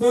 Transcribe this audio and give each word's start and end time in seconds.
Hey 0.00 0.06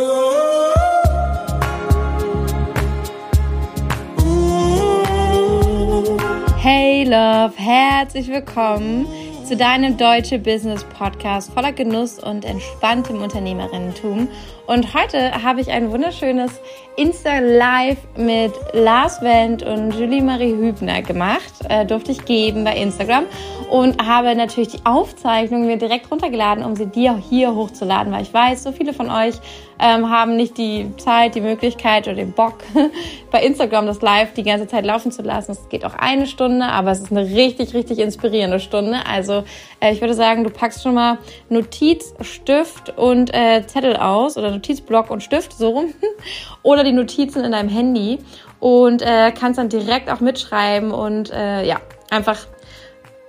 Love, 7.05 7.53
herzlich 7.55 8.27
willkommen 8.27 9.07
zu 9.45 9.55
deinem 9.55 9.95
Deutsche 9.95 10.39
Business 10.39 10.83
Podcast 10.83 11.53
voller 11.53 11.71
Genuss 11.71 12.19
und 12.19 12.43
entspanntem 12.43 13.21
Unternehmerinnentum. 13.21 14.27
Und 14.65 14.93
heute 14.93 15.41
habe 15.41 15.61
ich 15.61 15.71
ein 15.71 15.89
wunderschönes 15.89 16.51
Insta 16.97 17.39
Live 17.39 17.99
mit 18.17 18.51
Lars 18.73 19.21
Wendt 19.21 19.63
und 19.63 19.93
Julie 19.93 20.21
Marie 20.21 20.51
Hübner 20.51 21.01
gemacht. 21.01 21.53
Äh, 21.69 21.85
durfte 21.85 22.11
ich 22.11 22.25
geben 22.25 22.65
bei 22.65 22.75
Instagram 22.75 23.23
und 23.69 24.05
habe 24.05 24.35
natürlich 24.35 24.69
die 24.69 24.85
Aufzeichnung 24.85 25.65
mir 25.65 25.77
direkt 25.77 26.09
runtergeladen, 26.09 26.63
um 26.63 26.75
sie 26.75 26.85
dir 26.85 27.17
hier 27.17 27.53
hochzuladen, 27.53 28.11
weil 28.13 28.23
ich 28.23 28.33
weiß, 28.33 28.63
so 28.63 28.71
viele 28.71 28.93
von 28.93 29.09
euch 29.09 29.35
ähm, 29.79 30.09
haben 30.09 30.35
nicht 30.35 30.57
die 30.57 30.91
Zeit, 30.97 31.35
die 31.35 31.41
Möglichkeit 31.41 32.07
oder 32.07 32.15
den 32.15 32.31
Bock, 32.31 32.59
bei 33.31 33.43
Instagram 33.43 33.85
das 33.85 34.01
Live 34.01 34.33
die 34.33 34.43
ganze 34.43 34.67
Zeit 34.67 34.85
laufen 34.85 35.11
zu 35.11 35.21
lassen. 35.21 35.51
Es 35.51 35.69
geht 35.69 35.85
auch 35.85 35.93
eine 35.93 36.27
Stunde, 36.27 36.65
aber 36.65 36.91
es 36.91 36.99
ist 36.99 37.11
eine 37.11 37.25
richtig, 37.25 37.73
richtig 37.73 37.99
inspirierende 37.99 38.59
Stunde. 38.59 38.99
Also 39.05 39.43
äh, 39.79 39.91
ich 39.91 40.01
würde 40.01 40.13
sagen, 40.13 40.43
du 40.43 40.49
packst 40.49 40.83
schon 40.83 40.95
mal 40.95 41.17
Notiz, 41.49 42.13
Stift 42.21 42.97
und 42.97 43.33
äh, 43.33 43.65
Zettel 43.67 43.97
aus 43.97 44.37
oder 44.37 44.51
Notizblock 44.51 45.11
und 45.11 45.21
Stift 45.21 45.53
so 45.53 45.69
rum 45.69 45.93
oder 46.63 46.83
die 46.83 46.93
Notizen 46.93 47.43
in 47.43 47.51
deinem 47.51 47.69
Handy 47.69 48.19
und 48.59 49.01
äh, 49.01 49.31
kannst 49.31 49.59
dann 49.59 49.69
direkt 49.69 50.09
auch 50.09 50.19
mitschreiben 50.19 50.91
und 50.91 51.31
äh, 51.31 51.65
ja, 51.65 51.79
einfach 52.09 52.47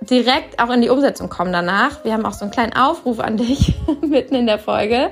direkt 0.01 0.61
auch 0.61 0.69
in 0.69 0.81
die 0.81 0.89
Umsetzung 0.89 1.29
kommen 1.29 1.51
danach. 1.51 2.03
Wir 2.03 2.13
haben 2.13 2.25
auch 2.25 2.33
so 2.33 2.45
einen 2.45 2.51
kleinen 2.51 2.73
Aufruf 2.73 3.19
an 3.19 3.37
dich 3.37 3.75
mitten 4.01 4.35
in 4.35 4.45
der 4.45 4.59
Folge. 4.59 5.11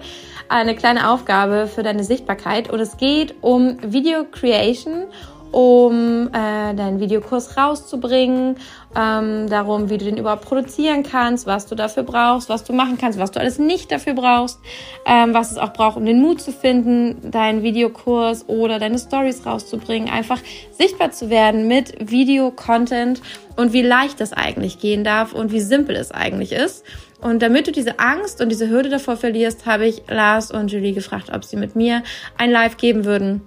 Eine 0.49 0.75
kleine 0.75 1.09
Aufgabe 1.11 1.67
für 1.67 1.83
deine 1.83 2.03
Sichtbarkeit 2.03 2.69
und 2.69 2.79
es 2.79 2.97
geht 2.97 3.35
um 3.41 3.77
Video 3.81 4.23
Creation 4.23 5.07
um 5.51 6.27
äh, 6.27 6.73
deinen 6.73 6.99
Videokurs 6.99 7.57
rauszubringen, 7.57 8.57
ähm, 8.95 9.49
darum, 9.49 9.89
wie 9.89 9.97
du 9.97 10.05
den 10.05 10.17
überhaupt 10.17 10.45
produzieren 10.45 11.03
kannst, 11.03 11.45
was 11.45 11.65
du 11.65 11.75
dafür 11.75 12.03
brauchst, 12.03 12.49
was 12.49 12.63
du 12.63 12.73
machen 12.73 12.97
kannst, 12.97 13.19
was 13.19 13.31
du 13.31 13.39
alles 13.39 13.59
nicht 13.59 13.91
dafür 13.91 14.13
brauchst, 14.13 14.59
ähm, 15.05 15.33
was 15.33 15.51
es 15.51 15.57
auch 15.57 15.73
braucht, 15.73 15.97
um 15.97 16.05
den 16.05 16.21
Mut 16.21 16.41
zu 16.41 16.51
finden, 16.51 17.31
deinen 17.31 17.63
Videokurs 17.63 18.47
oder 18.47 18.79
deine 18.79 18.99
Stories 18.99 19.45
rauszubringen, 19.45 20.09
einfach 20.09 20.39
sichtbar 20.71 21.11
zu 21.11 21.29
werden 21.29 21.67
mit 21.67 21.93
Video-Content 21.99 23.21
und 23.55 23.73
wie 23.73 23.81
leicht 23.81 24.19
das 24.19 24.33
eigentlich 24.33 24.79
gehen 24.79 25.03
darf 25.03 25.33
und 25.33 25.51
wie 25.51 25.61
simpel 25.61 25.95
es 25.95 26.11
eigentlich 26.11 26.51
ist. 26.51 26.85
Und 27.19 27.41
damit 27.41 27.67
du 27.67 27.71
diese 27.71 27.99
Angst 27.99 28.41
und 28.41 28.49
diese 28.49 28.69
Hürde 28.69 28.89
davor 28.89 29.17
verlierst, 29.17 29.65
habe 29.65 29.87
ich 29.87 30.03
Lars 30.07 30.51
und 30.51 30.71
Julie 30.71 30.93
gefragt, 30.93 31.31
ob 31.33 31.43
sie 31.43 31.55
mit 31.55 31.75
mir 31.75 32.03
ein 32.37 32.51
Live 32.51 32.77
geben 32.77 33.05
würden 33.05 33.41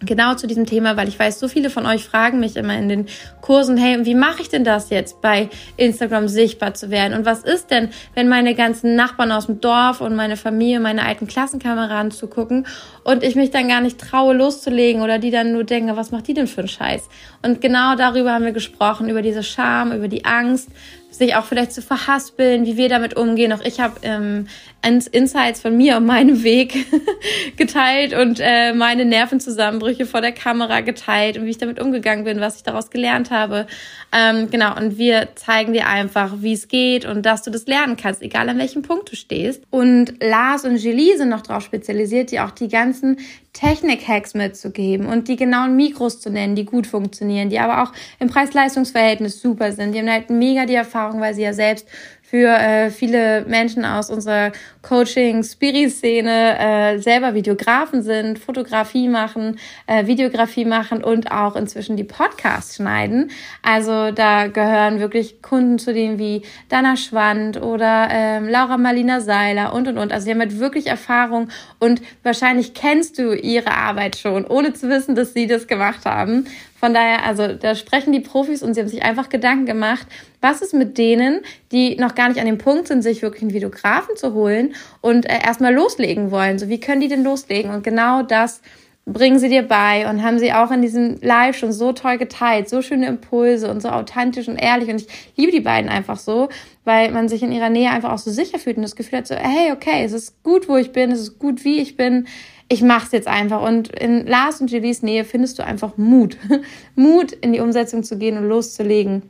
genau 0.00 0.34
zu 0.34 0.46
diesem 0.46 0.66
Thema, 0.66 0.96
weil 0.96 1.08
ich 1.08 1.18
weiß, 1.18 1.38
so 1.38 1.48
viele 1.48 1.70
von 1.70 1.86
euch 1.86 2.04
fragen 2.04 2.40
mich 2.40 2.56
immer 2.56 2.76
in 2.76 2.88
den 2.88 3.06
Kursen, 3.40 3.76
hey, 3.76 4.04
wie 4.04 4.14
mache 4.14 4.42
ich 4.42 4.48
denn 4.48 4.64
das 4.64 4.90
jetzt 4.90 5.20
bei 5.20 5.48
Instagram 5.76 6.28
sichtbar 6.28 6.74
zu 6.74 6.90
werden? 6.90 7.14
Und 7.14 7.26
was 7.26 7.42
ist 7.42 7.70
denn, 7.70 7.90
wenn 8.14 8.28
meine 8.28 8.54
ganzen 8.54 8.96
Nachbarn 8.96 9.32
aus 9.32 9.46
dem 9.46 9.60
Dorf 9.60 10.00
und 10.00 10.16
meine 10.16 10.36
Familie, 10.36 10.80
meine 10.80 11.04
alten 11.04 11.26
Klassenkameraden 11.26 12.10
zugucken 12.10 12.66
und 13.04 13.22
ich 13.22 13.36
mich 13.36 13.50
dann 13.50 13.68
gar 13.68 13.80
nicht 13.80 13.98
traue 13.98 14.34
loszulegen 14.34 15.02
oder 15.02 15.18
die 15.18 15.30
dann 15.30 15.52
nur 15.52 15.64
denken, 15.64 15.96
was 15.96 16.10
macht 16.10 16.28
die 16.28 16.34
denn 16.34 16.46
für 16.46 16.60
einen 16.60 16.68
Scheiß? 16.68 17.08
Und 17.42 17.60
genau 17.60 17.94
darüber 17.96 18.32
haben 18.32 18.44
wir 18.44 18.52
gesprochen, 18.52 19.08
über 19.08 19.22
diese 19.22 19.42
Scham, 19.42 19.92
über 19.92 20.08
die 20.08 20.24
Angst, 20.24 20.68
sich 21.10 21.34
auch 21.34 21.44
vielleicht 21.44 21.72
zu 21.72 21.82
verhaspeln, 21.82 22.64
wie 22.66 22.76
wir 22.76 22.88
damit 22.88 23.16
umgehen. 23.16 23.52
Auch 23.52 23.64
ich 23.64 23.80
habe 23.80 24.00
ähm, 24.02 24.46
Insights 24.82 25.60
von 25.60 25.76
mir 25.76 25.96
und 25.96 26.06
meinem 26.06 26.42
Weg 26.42 26.74
geteilt 27.56 28.14
und 28.14 28.40
äh, 28.40 28.72
meine 28.72 29.04
Nervenzusammenbrüche 29.04 30.06
vor 30.06 30.20
der 30.20 30.32
Kamera 30.32 30.80
geteilt 30.80 31.36
und 31.36 31.44
wie 31.44 31.50
ich 31.50 31.58
damit 31.58 31.80
umgegangen 31.80 32.24
bin, 32.24 32.40
was 32.40 32.56
ich 32.56 32.62
daraus 32.62 32.90
gelernt 32.90 33.30
habe. 33.30 33.66
Ähm, 34.12 34.50
genau, 34.50 34.76
und 34.76 34.98
wir 34.98 35.28
zeigen 35.34 35.72
dir 35.72 35.86
einfach, 35.86 36.36
wie 36.38 36.52
es 36.52 36.68
geht 36.68 37.04
und 37.04 37.26
dass 37.26 37.42
du 37.42 37.50
das 37.50 37.66
lernen 37.66 37.96
kannst, 37.96 38.22
egal 38.22 38.48
an 38.48 38.58
welchem 38.58 38.82
Punkt 38.82 39.12
du 39.12 39.16
stehst. 39.16 39.62
Und 39.70 40.14
Lars 40.22 40.64
und 40.64 40.76
Julie 40.76 41.16
sind 41.16 41.28
noch 41.28 41.42
darauf 41.42 41.64
spezialisiert, 41.64 42.30
die 42.30 42.40
auch 42.40 42.50
die 42.50 42.68
ganzen 42.68 43.18
Technik-Hacks 43.52 44.34
mitzugeben 44.34 45.06
und 45.06 45.28
die 45.28 45.36
genauen 45.36 45.76
Mikros 45.76 46.20
zu 46.20 46.30
nennen, 46.30 46.54
die 46.54 46.64
gut 46.64 46.86
funktionieren, 46.86 47.50
die 47.50 47.58
aber 47.58 47.82
auch 47.82 47.92
im 48.18 48.28
Preis-Leistungs-Verhältnis 48.28 49.40
super 49.40 49.72
sind. 49.72 49.92
Die 49.92 49.98
haben 49.98 50.10
halt 50.10 50.30
mega 50.30 50.66
die 50.66 50.74
Erfahrung, 50.74 51.20
weil 51.20 51.34
sie 51.34 51.42
ja 51.42 51.52
selbst 51.52 51.86
für 52.30 52.46
äh, 52.46 52.90
viele 52.90 53.44
Menschen 53.48 53.84
aus 53.84 54.08
unserer 54.08 54.52
Coaching-Spirit-Szene 54.82 56.58
äh, 56.60 56.98
selber 57.00 57.34
Videografen 57.34 58.04
sind, 58.04 58.38
Fotografie 58.38 59.08
machen, 59.08 59.58
äh, 59.88 60.06
Videografie 60.06 60.64
machen 60.64 61.02
und 61.02 61.32
auch 61.32 61.56
inzwischen 61.56 61.96
die 61.96 62.04
Podcasts 62.04 62.76
schneiden. 62.76 63.32
Also 63.62 64.12
da 64.12 64.46
gehören 64.46 65.00
wirklich 65.00 65.42
Kunden 65.42 65.80
zu 65.80 65.92
denen 65.92 66.20
wie 66.20 66.42
Dana 66.68 66.96
Schwand 66.96 67.60
oder 67.60 68.06
ähm, 68.12 68.48
Laura 68.48 68.78
Marlina 68.78 69.20
Seiler 69.20 69.72
und 69.72 69.88
und 69.88 69.98
und. 69.98 70.12
Also 70.12 70.26
sie 70.26 70.30
haben 70.30 70.40
halt 70.40 70.60
wirklich 70.60 70.86
Erfahrung 70.86 71.48
und 71.80 72.00
wahrscheinlich 72.22 72.74
kennst 72.74 73.18
du 73.18 73.32
ihre 73.34 73.72
Arbeit 73.72 74.14
schon, 74.14 74.46
ohne 74.46 74.72
zu 74.72 74.88
wissen, 74.88 75.16
dass 75.16 75.34
sie 75.34 75.48
das 75.48 75.66
gemacht 75.66 76.04
haben. 76.04 76.46
Von 76.80 76.94
daher, 76.94 77.26
also 77.26 77.48
da 77.48 77.74
sprechen 77.74 78.10
die 78.10 78.20
Profis 78.20 78.62
und 78.62 78.72
sie 78.72 78.80
haben 78.80 78.88
sich 78.88 79.02
einfach 79.02 79.28
Gedanken 79.28 79.66
gemacht, 79.66 80.06
was 80.40 80.62
ist 80.62 80.72
mit 80.72 80.96
denen, 80.96 81.42
die 81.72 81.96
noch 81.96 82.14
gar 82.14 82.28
nicht 82.28 82.40
an 82.40 82.46
dem 82.46 82.56
Punkt 82.56 82.88
sind, 82.88 83.02
sich 83.02 83.20
wirklich 83.20 83.42
einen 83.42 83.52
Videografen 83.52 84.16
zu 84.16 84.32
holen 84.32 84.74
und 85.02 85.26
äh, 85.26 85.40
erstmal 85.44 85.74
loslegen 85.74 86.30
wollen. 86.30 86.58
So, 86.58 86.70
wie 86.70 86.80
können 86.80 87.02
die 87.02 87.08
denn 87.08 87.22
loslegen? 87.22 87.70
Und 87.70 87.84
genau 87.84 88.22
das 88.22 88.62
bringen 89.04 89.38
sie 89.38 89.50
dir 89.50 89.62
bei 89.62 90.08
und 90.08 90.22
haben 90.22 90.38
sie 90.38 90.54
auch 90.54 90.70
in 90.70 90.80
diesem 90.80 91.18
Live 91.20 91.58
schon 91.58 91.72
so 91.72 91.92
toll 91.92 92.16
geteilt, 92.16 92.70
so 92.70 92.80
schöne 92.80 93.08
Impulse 93.08 93.70
und 93.70 93.82
so 93.82 93.90
authentisch 93.90 94.48
und 94.48 94.56
ehrlich. 94.56 94.88
Und 94.88 95.02
ich 95.02 95.08
liebe 95.36 95.52
die 95.52 95.60
beiden 95.60 95.90
einfach 95.90 96.18
so, 96.18 96.48
weil 96.84 97.10
man 97.10 97.28
sich 97.28 97.42
in 97.42 97.52
ihrer 97.52 97.68
Nähe 97.68 97.90
einfach 97.90 98.12
auch 98.12 98.18
so 98.18 98.30
sicher 98.30 98.58
fühlt 98.58 98.78
und 98.78 98.84
das 98.84 98.96
Gefühl 98.96 99.18
hat 99.18 99.26
so, 99.26 99.34
hey, 99.34 99.72
okay, 99.72 100.02
es 100.02 100.12
ist 100.12 100.42
gut, 100.42 100.66
wo 100.66 100.76
ich 100.76 100.92
bin, 100.92 101.12
es 101.12 101.20
ist 101.20 101.38
gut, 101.38 101.62
wie 101.64 101.80
ich 101.80 101.98
bin 101.98 102.26
ich 102.72 102.82
mach's 102.82 103.10
jetzt 103.12 103.26
einfach. 103.26 103.60
Und 103.60 103.88
in 103.88 104.26
Lars 104.26 104.60
und 104.60 104.70
Julies 104.70 105.02
Nähe 105.02 105.24
findest 105.24 105.58
du 105.58 105.64
einfach 105.64 105.96
Mut. 105.96 106.36
Mut, 106.94 107.32
in 107.32 107.52
die 107.52 107.60
Umsetzung 107.60 108.04
zu 108.04 108.16
gehen 108.16 108.38
und 108.38 108.48
loszulegen. 108.48 109.22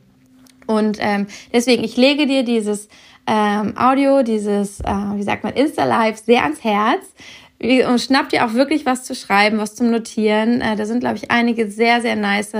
Und 0.67 0.97
ähm, 1.01 1.25
deswegen, 1.51 1.83
ich 1.83 1.97
lege 1.97 2.27
dir 2.27 2.43
dieses 2.43 2.87
ähm, 3.25 3.75
Audio, 3.77 4.21
dieses, 4.21 4.79
äh, 4.81 4.93
wie 5.15 5.23
sagt 5.23 5.43
man, 5.43 5.53
Insta-Live 5.53 6.23
sehr 6.23 6.43
ans 6.43 6.63
Herz. 6.63 7.03
Und 7.59 7.99
schnapp 7.99 8.29
dir 8.29 8.45
auch 8.45 8.53
wirklich 8.53 8.85
was 8.85 9.03
zu 9.03 9.13
schreiben, 9.15 9.57
was 9.57 9.75
zum 9.75 9.89
Notieren. 9.89 10.61
Äh, 10.61 10.75
da 10.75 10.85
sind, 10.85 10.99
glaube 10.99 11.17
ich, 11.17 11.31
einige 11.31 11.69
sehr, 11.69 12.01
sehr 12.01 12.15
nice 12.15 12.53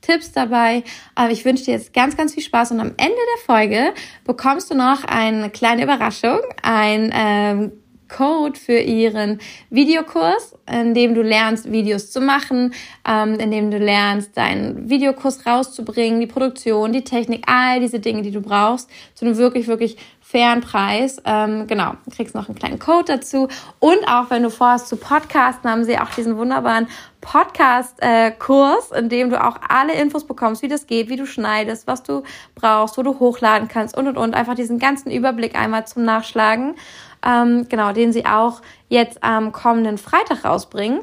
Tipps 0.00 0.30
dabei. 0.30 0.84
Aber 1.16 1.32
ich 1.32 1.44
wünsche 1.44 1.64
dir 1.64 1.72
jetzt 1.72 1.92
ganz, 1.92 2.16
ganz 2.16 2.34
viel 2.34 2.44
Spaß 2.44 2.70
und 2.70 2.80
am 2.80 2.94
Ende 2.96 3.16
der 3.36 3.44
Folge 3.44 3.92
bekommst 4.24 4.70
du 4.70 4.76
noch 4.76 5.04
eine 5.04 5.50
kleine 5.50 5.82
Überraschung, 5.82 6.38
ein 6.62 7.10
ähm, 7.12 7.72
Code 8.08 8.58
für 8.58 8.78
ihren 8.78 9.40
Videokurs, 9.70 10.56
in 10.70 10.94
dem 10.94 11.14
du 11.14 11.22
lernst, 11.22 11.70
Videos 11.70 12.10
zu 12.10 12.20
machen, 12.20 12.74
ähm, 13.06 13.34
in 13.34 13.50
dem 13.50 13.70
du 13.70 13.78
lernst, 13.78 14.36
deinen 14.36 14.88
Videokurs 14.88 15.46
rauszubringen, 15.46 16.20
die 16.20 16.26
Produktion, 16.26 16.92
die 16.92 17.04
Technik, 17.04 17.44
all 17.46 17.80
diese 17.80 18.00
Dinge, 18.00 18.22
die 18.22 18.30
du 18.30 18.40
brauchst, 18.40 18.88
zu 19.14 19.24
einem 19.24 19.36
wirklich, 19.36 19.66
wirklich 19.68 19.96
fairen 20.28 20.60
Preis. 20.60 21.22
Ähm, 21.24 21.66
genau, 21.66 21.94
du 22.04 22.10
kriegst 22.14 22.34
noch 22.34 22.48
einen 22.48 22.58
kleinen 22.58 22.78
Code 22.78 23.04
dazu. 23.06 23.48
Und 23.78 23.98
auch 24.06 24.28
wenn 24.28 24.42
du 24.42 24.50
vorhast 24.50 24.88
zu 24.88 24.96
podcasten, 24.96 25.70
haben 25.70 25.84
sie 25.84 25.98
auch 25.98 26.10
diesen 26.10 26.36
wunderbaren 26.36 26.86
Podcast-Kurs, 27.22 28.90
äh, 28.90 28.98
in 28.98 29.08
dem 29.08 29.30
du 29.30 29.42
auch 29.42 29.56
alle 29.66 29.94
Infos 29.94 30.26
bekommst, 30.26 30.60
wie 30.60 30.68
das 30.68 30.86
geht, 30.86 31.08
wie 31.08 31.16
du 31.16 31.26
schneidest, 31.26 31.86
was 31.86 32.02
du 32.02 32.24
brauchst, 32.54 32.98
wo 32.98 33.02
du 33.02 33.18
hochladen 33.18 33.68
kannst 33.68 33.96
und 33.96 34.06
und 34.06 34.18
und. 34.18 34.34
Einfach 34.34 34.54
diesen 34.54 34.78
ganzen 34.78 35.10
Überblick 35.10 35.58
einmal 35.58 35.86
zum 35.86 36.04
Nachschlagen 36.04 36.74
ähm, 37.24 37.66
genau, 37.68 37.92
den 37.92 38.12
sie 38.12 38.26
auch 38.26 38.62
jetzt 38.88 39.22
am 39.22 39.52
kommenden 39.52 39.98
Freitag 39.98 40.44
rausbringen. 40.44 41.00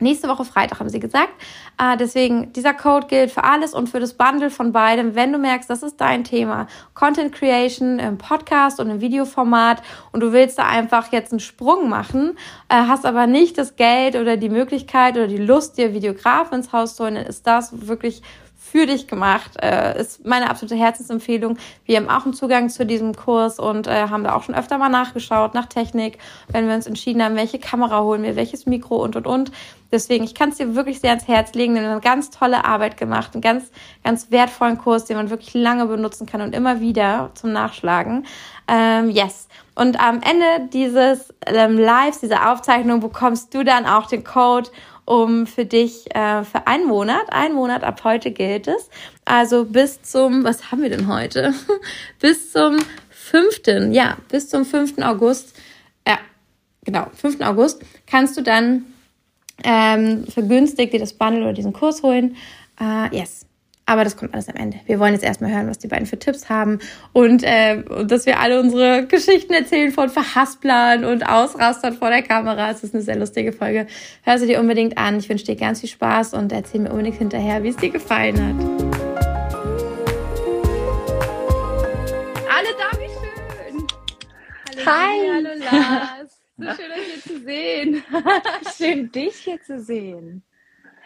Nächste 0.00 0.26
Woche 0.26 0.44
Freitag 0.44 0.80
haben 0.80 0.88
sie 0.88 0.98
gesagt. 0.98 1.30
Äh, 1.78 1.96
deswegen, 1.96 2.52
dieser 2.52 2.74
Code 2.74 3.06
gilt 3.06 3.30
für 3.30 3.44
alles 3.44 3.74
und 3.74 3.88
für 3.88 4.00
das 4.00 4.14
Bundle 4.14 4.50
von 4.50 4.72
beidem. 4.72 5.14
Wenn 5.14 5.32
du 5.32 5.38
merkst, 5.38 5.70
das 5.70 5.84
ist 5.84 6.00
dein 6.00 6.24
Thema, 6.24 6.66
Content 6.94 7.32
Creation 7.32 8.00
im 8.00 8.18
Podcast 8.18 8.80
und 8.80 8.90
im 8.90 9.00
Videoformat 9.00 9.82
und 10.10 10.18
du 10.18 10.32
willst 10.32 10.58
da 10.58 10.66
einfach 10.66 11.12
jetzt 11.12 11.30
einen 11.30 11.38
Sprung 11.38 11.88
machen, 11.88 12.36
äh, 12.68 12.74
hast 12.74 13.06
aber 13.06 13.28
nicht 13.28 13.56
das 13.56 13.76
Geld 13.76 14.16
oder 14.16 14.36
die 14.36 14.48
Möglichkeit 14.48 15.14
oder 15.14 15.28
die 15.28 15.36
Lust, 15.36 15.78
dir 15.78 15.94
Videografen 15.94 16.58
ins 16.58 16.72
Haus 16.72 16.96
zu 16.96 17.04
holen, 17.04 17.14
dann 17.14 17.26
ist 17.26 17.46
das 17.46 17.86
wirklich 17.86 18.20
für 18.74 18.86
dich 18.86 19.06
gemacht. 19.06 19.52
Äh, 19.62 20.00
ist 20.00 20.26
meine 20.26 20.50
absolute 20.50 20.74
Herzensempfehlung. 20.74 21.58
Wir 21.84 21.98
haben 21.98 22.10
auch 22.10 22.24
einen 22.24 22.34
Zugang 22.34 22.68
zu 22.70 22.84
diesem 22.84 23.14
Kurs 23.14 23.60
und 23.60 23.86
äh, 23.86 24.08
haben 24.08 24.24
da 24.24 24.34
auch 24.34 24.42
schon 24.42 24.56
öfter 24.56 24.78
mal 24.78 24.88
nachgeschaut 24.88 25.54
nach 25.54 25.66
Technik, 25.66 26.18
wenn 26.48 26.66
wir 26.66 26.74
uns 26.74 26.88
entschieden 26.88 27.22
haben, 27.22 27.36
welche 27.36 27.60
Kamera 27.60 28.02
holen 28.02 28.24
wir, 28.24 28.34
welches 28.34 28.66
Mikro 28.66 28.96
und 28.96 29.14
und 29.14 29.28
und. 29.28 29.52
Deswegen, 29.92 30.24
ich 30.24 30.34
kann 30.34 30.48
es 30.48 30.56
dir 30.56 30.74
wirklich 30.74 30.98
sehr 30.98 31.10
ans 31.10 31.28
Herz 31.28 31.54
legen. 31.54 31.76
Wir 31.76 31.82
haben 31.82 31.90
eine 31.92 32.00
ganz 32.00 32.30
tolle 32.30 32.64
Arbeit 32.64 32.96
gemacht, 32.96 33.34
einen 33.34 33.42
ganz, 33.42 33.70
ganz 34.02 34.32
wertvollen 34.32 34.76
Kurs, 34.76 35.04
den 35.04 35.18
man 35.18 35.30
wirklich 35.30 35.54
lange 35.54 35.86
benutzen 35.86 36.26
kann 36.26 36.40
und 36.40 36.52
immer 36.52 36.80
wieder 36.80 37.30
zum 37.34 37.52
Nachschlagen. 37.52 38.26
Ähm, 38.66 39.08
yes. 39.10 39.46
Und 39.76 40.00
am 40.00 40.20
Ende 40.20 40.68
dieses 40.72 41.32
ähm, 41.46 41.78
Lives, 41.78 42.18
dieser 42.18 42.50
Aufzeichnung, 42.50 42.98
bekommst 42.98 43.54
du 43.54 43.62
dann 43.62 43.86
auch 43.86 44.06
den 44.06 44.24
Code 44.24 44.68
um 45.04 45.46
für 45.46 45.64
dich 45.64 46.14
äh, 46.14 46.44
für 46.44 46.66
einen 46.66 46.86
Monat. 46.86 47.24
Ein 47.30 47.52
Monat 47.52 47.84
ab 47.84 48.02
heute 48.04 48.30
gilt 48.30 48.68
es. 48.68 48.88
Also 49.24 49.64
bis 49.64 50.02
zum, 50.02 50.44
was 50.44 50.70
haben 50.70 50.82
wir 50.82 50.90
denn 50.90 51.08
heute? 51.08 51.54
bis 52.20 52.52
zum 52.52 52.78
5. 53.10 53.92
Ja, 53.92 54.18
bis 54.28 54.48
zum 54.48 54.64
5. 54.64 54.98
August. 54.98 55.56
Ja, 56.06 56.18
genau, 56.84 57.06
5. 57.14 57.40
August 57.40 57.82
kannst 58.06 58.36
du 58.36 58.42
dann 58.42 58.86
ähm, 59.62 60.26
vergünstigt 60.26 60.92
dir 60.92 61.00
das 61.00 61.12
Bundle 61.12 61.42
oder 61.42 61.52
diesen 61.52 61.72
Kurs 61.72 62.02
holen. 62.02 62.36
Uh, 62.80 63.06
yes. 63.12 63.46
Aber 63.86 64.02
das 64.02 64.16
kommt 64.16 64.32
alles 64.32 64.48
am 64.48 64.56
Ende. 64.56 64.80
Wir 64.86 64.98
wollen 64.98 65.12
jetzt 65.12 65.24
erstmal 65.24 65.52
hören, 65.52 65.68
was 65.68 65.78
die 65.78 65.88
beiden 65.88 66.06
für 66.06 66.18
Tipps 66.18 66.48
haben 66.48 66.78
und, 67.12 67.42
äh, 67.42 67.82
dass 68.06 68.24
wir 68.24 68.40
alle 68.40 68.58
unsere 68.60 69.06
Geschichten 69.06 69.52
erzählen 69.52 69.92
von 69.92 70.08
Verhasplern 70.08 71.04
und 71.04 71.28
Ausrastern 71.28 71.92
vor 71.92 72.08
der 72.08 72.22
Kamera. 72.22 72.70
Es 72.70 72.82
ist 72.82 72.94
eine 72.94 73.02
sehr 73.02 73.16
lustige 73.16 73.52
Folge. 73.52 73.86
Hör 74.22 74.38
sie 74.38 74.46
dir 74.46 74.60
unbedingt 74.60 74.96
an. 74.96 75.18
Ich 75.18 75.28
wünsche 75.28 75.44
dir 75.44 75.56
ganz 75.56 75.80
viel 75.80 75.90
Spaß 75.90 76.32
und 76.32 76.50
erzähl 76.50 76.80
mir 76.80 76.90
unbedingt 76.92 77.18
hinterher, 77.18 77.62
wie 77.62 77.68
es 77.68 77.76
dir 77.76 77.90
gefallen 77.90 78.36
hat. 78.36 78.54
Alle 82.48 82.68
da, 82.78 82.98
wie 82.98 83.10
schön. 83.12 83.86
Hallo, 84.70 84.86
Hi. 84.86 85.30
Hallo 85.34 85.50
Lars. 85.58 86.40
So 86.56 86.64
schön, 86.64 86.92
euch 86.92 87.04
hier 87.12 87.22
zu 87.22 87.44
sehen. 87.44 88.04
schön, 88.78 89.12
dich 89.12 89.36
hier 89.36 89.60
zu 89.60 89.78
sehen. 89.78 90.42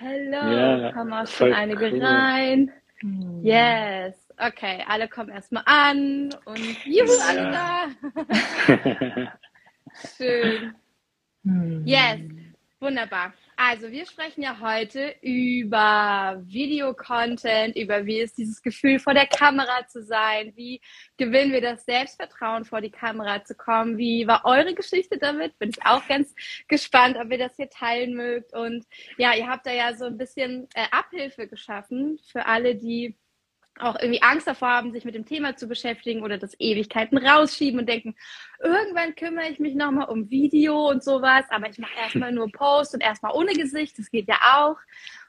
Hello, 0.01 0.81
ja, 0.81 0.93
kommen 0.93 1.13
auch 1.13 1.27
schon 1.27 1.53
einige 1.53 1.91
cool. 1.93 2.05
rein. 2.05 2.73
Hm. 3.01 3.41
Yes. 3.45 4.15
Okay, 4.39 4.85
alle 4.87 5.09
kommen 5.09 5.31
erstmal 5.31 5.65
an 5.67 6.33
und 6.45 6.61
juhu, 6.85 7.13
ja. 7.19 7.27
alle 7.29 7.51
da. 7.51 9.33
Schön. 10.17 10.75
Hm. 11.43 11.83
Yes, 11.85 12.21
wunderbar. 12.79 13.33
Also 13.61 13.91
wir 13.91 14.07
sprechen 14.07 14.43
ja 14.43 14.61
heute 14.61 15.17
über 15.21 16.41
Videocontent, 16.47 17.75
über 17.75 18.07
wie 18.07 18.21
ist 18.21 18.39
dieses 18.39 18.63
Gefühl 18.63 19.01
vor 19.01 19.15
der 19.15 19.27
Kamera 19.27 19.85
zu 19.89 20.05
sein, 20.05 20.53
wie 20.55 20.81
gewinnen 21.17 21.51
wir 21.51 21.61
das 21.61 21.85
Selbstvertrauen 21.85 22.65
vor 22.65 22.81
die 22.81 22.93
Kamera 22.93 23.43
zu 23.43 23.57
kommen, 23.57 23.99
wie 23.99 24.29
war 24.29 24.45
eure 24.45 24.75
Geschichte 24.75 25.19
damit? 25.19 25.59
Bin 25.59 25.71
ich 25.71 25.85
auch 25.85 26.07
ganz 26.07 26.37
gespannt, 26.69 27.17
ob 27.21 27.33
ihr 27.33 27.39
das 27.39 27.57
hier 27.57 27.69
teilen 27.69 28.15
mögt. 28.15 28.55
Und 28.55 28.87
ja, 29.17 29.35
ihr 29.35 29.49
habt 29.49 29.67
da 29.67 29.73
ja 29.73 29.93
so 29.97 30.05
ein 30.05 30.19
bisschen 30.19 30.69
äh, 30.75 30.85
Abhilfe 30.93 31.49
geschaffen 31.49 32.21
für 32.31 32.47
alle, 32.47 32.77
die 32.77 33.17
auch 33.81 33.97
irgendwie 34.01 34.23
Angst 34.23 34.47
davor 34.47 34.69
haben, 34.69 34.93
sich 34.93 35.05
mit 35.05 35.15
dem 35.15 35.27
Thema 35.27 35.57
zu 35.57 35.67
beschäftigen 35.69 36.23
oder 36.23 36.39
das 36.39 36.55
Ewigkeiten 36.59 37.19
rausschieben 37.19 37.81
und 37.81 37.89
denken, 37.89 38.17
irgendwann 38.63 39.15
kümmere 39.15 39.49
ich 39.49 39.59
mich 39.59 39.75
nochmal 39.75 40.09
um 40.09 40.31
Video 40.31 40.89
und 40.89 41.03
sowas, 41.03 41.45
aber 41.51 41.69
ich 41.69 41.79
mache 41.79 41.99
erstmal 41.99 42.33
nur 42.33 42.51
Post 42.51 42.95
und 42.95 43.03
erstmal 43.03 43.33
ohne 43.33 43.53
Gesicht, 43.53 43.99
das 43.99 44.11
geht 44.11 44.29
ja 44.29 44.39
auch. 44.55 44.77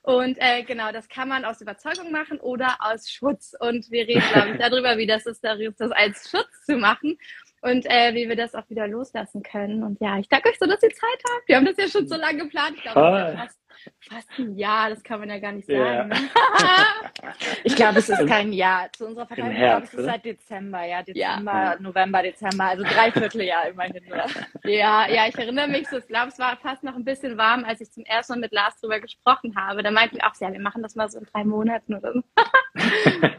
Und 0.02 0.38
äh, 0.40 0.64
genau, 0.64 0.92
das 0.92 1.10
kann 1.10 1.28
man 1.28 1.46
aus 1.46 1.62
Überzeugung 1.62 2.12
machen 2.12 2.40
oder 2.40 2.78
aus 2.80 3.10
Schutz. 3.10 3.54
Und 3.60 3.92
wir 3.92 4.08
reden, 4.08 4.24
glaube 4.32 4.52
ich, 4.52 4.58
darüber, 4.58 4.98
wie 4.98 5.08
das 5.08 5.26
ist, 5.26 5.44
das 5.44 5.92
als 5.92 6.30
Schutz 6.30 6.66
zu 6.66 6.78
machen 6.78 7.18
und 7.62 7.86
äh, 7.86 8.14
wie 8.14 8.30
wir 8.30 8.36
das 8.36 8.56
auch 8.56 8.70
wieder 8.70 8.88
loslassen 8.88 9.44
können. 9.44 9.84
Und 9.84 10.00
ja, 10.00 10.18
ich 10.18 10.30
danke 10.30 10.50
euch 10.50 10.60
so, 10.60 10.66
dass 10.66 10.82
ihr 10.82 10.90
Zeit 10.90 11.24
habt. 11.36 11.48
Wir 11.48 11.58
haben 11.58 11.66
das 11.66 11.78
ja 11.78 11.88
schon 11.88 12.08
so 12.08 12.16
lange 12.16 12.44
geplant. 12.44 12.76
Ich 12.78 12.84
glaube, 12.84 13.36
fast 13.38 13.60
fast 14.00 14.28
ein 14.38 14.58
Jahr, 14.58 14.90
das 14.90 15.04
kann 15.04 15.20
man 15.20 15.30
ja 15.30 15.40
gar 15.40 15.52
nicht 15.52 15.68
sagen. 15.68 15.80
Ja. 15.80 16.04
Ne? 16.06 16.16
ich 17.64 17.76
glaube, 17.76 18.00
es 18.00 18.10
ist 18.10 18.28
kein 18.28 18.54
Jahr. 18.54 18.92
Zu 18.94 19.08
unserer 19.08 19.28
Verteidigung 19.28 19.58
glaube 19.58 19.84
ich, 19.86 19.94
es 19.94 20.00
ist 20.00 20.06
seit 20.06 20.26
Dezember, 20.26 20.86
ja, 20.86 21.04
Dezember, 21.04 21.52
ja. 21.52 21.78
November, 21.80 22.24
Dezember, 22.24 22.66
also 22.66 22.84
Dreivierteljahr 22.84 23.70
immerhin 23.70 24.04
nur. 24.08 24.24
Ja, 24.72 25.08
ja, 25.10 25.28
ich 25.28 25.38
erinnere 25.38 25.68
mich 25.68 25.88
so, 25.88 25.98
ich 25.98 26.08
glaube, 26.08 26.30
es 26.30 26.40
war 26.40 26.58
fast 26.58 26.84
noch 26.84 26.96
ein 26.96 27.06
bisschen 27.06 27.38
warm, 27.38 27.66
als 27.66 27.82
ich 27.82 27.92
zum 27.92 28.04
ersten 28.06 28.34
Mal 28.34 28.40
mit 28.40 28.52
Lars 28.52 28.80
drüber 28.80 29.00
gesprochen 29.00 29.56
habe. 29.56 29.84
Da 29.84 29.92
meinten 29.92 30.18
wir 30.18 30.28
auch, 30.28 30.36
ja, 30.40 30.52
wir 30.52 30.60
machen 30.60 30.82
das 30.82 30.96
mal 30.96 31.10
so 31.10 31.20
in 31.20 31.26
drei 31.26 31.44
Monaten 31.44 31.96
oder 31.96 32.14
so. 32.14 32.24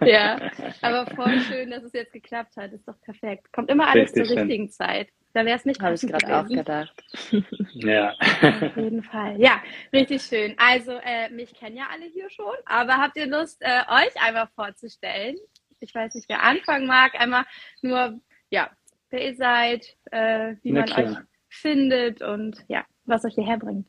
ja, 0.05 0.51
aber 0.83 1.07
voll 1.15 1.41
schön, 1.41 1.71
dass 1.71 1.83
es 1.83 1.93
jetzt 1.93 2.13
geklappt 2.13 2.57
hat. 2.57 2.73
Ist 2.73 2.87
doch 2.87 3.01
perfekt. 3.01 3.53
Kommt 3.53 3.71
immer 3.71 3.89
alles 3.89 4.11
Richtig 4.11 4.29
zur 4.29 4.37
richtigen 4.37 4.67
schön. 4.67 4.73
Zeit. 4.73 5.09
Da 5.33 5.45
wäre 5.45 5.57
es 5.57 5.65
nicht 5.65 5.81
Habe 5.81 5.95
ich 5.95 6.01
gerade 6.01 6.37
auch 6.37 6.49
gedacht. 6.49 7.05
ja. 7.75 8.15
Auf 8.19 8.77
jeden 8.77 9.03
Fall. 9.03 9.41
Ja, 9.41 9.63
richtig 9.93 10.23
schön. 10.23 10.55
Also, 10.59 10.93
äh, 10.93 11.31
mich 11.31 11.55
kennen 11.55 11.77
ja 11.77 11.87
alle 11.91 12.07
hier 12.07 12.29
schon, 12.31 12.55
aber 12.65 12.97
habt 12.97 13.17
ihr 13.17 13.27
Lust, 13.27 13.63
äh, 13.63 13.83
euch 13.89 14.21
einmal 14.21 14.49
vorzustellen? 14.55 15.37
Ich 15.79 15.95
weiß 15.95 16.15
nicht, 16.15 16.29
wer 16.29 16.43
anfangen 16.43 16.87
mag. 16.87 17.19
Einmal 17.19 17.45
nur, 17.81 18.21
ja, 18.51 18.71
wer 19.11 19.25
ihr 19.25 19.37
seid, 19.37 19.97
äh, 20.11 20.57
wie 20.63 20.73
Na 20.73 20.81
man 20.81 20.89
klar. 20.89 21.11
euch 21.11 21.17
findet 21.49 22.23
und 22.23 22.65
ja, 22.69 22.85
was 23.05 23.25
euch 23.25 23.35
hierher 23.35 23.59
bringt. 23.59 23.87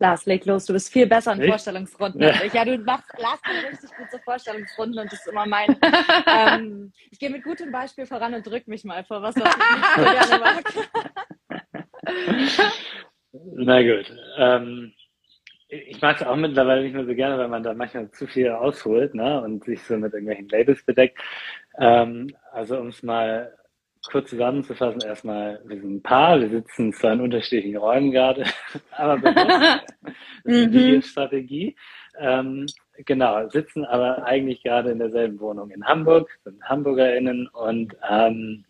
Lars, 0.00 0.26
leg 0.26 0.44
los, 0.44 0.66
du 0.66 0.72
bist 0.72 0.92
viel 0.92 1.06
besser 1.06 1.34
in 1.34 1.42
ich? 1.42 1.48
Vorstellungsrunden 1.48 2.20
ja. 2.20 2.30
als 2.30 2.42
ich. 2.44 2.52
Ja, 2.52 2.64
du 2.64 2.76
machst 2.78 3.08
Lars 3.16 3.40
richtig 3.70 3.96
gut 3.96 4.10
zur 4.10 4.18
Vorstellungsrunden 4.20 4.98
und 4.98 5.12
das 5.12 5.20
ist 5.20 5.28
immer 5.28 5.46
mein. 5.46 5.78
ähm, 6.26 6.92
ich 7.10 7.18
gehe 7.18 7.30
mit 7.30 7.44
gutem 7.44 7.70
Beispiel 7.70 8.06
voran 8.06 8.34
und 8.34 8.44
drück 8.46 8.66
mich 8.66 8.84
mal 8.84 9.04
vor, 9.04 9.22
was, 9.22 9.36
was 9.36 9.54
ich 9.54 9.62
so 9.96 10.02
gerne 10.02 10.38
mag. 10.42 10.64
Na 13.56 13.82
gut. 13.82 14.12
Ähm, 14.36 14.92
ich 15.68 16.00
mag 16.00 16.20
es 16.20 16.26
auch 16.26 16.36
mittlerweile 16.36 16.82
nicht 16.82 16.94
mehr 16.94 17.06
so 17.06 17.14
gerne, 17.14 17.38
weil 17.38 17.48
man 17.48 17.62
da 17.62 17.72
manchmal 17.74 18.10
zu 18.10 18.26
viel 18.26 18.50
ausholt 18.50 19.14
ne, 19.14 19.40
und 19.42 19.64
sich 19.64 19.82
so 19.82 19.96
mit 19.96 20.12
irgendwelchen 20.12 20.48
Labels 20.48 20.84
bedeckt. 20.84 21.18
Ähm, 21.78 22.34
also 22.52 22.78
um 22.78 22.88
es 22.88 23.02
mal 23.02 23.56
kurz 24.10 24.30
zusammenzufassen, 24.30 25.00
erstmal, 25.02 25.60
wir 25.64 25.80
sind 25.80 25.96
ein 25.96 26.02
Paar, 26.02 26.40
wir 26.40 26.48
sitzen 26.48 26.92
zwar 26.92 27.12
in 27.14 27.20
unterschiedlichen 27.20 27.76
Räumen 27.76 28.10
gerade, 28.10 28.44
aber 28.92 29.18
bewusst, 29.18 29.94
mhm. 30.44 30.70
die 30.70 31.02
Strategie. 31.02 31.76
Ähm, 32.18 32.66
genau, 33.04 33.48
sitzen 33.48 33.84
aber 33.84 34.24
eigentlich 34.24 34.62
gerade 34.62 34.90
in 34.90 34.98
derselben 34.98 35.40
Wohnung 35.40 35.70
in 35.70 35.84
Hamburg, 35.84 36.30
sind 36.44 36.62
HamburgerInnen 36.62 37.48
und 37.48 37.96
ähm, 38.08 38.64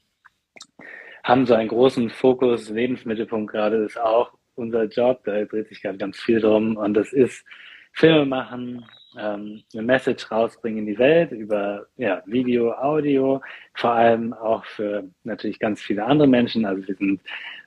haben 1.25 1.47
so 1.47 1.55
einen 1.55 1.69
großen 1.69 2.11
Fokus, 2.11 2.69
Lebensmittelpunkt 2.71 3.53
gerade 3.53 3.85
ist 3.85 4.01
auch 4.01 4.33
unser 4.55 4.85
Job, 4.85 5.23
da 5.25 5.45
dreht 5.45 5.69
sich 5.69 5.83
gerade 5.83 5.99
ganz 5.99 6.21
viel 6.21 6.41
drum 6.41 6.77
und 6.77 6.95
das 6.95 7.13
ist 7.13 7.45
Filme 7.93 8.27
machen, 8.27 8.85
ähm, 9.19 9.63
eine 9.73 9.83
Message 9.83 10.31
rausbringen 10.31 10.81
in 10.81 10.87
die 10.87 10.99
Welt 10.99 11.33
über 11.33 11.87
ja, 11.97 12.23
Video, 12.27 12.73
Audio, 12.73 13.41
vor 13.75 13.93
allem 13.93 14.33
auch 14.33 14.65
für 14.65 15.05
natürlich 15.25 15.59
ganz 15.59 15.81
viele 15.81 16.05
andere 16.05 16.29
Menschen. 16.29 16.65
Also 16.65 16.87
wir 16.87 16.95
sind 16.95 17.21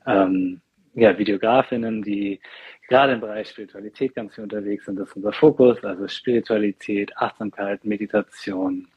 ähm, 0.05 0.61
ja, 0.93 1.17
Videografinnen, 1.17 2.01
die 2.01 2.39
gerade 2.87 3.13
im 3.13 3.21
Bereich 3.21 3.49
Spiritualität 3.49 4.15
ganz 4.15 4.35
viel 4.35 4.43
unterwegs 4.43 4.85
sind. 4.85 4.97
Das 4.97 5.09
ist 5.09 5.15
unser 5.15 5.33
Fokus, 5.33 5.83
also 5.83 6.07
Spiritualität, 6.07 7.15
Achtsamkeit, 7.17 7.85
Meditation, 7.85 8.87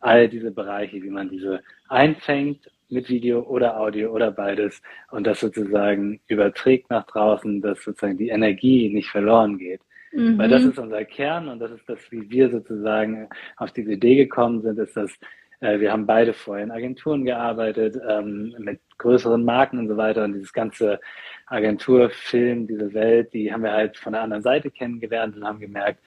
all 0.00 0.28
diese 0.28 0.50
Bereiche, 0.50 1.02
wie 1.02 1.10
man 1.10 1.28
diese 1.28 1.62
einfängt 1.88 2.70
mit 2.90 3.08
Video 3.08 3.42
oder 3.42 3.78
Audio 3.78 4.10
oder 4.12 4.30
beides 4.30 4.80
und 5.10 5.26
das 5.26 5.40
sozusagen 5.40 6.20
überträgt 6.28 6.90
nach 6.90 7.06
draußen, 7.06 7.60
dass 7.60 7.82
sozusagen 7.82 8.16
die 8.16 8.28
Energie 8.28 8.88
nicht 8.88 9.10
verloren 9.10 9.58
geht. 9.58 9.80
Mhm. 10.12 10.38
Weil 10.38 10.48
das 10.48 10.64
ist 10.64 10.78
unser 10.78 11.04
Kern 11.04 11.48
und 11.48 11.58
das 11.58 11.70
ist 11.72 11.88
das, 11.88 11.98
wie 12.10 12.28
wir 12.30 12.50
sozusagen 12.50 13.28
auf 13.56 13.72
diese 13.72 13.92
Idee 13.92 14.16
gekommen 14.16 14.62
sind, 14.62 14.78
ist, 14.78 14.96
dass 14.96 15.12
äh, 15.60 15.80
wir 15.80 15.92
haben 15.92 16.06
beide 16.06 16.32
vorher 16.32 16.64
in 16.64 16.70
Agenturen 16.70 17.24
gearbeitet, 17.24 17.98
ähm, 18.08 18.54
mit 18.58 18.80
größeren 18.98 19.44
Marken 19.44 19.78
und 19.78 19.88
so 19.88 19.96
weiter 19.96 20.24
und 20.24 20.34
dieses 20.34 20.52
ganze 20.52 21.00
Agenturfilm, 21.46 22.66
diese 22.66 22.92
Welt, 22.94 23.32
die 23.32 23.52
haben 23.52 23.62
wir 23.62 23.72
halt 23.72 23.96
von 23.96 24.12
der 24.12 24.22
anderen 24.22 24.42
Seite 24.42 24.70
kennengelernt 24.70 25.36
und 25.36 25.44
haben 25.44 25.60
gemerkt, 25.60 26.00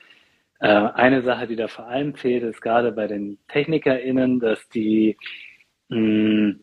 äh, 0.60 0.67
eine 0.67 1.22
Sache, 1.22 1.48
die 1.48 1.55
da 1.55 1.67
vor 1.67 1.88
allem 1.88 2.15
fehlt, 2.15 2.43
ist 2.43 2.62
gerade 2.62 2.91
bei 2.91 3.08
den 3.08 3.39
TechnikerInnen, 3.48 4.39
dass 4.39 4.67
die 4.70 5.17
mh, 5.89 6.55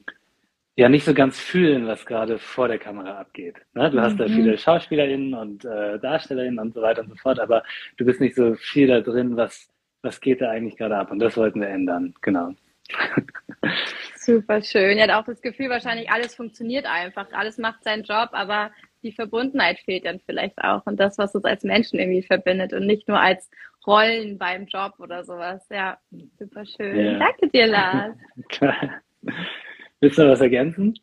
ja 0.79 0.89
nicht 0.89 1.05
so 1.05 1.13
ganz 1.13 1.41
fühlen, 1.41 1.89
was 1.89 2.07
gerade 2.07 2.39
vor 2.39 2.69
der 2.69 2.79
Kamera 2.79 3.19
abgeht. 3.19 3.57
Ne? 3.75 3.91
Du 3.91 4.01
hast 4.01 4.17
da 4.17 4.29
mhm. 4.29 4.33
viele 4.33 4.57
SchauspielerInnen 4.57 5.35
und 5.35 5.65
äh, 5.65 5.99
DarstellerInnen 5.99 6.61
und 6.61 6.73
so 6.73 6.81
weiter 6.81 7.03
und 7.03 7.09
so 7.09 7.17
fort, 7.17 7.41
aber 7.41 7.65
du 7.97 8.05
bist 8.05 8.21
nicht 8.21 8.37
so 8.37 8.55
viel 8.55 8.87
da 8.87 9.01
drin, 9.01 9.37
was, 9.37 9.69
was 10.03 10.21
geht 10.21 10.41
da 10.41 10.51
eigentlich 10.51 10.77
gerade 10.77 10.97
ab. 10.97 11.11
Und 11.11 11.19
das 11.19 11.37
wollten 11.37 11.61
wir 11.61 11.69
ändern, 11.69 12.15
genau. 12.23 12.53
Super 14.15 14.63
schön. 14.63 14.99
Ja, 14.99 15.21
auch 15.21 15.25
das 15.25 15.43
Gefühl, 15.43 15.69
wahrscheinlich 15.69 16.13
alles 16.13 16.37
funktioniert 16.37 16.87
einfach, 16.87 17.27
alles 17.33 17.59
macht 17.59 17.83
seinen 17.83 18.05
Job, 18.05 18.29
aber 18.31 18.71
die 19.03 19.11
Verbundenheit 19.11 19.81
fehlt 19.81 20.05
dann 20.05 20.21
vielleicht 20.21 20.59
auch 20.59 20.87
und 20.87 21.01
das, 21.01 21.19
was 21.19 21.35
uns 21.35 21.45
als 21.45 21.65
Menschen 21.65 21.99
irgendwie 21.99 22.23
verbindet 22.23 22.73
und 22.73 22.87
nicht 22.87 23.09
nur 23.09 23.19
als 23.19 23.51
Rollen 23.85 24.39
beim 24.39 24.67
Job 24.67 24.93
oder 25.01 25.25
sowas. 25.25 25.67
Ja, 25.71 25.99
super 26.39 26.65
schön. 26.65 26.97
Yeah. 26.97 27.19
Danke 27.19 27.49
dir, 27.49 27.67
Lars. 27.67 28.17
Willst 30.01 30.19
du 30.19 30.23
noch 30.23 30.33
was 30.33 30.41
ergänzen? 30.41 30.95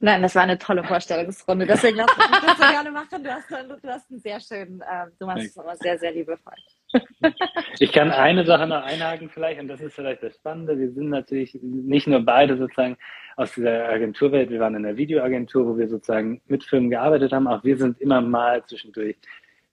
Nein, 0.00 0.22
das 0.22 0.34
war 0.34 0.42
eine 0.42 0.58
tolle 0.58 0.82
Vorstellungsrunde. 0.84 1.66
Deswegen 1.66 1.96
lass 1.98 2.06
mich 2.16 2.26
das 2.40 2.56
so 2.56 2.64
gerne 2.72 2.90
machen. 2.90 3.22
Du 3.22 3.30
hast, 3.30 3.50
du 3.50 3.88
hast 3.88 4.10
einen 4.10 4.20
sehr 4.20 4.40
schönen, 4.40 4.80
äh, 4.80 5.06
du 5.18 5.26
machst 5.26 5.44
es 5.44 5.56
immer 5.56 5.76
sehr, 5.76 5.98
sehr 5.98 6.12
liebevoll. 6.12 6.54
Ich 7.78 7.92
kann 7.92 8.10
eine 8.10 8.46
Sache 8.46 8.66
noch 8.66 8.82
einhaken 8.82 9.28
vielleicht, 9.28 9.60
und 9.60 9.68
das 9.68 9.82
ist 9.82 9.94
vielleicht 9.94 10.22
das 10.22 10.34
Spannende. 10.34 10.78
Wir 10.78 10.90
sind 10.92 11.10
natürlich 11.10 11.58
nicht 11.60 12.06
nur 12.06 12.24
beide 12.24 12.56
sozusagen 12.56 12.96
aus 13.36 13.52
dieser 13.52 13.86
Agenturwelt, 13.88 14.48
wir 14.48 14.60
waren 14.60 14.76
in 14.76 14.84
der 14.84 14.96
Videoagentur, 14.96 15.66
wo 15.66 15.76
wir 15.76 15.88
sozusagen 15.88 16.40
mit 16.46 16.64
Filmen 16.64 16.88
gearbeitet 16.88 17.32
haben. 17.32 17.48
Auch 17.48 17.64
wir 17.64 17.76
sind 17.76 18.00
immer 18.00 18.22
mal 18.22 18.64
zwischendurch 18.64 19.16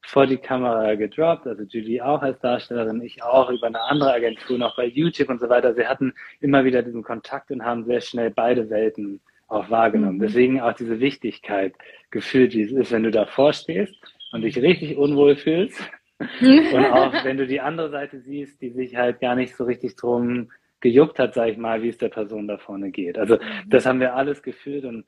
vor 0.05 0.27
die 0.27 0.38
Kamera 0.38 0.95
gedroppt, 0.95 1.48
also 1.48 1.63
Julie 1.63 2.05
auch 2.05 2.22
als 2.22 2.39
Darstellerin, 2.39 3.01
ich 3.01 3.24
auch 3.24 3.50
über 3.50 3.67
eine 3.67 3.81
andere 3.81 4.13
Agentur 4.13 4.57
noch 4.57 4.75
bei 4.75 4.86
YouTube 4.86 5.29
und 5.29 5.39
so 5.39 5.50
weiter. 5.50 5.74
Sie 5.74 5.88
hatten 5.88 6.13
immer 6.41 6.65
wieder 6.65 6.83
diesen 6.83 7.03
Kontakt 7.03 7.51
und 7.51 7.63
haben 7.63 7.86
sehr 7.86 8.01
schnell 8.01 8.29
beide 8.29 8.69
Welten 8.69 9.22
auch 9.48 9.69
wahrgenommen. 9.69 10.17
Mhm. 10.17 10.22
Deswegen 10.22 10.62
auch 10.62 10.74
diese 10.74 11.00
Wichtigkeit 11.00 11.74
gefühlt, 12.12 12.53
wie 12.53 12.63
es 12.63 12.72
ist, 12.72 12.91
wenn 12.91 13.03
du 13.03 13.12
davor 13.12 13.53
stehst 13.53 13.95
und 14.31 14.41
dich 14.41 14.57
richtig 14.57 14.98
unwohl 14.98 15.36
fühlst. 15.36 15.79
und 16.19 16.86
auch 16.86 17.24
wenn 17.24 17.38
du 17.38 17.48
die 17.48 17.62
andere 17.62 17.89
Seite 17.89 18.19
siehst, 18.19 18.62
die 18.62 18.72
sich 18.72 18.95
halt 18.95 19.19
gar 19.19 19.36
nicht 19.36 19.55
so 19.55 19.63
richtig 19.63 19.95
drum 19.95 20.51
gejuckt 20.79 21.17
hat, 21.17 21.33
sag 21.33 21.50
ich 21.50 21.57
mal, 21.57 21.81
wie 21.81 21.89
es 21.89 21.98
der 21.98 22.10
Person 22.10 22.48
da 22.48 22.57
vorne 22.57 22.91
geht. 22.91 23.17
Also 23.17 23.36
mhm. 23.36 23.69
das 23.69 23.86
haben 23.86 24.00
wir 24.00 24.15
alles 24.15 24.43
gefühlt 24.43 24.83
und, 24.86 25.05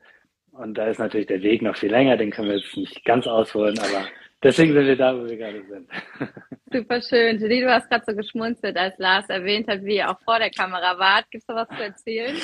und 0.58 0.74
da 0.74 0.86
ist 0.86 0.98
natürlich 0.98 1.26
der 1.26 1.42
Weg 1.42 1.62
noch 1.62 1.76
viel 1.76 1.90
länger, 1.90 2.16
den 2.16 2.30
können 2.30 2.48
wir 2.48 2.56
jetzt 2.58 2.76
nicht 2.76 3.04
ganz 3.04 3.26
ausholen, 3.26 3.78
aber 3.78 4.06
deswegen 4.42 4.72
sind 4.72 4.86
wir 4.86 4.96
da, 4.96 5.16
wo 5.16 5.24
wir 5.24 5.36
gerade 5.36 5.62
sind. 5.64 5.88
Super 6.72 7.00
schön. 7.00 7.38
Julie, 7.38 7.62
du 7.62 7.72
hast 7.72 7.88
gerade 7.88 8.04
so 8.06 8.16
geschmunzelt, 8.16 8.76
als 8.76 8.98
Lars 8.98 9.28
erwähnt 9.28 9.68
hat, 9.68 9.84
wie 9.84 9.96
ihr 9.96 10.10
auch 10.10 10.20
vor 10.24 10.38
der 10.38 10.50
Kamera 10.50 10.98
wart. 10.98 11.30
Gibt 11.30 11.42
es 11.42 11.46
da 11.46 11.54
was 11.54 11.68
zu 11.68 11.82
erzählen? 11.82 12.36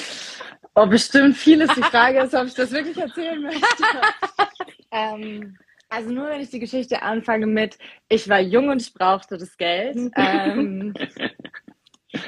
Oh, 0.74 0.86
bestimmt 0.86 1.36
vieles. 1.36 1.68
Die 1.74 1.82
Frage 1.82 2.20
ist, 2.20 2.34
ob 2.34 2.46
ich 2.46 2.54
das 2.54 2.72
wirklich 2.72 2.96
erzählen 2.96 3.42
möchte. 3.42 3.62
ähm, 4.92 5.56
also 5.88 6.10
nur 6.10 6.28
wenn 6.28 6.40
ich 6.40 6.50
die 6.50 6.60
Geschichte 6.60 7.02
anfange 7.02 7.46
mit, 7.46 7.76
ich 8.08 8.28
war 8.28 8.40
jung 8.40 8.68
und 8.68 8.80
ich 8.80 8.94
brauchte 8.94 9.36
das 9.36 9.56
Geld. 9.58 9.96
ähm, 10.16 10.94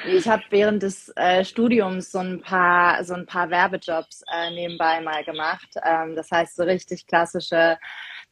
ich 0.07 0.29
habe 0.29 0.43
während 0.51 0.83
des 0.83 1.13
äh, 1.17 1.45
Studiums 1.45 2.13
so 2.13 2.19
ein 2.19 2.41
paar 2.41 3.05
so 3.05 3.15
ein 3.15 3.27
paar 3.27 3.51
Werbejobs 3.51 4.23
äh, 4.33 4.51
nebenbei 4.51 5.01
mal 5.01 5.25
gemacht. 5.25 5.69
Ähm, 5.85 6.15
das 6.17 6.31
heißt 6.31 6.57
so 6.57 6.65
richtig 6.65 7.07
klassische 7.07 7.79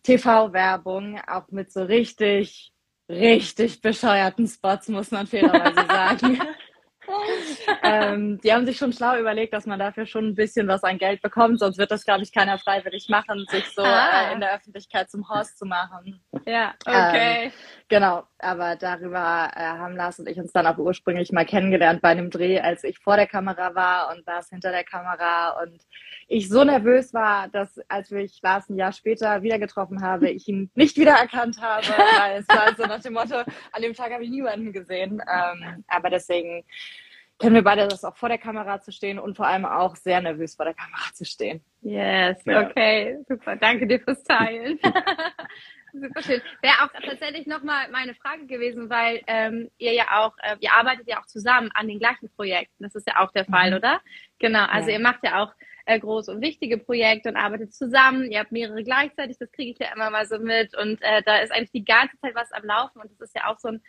TV-Werbung, 0.02 1.21
auch 1.26 1.49
mit 1.50 1.73
so 1.73 1.83
richtig 1.83 2.73
richtig 3.09 3.81
bescheuerten 3.81 4.47
Spots, 4.47 4.88
muss 4.88 5.11
man 5.11 5.26
fairerweise 5.26 5.87
sagen. 5.88 6.40
Ähm, 7.82 8.40
die 8.42 8.52
haben 8.52 8.64
sich 8.64 8.76
schon 8.78 8.92
schlau 8.92 9.18
überlegt, 9.18 9.52
dass 9.52 9.66
man 9.66 9.78
dafür 9.78 10.06
schon 10.06 10.28
ein 10.28 10.34
bisschen 10.34 10.68
was 10.68 10.84
an 10.84 10.98
Geld 10.98 11.20
bekommt, 11.20 11.58
sonst 11.58 11.78
wird 11.78 11.90
das, 11.90 12.04
glaube 12.04 12.22
ich, 12.22 12.32
keiner 12.32 12.58
freiwillig 12.58 13.08
machen, 13.08 13.44
sich 13.50 13.68
so 13.74 13.82
ah. 13.82 14.30
äh, 14.30 14.32
in 14.32 14.40
der 14.40 14.54
Öffentlichkeit 14.54 15.10
zum 15.10 15.28
Horst 15.28 15.58
zu 15.58 15.66
machen. 15.66 16.22
Ja, 16.46 16.74
okay. 16.86 17.44
Ähm, 17.44 17.52
genau, 17.88 18.24
aber 18.38 18.76
darüber 18.76 19.50
äh, 19.54 19.60
haben 19.60 19.96
Lars 19.96 20.18
und 20.18 20.28
ich 20.28 20.38
uns 20.38 20.52
dann 20.52 20.66
auch 20.66 20.78
ursprünglich 20.78 21.32
mal 21.32 21.44
kennengelernt 21.44 22.02
bei 22.02 22.10
einem 22.10 22.30
Dreh, 22.30 22.60
als 22.60 22.84
ich 22.84 22.98
vor 22.98 23.16
der 23.16 23.26
Kamera 23.26 23.74
war 23.74 24.14
und 24.14 24.24
Lars 24.26 24.48
hinter 24.50 24.70
der 24.70 24.84
Kamera 24.84 25.60
und 25.62 25.80
ich 26.28 26.48
so 26.48 26.64
nervös 26.64 27.12
war, 27.12 27.48
dass 27.48 27.80
als 27.88 28.10
ich 28.12 28.40
Lars 28.42 28.68
ein 28.68 28.76
Jahr 28.76 28.92
später 28.92 29.42
wieder 29.42 29.58
getroffen 29.58 30.02
habe, 30.02 30.30
ich 30.30 30.46
ihn 30.48 30.70
nicht 30.74 30.96
wiedererkannt 30.96 31.60
habe, 31.60 31.86
weil 32.18 32.40
es 32.40 32.48
war 32.48 32.74
so 32.76 32.84
nach 32.84 33.00
dem 33.00 33.14
Motto, 33.14 33.36
an 33.72 33.82
dem 33.82 33.94
Tag 33.94 34.12
habe 34.12 34.24
ich 34.24 34.30
niemanden 34.30 34.72
gesehen. 34.72 35.20
Ähm, 35.20 35.84
aber 35.88 36.10
deswegen 36.10 36.64
kennen 37.42 37.56
wir 37.56 37.62
beide 37.62 37.88
das 37.88 38.04
auch 38.04 38.16
vor 38.16 38.28
der 38.28 38.38
Kamera 38.38 38.80
zu 38.80 38.92
stehen 38.92 39.18
und 39.18 39.37
vor 39.37 39.46
allem 39.46 39.64
auch 39.64 39.96
sehr 39.96 40.20
nervös 40.20 40.54
vor 40.54 40.64
der 40.64 40.75
Kamera 40.75 41.12
zu 41.12 41.25
stehen. 41.25 41.61
Yes, 41.82 42.38
ja. 42.46 42.62
okay, 42.62 43.18
super. 43.28 43.56
Danke 43.56 43.87
dir 43.87 44.00
fürs 44.00 44.22
Teilen. 44.22 44.78
Super 45.94 46.22
schön. 46.22 46.40
Wäre 46.62 46.75
auch 46.84 46.88
tatsächlich 47.04 47.46
nochmal 47.46 47.90
meine 47.90 48.14
Frage 48.14 48.46
gewesen, 48.46 48.88
weil 48.88 49.20
ähm, 49.26 49.70
ihr 49.76 49.92
ja 49.92 50.06
auch, 50.22 50.32
äh, 50.38 50.56
ihr 50.61 50.72
arbeitet 50.72 51.06
ja 51.06 51.20
auch 51.20 51.26
zusammen 51.26 51.70
an 51.75 51.87
den 51.87 51.99
gleichen 51.99 52.30
Projekten. 52.30 52.82
Das 52.82 52.94
ist 52.94 53.06
ja 53.06 53.20
auch 53.20 53.30
der 53.32 53.44
Fall, 53.44 53.72
mhm. 53.72 53.76
oder? 53.76 54.00
Genau. 54.38 54.64
Also 54.64 54.88
ja. 54.88 54.96
ihr 54.96 55.02
macht 55.02 55.22
ja 55.22 55.42
auch 55.42 55.52
äh, 55.84 56.00
große 56.00 56.32
und 56.32 56.40
wichtige 56.40 56.78
Projekte 56.78 57.28
und 57.28 57.37
arbeitet 57.37 57.75
zusammen. 57.75 58.30
Ihr 58.30 58.38
habt 58.38 58.52
mehrere 58.52 58.82
gleichzeitig, 58.82 59.37
das 59.38 59.52
kriege 59.52 59.72
ich 59.72 59.78
ja 59.80 59.94
immer 59.94 60.08
mal 60.08 60.25
so 60.25 60.38
mit. 60.38 60.75
Und 60.75 61.02
äh, 61.02 61.22
da 61.25 61.40
ist 61.40 61.52
eigentlich 61.52 61.72
die 61.72 61.84
ganze 61.84 62.18
Zeit 62.20 62.34
was 62.34 62.52
am 62.52 62.64
Laufen 62.64 63.02
und 63.02 63.11
das 63.11 63.20
ist 63.20 63.37
ja 63.37 63.49
auch 63.49 63.58
so 63.58 63.68
ein 63.68 63.82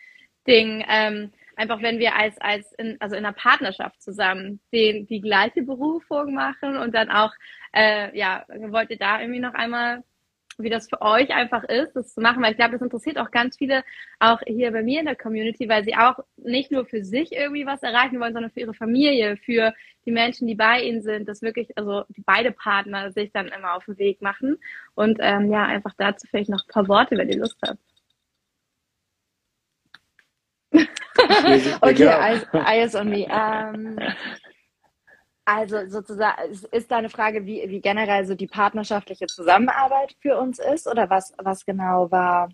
Ding. 0.45 0.83
Ähm, 0.89 1.31
einfach 1.55 1.81
wenn 1.81 1.99
wir 1.99 2.15
als, 2.15 2.39
als 2.39 2.71
in, 2.73 2.97
also 2.99 3.15
in 3.15 3.25
einer 3.25 3.33
Partnerschaft 3.33 4.01
zusammen 4.01 4.59
den, 4.71 5.07
die 5.07 5.21
gleiche 5.21 5.63
Berufung 5.63 6.33
machen 6.33 6.77
und 6.77 6.93
dann 6.93 7.09
auch, 7.09 7.31
äh, 7.73 8.17
ja, 8.17 8.45
wollt 8.47 8.89
ihr 8.89 8.97
da 8.97 9.19
irgendwie 9.19 9.39
noch 9.39 9.53
einmal 9.53 10.03
wie 10.57 10.69
das 10.69 10.87
für 10.87 11.01
euch 11.01 11.31
einfach 11.31 11.63
ist, 11.63 11.93
das 11.93 12.13
zu 12.13 12.21
machen, 12.21 12.41
weil 12.41 12.51
ich 12.51 12.57
glaube, 12.57 12.73
das 12.73 12.81
interessiert 12.81 13.17
auch 13.17 13.31
ganz 13.31 13.57
viele, 13.57 13.83
auch 14.19 14.39
hier 14.45 14.71
bei 14.71 14.83
mir 14.83 14.99
in 14.99 15.05
der 15.05 15.15
Community, 15.15 15.67
weil 15.69 15.83
sie 15.83 15.95
auch 15.95 16.19
nicht 16.37 16.71
nur 16.71 16.85
für 16.85 17.03
sich 17.03 17.31
irgendwie 17.31 17.65
was 17.65 17.83
erreichen 17.83 18.19
wollen, 18.19 18.33
sondern 18.33 18.51
für 18.51 18.61
ihre 18.61 18.73
Familie, 18.73 19.37
für 19.37 19.73
die 20.05 20.11
Menschen, 20.11 20.47
die 20.47 20.55
bei 20.55 20.81
ihnen 20.81 21.01
sind, 21.01 21.27
dass 21.27 21.41
wirklich, 21.41 21.77
also 21.77 22.03
die 22.09 22.21
beide 22.21 22.51
Partner 22.51 23.11
sich 23.11 23.31
dann 23.31 23.47
immer 23.47 23.73
auf 23.73 23.85
den 23.85 23.97
Weg 23.97 24.21
machen. 24.21 24.57
Und 24.95 25.17
ähm, 25.21 25.51
ja, 25.51 25.65
einfach 25.65 25.93
dazu 25.97 26.27
vielleicht 26.29 26.49
noch 26.49 26.63
ein 26.65 26.71
paar 26.71 26.87
Worte, 26.87 27.17
wenn 27.17 27.29
ihr 27.29 27.39
Lust 27.39 27.57
habt. 27.65 27.79
okay, 31.81 32.07
eyes, 32.07 32.45
eyes 32.53 32.95
on 32.95 33.09
me. 33.09 33.25
Um, 33.27 33.97
also 35.45 35.85
sozusagen, 35.87 36.51
ist 36.71 36.91
deine 36.91 37.09
Frage, 37.09 37.45
wie, 37.45 37.63
wie 37.67 37.81
generell 37.81 38.25
so 38.25 38.35
die 38.35 38.47
partnerschaftliche 38.47 39.27
Zusammenarbeit 39.27 40.15
für 40.21 40.37
uns 40.37 40.59
ist 40.59 40.87
oder 40.87 41.09
was, 41.09 41.33
was 41.37 41.65
genau 41.65 42.09
war? 42.11 42.49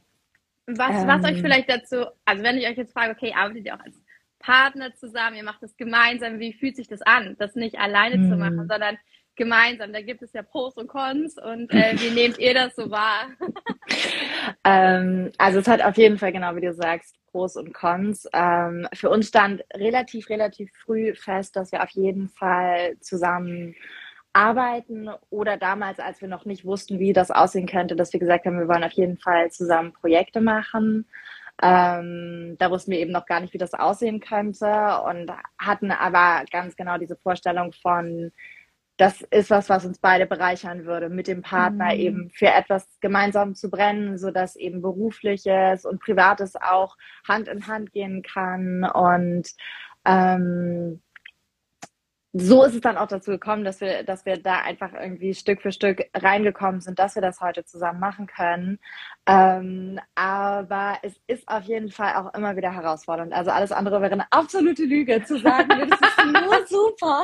Was, 0.65 1.01
ähm, 1.01 1.07
was 1.07 1.23
euch 1.23 1.37
ähm, 1.37 1.41
vielleicht 1.41 1.69
dazu, 1.69 2.05
also 2.25 2.43
wenn 2.43 2.57
ich 2.57 2.67
euch 2.67 2.77
jetzt 2.77 2.93
frage, 2.93 3.11
okay, 3.11 3.33
arbeitet 3.35 3.65
ihr 3.65 3.75
auch 3.75 3.85
als 3.85 4.01
Partner 4.39 4.93
zusammen, 4.95 5.35
ihr 5.35 5.43
macht 5.43 5.61
das 5.61 5.75
gemeinsam, 5.77 6.39
wie 6.39 6.53
fühlt 6.53 6.75
sich 6.75 6.87
das 6.87 7.01
an, 7.01 7.35
das 7.37 7.55
nicht 7.55 7.77
alleine 7.77 8.15
zu 8.15 8.31
hm. 8.31 8.39
machen, 8.39 8.67
sondern 8.67 8.97
gemeinsam. 9.39 9.91
Da 9.91 10.01
gibt 10.01 10.21
es 10.21 10.33
ja 10.33 10.43
Pros 10.43 10.75
und 10.75 10.87
Cons 10.87 11.37
und 11.37 11.71
äh, 11.71 11.93
wie 11.95 12.11
nehmt 12.11 12.37
ihr 12.37 12.53
das 12.53 12.75
so 12.75 12.91
wahr? 12.91 13.29
ähm, 14.63 15.31
also 15.39 15.59
es 15.59 15.67
hat 15.67 15.81
auf 15.81 15.97
jeden 15.97 16.19
Fall, 16.19 16.31
genau 16.31 16.55
wie 16.55 16.61
du 16.61 16.73
sagst, 16.73 17.15
Pros 17.31 17.55
und 17.55 17.73
Cons. 17.73 18.27
Ähm, 18.33 18.87
für 18.93 19.09
uns 19.09 19.29
stand 19.29 19.63
relativ, 19.73 20.29
relativ 20.29 20.71
früh 20.85 21.15
fest, 21.15 21.55
dass 21.55 21.71
wir 21.71 21.81
auf 21.81 21.89
jeden 21.91 22.29
Fall 22.29 22.97
zusammen 22.99 23.75
arbeiten 24.33 25.09
oder 25.31 25.57
damals, 25.57 25.99
als 25.99 26.21
wir 26.21 26.27
noch 26.27 26.45
nicht 26.45 26.65
wussten, 26.65 26.99
wie 26.99 27.13
das 27.13 27.31
aussehen 27.31 27.65
könnte, 27.67 27.95
dass 27.95 28.13
wir 28.13 28.19
gesagt 28.19 28.45
haben, 28.45 28.59
wir 28.59 28.67
wollen 28.67 28.83
auf 28.83 28.91
jeden 28.91 29.17
Fall 29.17 29.49
zusammen 29.49 29.93
Projekte 29.93 30.41
machen. 30.41 31.07
Ähm, 31.61 32.55
da 32.59 32.69
wussten 32.69 32.91
wir 32.91 32.99
eben 32.99 33.11
noch 33.11 33.25
gar 33.25 33.39
nicht, 33.39 33.53
wie 33.53 33.57
das 33.57 33.73
aussehen 33.73 34.19
könnte 34.19 34.67
und 35.05 35.31
hatten 35.57 35.91
aber 35.91 36.45
ganz 36.51 36.75
genau 36.75 36.97
diese 36.97 37.15
Vorstellung 37.17 37.73
von, 37.73 38.31
das 38.99 39.21
ist 39.21 39.49
was, 39.49 39.69
was 39.69 39.85
uns 39.85 39.97
beide 39.97 40.25
bereichern 40.25 40.83
würde, 40.83 41.07
mit 41.07 41.27
dem 41.27 41.41
Partner 41.41 41.85
mhm. 41.93 41.99
eben 41.99 42.29
für 42.31 42.47
etwas 42.47 42.85
gemeinsam 42.99 43.55
zu 43.55 43.69
brennen, 43.69 44.17
so 44.17 44.29
dass 44.29 44.57
eben 44.57 44.81
berufliches 44.81 45.85
und 45.85 46.01
privates 46.01 46.57
auch 46.57 46.97
Hand 47.25 47.47
in 47.47 47.65
Hand 47.65 47.93
gehen 47.93 48.23
kann. 48.23 48.83
Und 48.83 49.47
ähm, 50.03 51.01
so 52.33 52.65
ist 52.65 52.75
es 52.75 52.81
dann 52.81 52.97
auch 52.97 53.07
dazu 53.07 53.31
gekommen, 53.31 53.63
dass 53.63 53.79
wir, 53.79 54.03
dass 54.03 54.25
wir 54.25 54.35
da 54.35 54.59
einfach 54.63 54.91
irgendwie 54.93 55.33
Stück 55.33 55.61
für 55.61 55.71
Stück 55.71 56.01
reingekommen 56.13 56.81
sind, 56.81 56.99
dass 56.99 57.15
wir 57.15 57.21
das 57.21 57.39
heute 57.39 57.63
zusammen 57.63 58.01
machen 58.01 58.27
können. 58.27 58.79
Ähm, 59.25 59.97
aber 60.15 60.97
es 61.03 61.15
ist 61.25 61.47
auf 61.47 61.63
jeden 61.63 61.89
Fall 61.89 62.15
auch 62.15 62.33
immer 62.33 62.57
wieder 62.57 62.73
herausfordernd. 62.73 63.31
Also 63.31 63.51
alles 63.51 63.71
andere 63.71 64.01
wäre 64.01 64.11
eine 64.11 64.29
absolute 64.31 64.83
Lüge 64.83 65.23
zu 65.23 65.39
sagen, 65.39 65.69
das 65.89 66.01
ist 66.01 66.25
nur 66.25 66.67
super. 66.67 67.23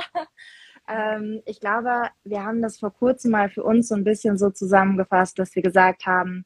Ähm, 0.87 1.41
ich 1.45 1.59
glaube, 1.59 2.09
wir 2.23 2.43
haben 2.43 2.61
das 2.61 2.79
vor 2.79 2.93
kurzem 2.93 3.31
mal 3.31 3.49
für 3.49 3.63
uns 3.63 3.87
so 3.87 3.95
ein 3.95 4.03
bisschen 4.03 4.37
so 4.37 4.49
zusammengefasst, 4.49 5.39
dass 5.39 5.55
wir 5.55 5.63
gesagt 5.63 6.05
haben, 6.05 6.45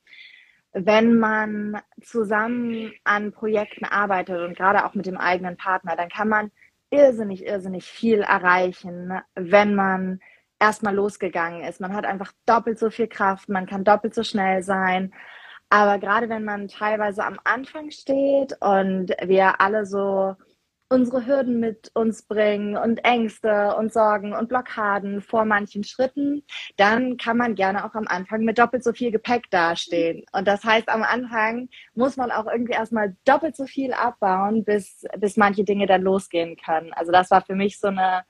wenn 0.71 1.17
man 1.17 1.81
zusammen 2.01 2.93
an 3.03 3.31
Projekten 3.31 3.85
arbeitet 3.85 4.39
und 4.41 4.55
gerade 4.55 4.85
auch 4.85 4.93
mit 4.93 5.05
dem 5.05 5.17
eigenen 5.17 5.57
Partner, 5.57 5.95
dann 5.95 6.09
kann 6.09 6.29
man 6.29 6.51
irrsinnig, 6.91 7.45
irrsinnig 7.45 7.85
viel 7.85 8.21
erreichen, 8.21 9.19
wenn 9.35 9.75
man 9.75 10.19
erstmal 10.59 10.95
losgegangen 10.95 11.63
ist. 11.63 11.81
Man 11.81 11.95
hat 11.95 12.05
einfach 12.05 12.33
doppelt 12.45 12.79
so 12.79 12.89
viel 12.89 13.07
Kraft, 13.07 13.49
man 13.49 13.65
kann 13.65 13.83
doppelt 13.83 14.13
so 14.13 14.23
schnell 14.23 14.61
sein. 14.63 15.13
Aber 15.69 15.99
gerade 15.99 16.29
wenn 16.29 16.43
man 16.43 16.67
teilweise 16.67 17.23
am 17.25 17.39
Anfang 17.43 17.91
steht 17.91 18.57
und 18.59 19.11
wir 19.23 19.61
alle 19.61 19.85
so 19.85 20.35
unsere 20.89 21.25
Hürden 21.25 21.59
mit 21.59 21.91
uns 21.93 22.23
bringen 22.23 22.75
und 22.75 23.05
Ängste 23.05 23.75
und 23.75 23.93
Sorgen 23.93 24.33
und 24.33 24.49
Blockaden 24.49 25.21
vor 25.21 25.45
manchen 25.45 25.83
Schritten, 25.83 26.43
dann 26.77 27.17
kann 27.17 27.37
man 27.37 27.55
gerne 27.55 27.85
auch 27.85 27.93
am 27.93 28.07
Anfang 28.07 28.41
mit 28.41 28.57
doppelt 28.57 28.83
so 28.83 28.91
viel 28.91 29.11
Gepäck 29.11 29.49
dastehen. 29.51 30.25
Und 30.31 30.47
das 30.47 30.63
heißt, 30.63 30.89
am 30.89 31.03
Anfang 31.03 31.69
muss 31.93 32.17
man 32.17 32.31
auch 32.31 32.47
irgendwie 32.47 32.73
erstmal 32.73 33.15
doppelt 33.23 33.55
so 33.55 33.65
viel 33.65 33.93
abbauen, 33.93 34.63
bis, 34.63 35.05
bis 35.17 35.37
manche 35.37 35.63
Dinge 35.63 35.85
dann 35.85 36.01
losgehen 36.01 36.57
können. 36.57 36.91
Also 36.93 37.11
das 37.11 37.29
war 37.29 37.41
für 37.41 37.55
mich 37.55 37.79
so 37.79 37.87
eine, 37.87 38.23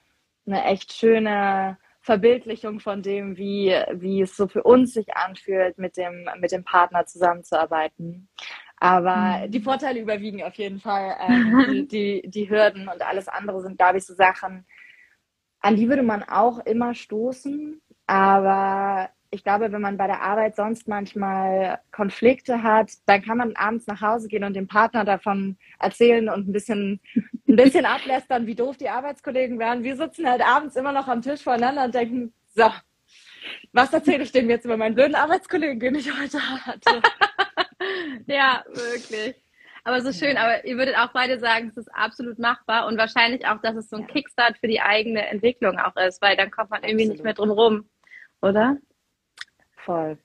eine 0.46 0.66
echt 0.66 0.92
schöne 0.94 1.78
Verbildlichung 2.02 2.80
von 2.80 3.02
dem, 3.02 3.38
wie, 3.38 3.76
wie 3.94 4.22
es 4.22 4.36
so 4.36 4.48
für 4.48 4.64
uns 4.64 4.94
sich 4.94 5.16
anfühlt, 5.16 5.78
mit 5.78 5.96
dem, 5.96 6.28
mit 6.40 6.52
dem 6.52 6.64
Partner 6.64 7.06
zusammenzuarbeiten. 7.06 8.30
Aber 8.80 9.46
mhm. 9.46 9.52
die 9.52 9.60
Vorteile 9.60 10.00
überwiegen 10.00 10.44
auf 10.44 10.56
jeden 10.56 10.80
Fall 10.80 11.16
ähm, 11.28 11.88
die, 11.92 12.24
die, 12.26 12.50
Hürden 12.50 12.88
und 12.88 13.02
alles 13.02 13.28
andere 13.28 13.62
sind, 13.62 13.78
glaube 13.78 13.98
ich, 13.98 14.06
so 14.06 14.14
Sachen, 14.14 14.66
an 15.62 15.76
die 15.76 15.90
würde 15.90 16.04
man 16.04 16.24
auch 16.24 16.60
immer 16.60 16.94
stoßen. 16.94 17.82
Aber 18.08 19.10
ich 19.32 19.44
glaube, 19.44 19.72
wenn 19.72 19.82
man 19.82 19.98
bei 19.98 20.08
der 20.08 20.22
Arbeit 20.22 20.56
sonst 20.56 20.88
manchmal 20.88 21.80
Konflikte 21.92 22.64
hat, 22.64 22.92
dann 23.06 23.22
kann 23.22 23.38
man 23.38 23.56
abends 23.56 23.86
nach 23.86 24.02
Hause 24.02 24.28
gehen 24.28 24.44
und 24.44 24.56
dem 24.56 24.68
Partner 24.68 25.04
davon 25.06 25.58
erzählen 25.78 26.30
und 26.30 26.48
ein 26.48 26.54
bisschen, 26.54 27.00
ein 27.48 27.56
bisschen 27.56 27.86
ablästern, 27.86 28.48
wie 28.48 28.56
doof 28.56 28.78
die 28.78 28.90
Arbeitskollegen 28.90 29.60
wären. 29.60 29.84
Wir 29.84 29.98
sitzen 29.98 30.28
halt 30.28 30.42
abends 30.42 30.76
immer 30.76 30.94
noch 30.94 31.08
am 31.08 31.22
Tisch 31.22 31.44
voneinander 31.44 31.86
und 31.86 31.94
denken, 31.94 32.34
so, 32.56 32.72
was 33.74 33.94
erzähle 33.94 34.24
ich 34.24 34.32
dem 34.32 34.50
jetzt 34.50 34.66
über 34.66 34.78
meinen 34.78 34.96
blöden 34.96 35.16
Arbeitskollegen, 35.16 35.80
den 35.80 35.96
ich 35.96 36.12
heute 36.12 36.40
hatte? 36.66 37.02
ja, 38.28 38.64
wirklich. 38.68 39.36
Aber 39.84 40.02
so 40.02 40.12
schön, 40.12 40.38
aber 40.38 40.66
ihr 40.66 40.78
würdet 40.78 40.98
auch 40.98 41.12
beide 41.14 41.40
sagen, 41.40 41.70
es 41.70 41.78
ist 41.78 41.90
absolut 41.94 42.38
machbar 42.38 42.88
und 42.88 42.98
wahrscheinlich 42.98 43.48
auch, 43.48 43.62
dass 43.62 43.76
es 43.76 43.90
so 43.90 43.98
ein 43.98 44.08
Kickstart 44.08 44.58
für 44.58 44.68
die 44.68 44.82
eigene 44.82 45.26
Entwicklung 45.28 45.80
auch 45.80 45.96
ist, 45.96 46.22
weil 46.22 46.36
dann 46.36 46.52
kommt 46.52 46.70
man 46.70 46.84
irgendwie 46.84 47.06
absolut. 47.06 47.14
nicht 47.14 47.24
mehr 47.24 47.34
drum 47.34 47.52
rum, 47.52 47.90
oder? 48.42 48.78
Voll. 49.78 50.18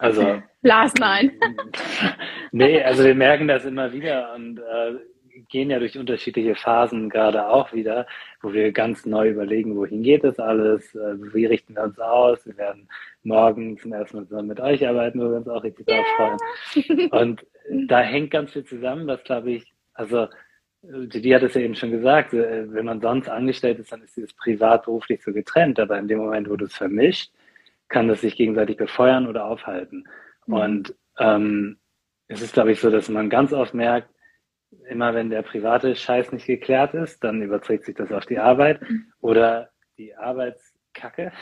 Also. 0.00 0.42
Lars, 0.62 0.92
nein. 0.98 1.32
nee, 2.52 2.82
also 2.82 3.04
wir 3.04 3.14
merken 3.14 3.48
das 3.48 3.64
immer 3.64 3.92
wieder 3.92 4.34
und 4.34 4.58
äh, 4.58 4.98
gehen 5.48 5.70
ja 5.70 5.78
durch 5.78 5.98
unterschiedliche 5.98 6.54
Phasen 6.54 7.08
gerade 7.08 7.48
auch 7.48 7.72
wieder, 7.72 8.06
wo 8.42 8.52
wir 8.52 8.72
ganz 8.72 9.06
neu 9.06 9.30
überlegen, 9.30 9.76
wohin 9.76 10.02
geht 10.02 10.24
das 10.24 10.38
alles, 10.38 10.94
äh, 10.94 11.16
wie 11.34 11.46
richten 11.46 11.74
wir 11.74 11.84
uns 11.84 11.98
aus. 11.98 12.44
Wir 12.46 12.56
werden 12.56 12.88
morgen 13.22 13.78
zum 13.78 13.92
ersten 13.92 14.18
Mal 14.18 14.26
zusammen 14.26 14.48
mit 14.48 14.60
euch 14.60 14.86
arbeiten, 14.86 15.20
wo 15.20 15.30
wir 15.30 15.36
uns 15.36 15.48
auch 15.48 15.62
richtig 15.62 15.88
yeah. 15.88 16.02
drauf 16.16 16.38
freuen. 16.76 17.08
Und 17.10 17.46
da 17.86 18.00
hängt 18.00 18.30
ganz 18.30 18.52
viel 18.52 18.64
zusammen, 18.64 19.06
was 19.06 19.22
glaube 19.24 19.52
ich, 19.52 19.72
also 19.94 20.28
die 20.82 21.34
hat 21.34 21.42
es 21.42 21.54
ja 21.54 21.60
eben 21.60 21.74
schon 21.74 21.90
gesagt, 21.90 22.32
äh, 22.32 22.72
wenn 22.72 22.86
man 22.86 23.00
sonst 23.00 23.28
angestellt 23.28 23.78
ist, 23.78 23.92
dann 23.92 24.02
ist 24.02 24.16
dieses 24.16 24.32
privat 24.34 24.84
beruflich 24.84 25.22
so 25.22 25.32
getrennt, 25.32 25.78
aber 25.78 25.98
in 25.98 26.08
dem 26.08 26.18
Moment, 26.18 26.48
wo 26.48 26.56
du 26.56 26.64
es 26.64 26.74
vermischt, 26.74 27.32
kann 27.88 28.08
das 28.08 28.22
sich 28.22 28.36
gegenseitig 28.36 28.76
befeuern 28.76 29.26
oder 29.26 29.44
aufhalten. 29.44 30.04
Mhm. 30.46 30.54
Und 30.54 30.94
ähm, 31.18 31.76
es 32.28 32.40
ist, 32.40 32.54
glaube 32.54 32.72
ich, 32.72 32.80
so, 32.80 32.90
dass 32.90 33.08
man 33.08 33.28
ganz 33.28 33.52
oft 33.52 33.74
merkt, 33.74 34.08
immer 34.88 35.14
wenn 35.14 35.30
der 35.30 35.42
private 35.42 35.94
Scheiß 35.94 36.32
nicht 36.32 36.46
geklärt 36.46 36.94
ist, 36.94 37.22
dann 37.24 37.42
überträgt 37.42 37.84
sich 37.84 37.94
das 37.94 38.12
auf 38.12 38.26
die 38.26 38.38
Arbeit 38.38 38.80
oder 39.20 39.70
die 39.98 40.14
Arbeitskacke 40.14 41.32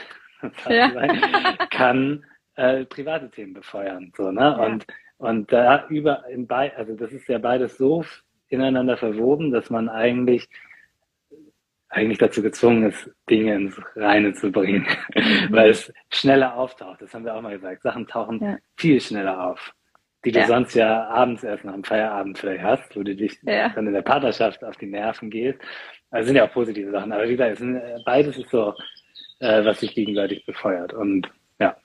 ja. 0.69 1.67
kann 1.71 2.25
äh, 2.55 2.85
private 2.85 3.31
Themen 3.31 3.55
befeuern. 3.55 4.13
So, 4.17 4.31
ne? 4.31 4.41
Ja. 4.41 4.67
Und, 4.67 4.87
und 5.19 5.53
da 5.53 5.87
über 5.89 6.27
in 6.29 6.47
bei, 6.47 6.77
also 6.77 6.95
das 6.95 7.13
ist 7.13 7.29
ja 7.29 7.39
beides 7.39 7.77
so 7.77 8.05
ineinander 8.49 8.97
verwoben, 8.97 9.51
dass 9.51 9.71
man 9.71 9.89
eigentlich 9.89 10.49
eigentlich 11.91 12.19
dazu 12.19 12.43
gezwungen 12.43 12.91
ist, 12.91 13.11
Dinge 13.31 13.55
ins 13.55 13.81
Reine 13.97 14.35
zu 14.35 14.53
bringen, 14.53 14.87
weil 15.51 15.71
es 15.71 15.91
schneller 16.13 16.55
auftaucht. 16.55 17.01
Das 17.01 17.15
haben 17.15 17.25
wir 17.25 17.35
auch 17.35 17.41
mal 17.41 17.57
gesagt. 17.57 17.83
Sachen 17.83 18.07
tauchen 18.07 18.41
ja. 18.43 18.59
viel 18.77 19.01
schneller 19.01 19.47
auf 19.47 19.75
die 20.25 20.33
du 20.33 20.41
ja. 20.41 20.47
sonst 20.47 20.75
ja 20.75 21.09
abends 21.09 21.45
erst 21.45 21.65
nach 21.65 21.75
dem 21.75 21.85
Feierabend 21.85 22.39
vielleicht 22.39 22.63
hast, 22.63 22.97
wo 22.97 23.03
du 23.03 23.15
dich 23.15 23.39
ja. 23.43 23.69
dann 23.71 23.87
in 23.87 23.93
der 23.93 24.03
Partnerschaft 24.03 24.65
auf 24.65 24.77
die 24.77 24.87
Nerven 24.87 25.31
gehst. 25.31 25.61
Also 26.11 26.27
sind 26.27 26.37
ja 26.37 26.47
auch 26.47 26.53
positive 26.53 26.91
Sachen. 26.91 27.13
Aber 27.13 27.25
wie 27.25 27.37
gesagt, 27.37 27.59
sind, 27.59 27.77
äh, 27.77 27.99
beides 28.05 28.37
ist 28.37 28.51
so, 28.51 28.75
äh, 29.39 29.65
was 29.65 29.81
sich 29.81 29.95
gegenseitig 29.95 30.45
befeuert. 30.45 30.93
Und 30.93 31.31
ja. 31.61 31.77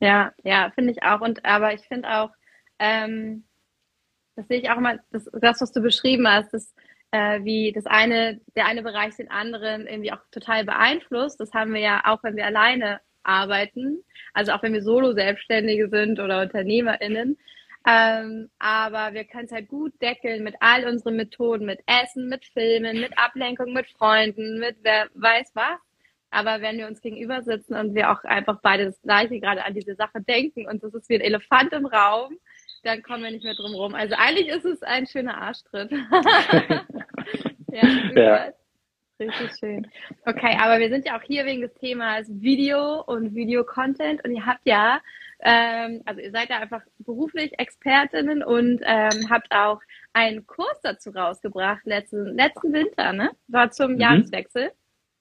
Ja, 0.00 0.32
ja, 0.44 0.70
finde 0.74 0.92
ich 0.92 1.02
auch. 1.02 1.20
Und 1.20 1.44
aber 1.44 1.74
ich 1.74 1.82
finde 1.82 2.08
auch, 2.08 2.30
ähm, 2.78 3.44
das 4.36 4.46
sehe 4.48 4.60
ich 4.60 4.70
auch 4.70 4.78
immer, 4.78 4.98
das, 5.10 5.28
das 5.32 5.60
was 5.60 5.72
du 5.72 5.80
beschrieben 5.80 6.28
hast, 6.28 6.54
das, 6.54 6.74
äh, 7.10 7.42
wie 7.42 7.72
das 7.72 7.86
eine, 7.86 8.40
der 8.54 8.66
eine 8.66 8.82
Bereich 8.82 9.16
den 9.16 9.30
anderen 9.30 9.86
irgendwie 9.86 10.12
auch 10.12 10.20
total 10.30 10.64
beeinflusst. 10.64 11.40
Das 11.40 11.52
haben 11.52 11.74
wir 11.74 11.80
ja 11.80 12.02
auch, 12.04 12.22
wenn 12.22 12.36
wir 12.36 12.46
alleine 12.46 13.00
arbeiten. 13.22 14.02
Also 14.34 14.52
auch 14.52 14.62
wenn 14.62 14.72
wir 14.72 14.82
Solo-Selbstständige 14.82 15.88
sind 15.88 16.20
oder 16.20 16.42
UnternehmerInnen. 16.42 17.38
Ähm, 17.86 18.50
aber 18.58 19.14
wir 19.14 19.24
können 19.24 19.46
es 19.46 19.52
halt 19.52 19.68
gut 19.68 19.92
deckeln 20.02 20.44
mit 20.44 20.54
all 20.60 20.86
unseren 20.86 21.16
Methoden, 21.16 21.64
mit 21.64 21.80
Essen, 21.86 22.28
mit 22.28 22.44
Filmen, 22.44 23.00
mit 23.00 23.18
Ablenkung, 23.18 23.72
mit 23.72 23.86
Freunden, 23.88 24.58
mit 24.58 24.76
wer 24.82 25.08
weiß 25.14 25.52
was. 25.54 25.78
Aber 26.30 26.60
wenn 26.60 26.78
wir 26.78 26.86
uns 26.86 27.00
gegenüber 27.00 27.42
sitzen 27.42 27.74
und 27.74 27.94
wir 27.94 28.10
auch 28.12 28.22
einfach 28.24 28.60
beide 28.62 28.84
das 28.84 29.00
Gleiche 29.02 29.40
gerade 29.40 29.64
an 29.64 29.74
diese 29.74 29.94
Sache 29.96 30.20
denken 30.20 30.68
und 30.68 30.82
das 30.82 30.94
ist 30.94 31.08
wie 31.08 31.16
ein 31.16 31.22
Elefant 31.22 31.72
im 31.72 31.86
Raum, 31.86 32.36
dann 32.84 33.02
kommen 33.02 33.24
wir 33.24 33.30
nicht 33.30 33.44
mehr 33.44 33.54
drum 33.54 33.74
rum. 33.74 33.94
Also 33.94 34.14
eigentlich 34.16 34.48
ist 34.48 34.64
es 34.64 34.82
ein 34.82 35.06
schöner 35.06 35.38
Arschtritt. 35.38 35.90
ja, 37.72 37.88
ja. 38.14 38.52
Richtig 39.20 39.50
schön. 39.58 39.86
Okay, 40.24 40.56
aber 40.58 40.78
wir 40.78 40.88
sind 40.88 41.04
ja 41.04 41.18
auch 41.18 41.22
hier 41.22 41.44
wegen 41.44 41.60
des 41.60 41.74
Themas 41.74 42.26
Video 42.28 43.02
und 43.02 43.34
Video-Content 43.34 44.24
und 44.24 44.34
ihr 44.34 44.46
habt 44.46 44.62
ja, 44.64 45.00
ähm, 45.40 46.00
also 46.06 46.22
ihr 46.22 46.30
seid 46.30 46.48
ja 46.48 46.58
einfach 46.58 46.80
beruflich 47.00 47.58
Expertinnen 47.58 48.42
und 48.42 48.80
ähm, 48.82 49.28
habt 49.28 49.52
auch 49.52 49.80
einen 50.14 50.46
Kurs 50.46 50.80
dazu 50.82 51.10
rausgebracht 51.10 51.84
letzten, 51.84 52.34
letzten 52.34 52.72
Winter, 52.72 53.12
ne? 53.12 53.30
War 53.48 53.70
zum 53.70 53.92
mhm. 53.92 54.00
Jahreswechsel. 54.00 54.72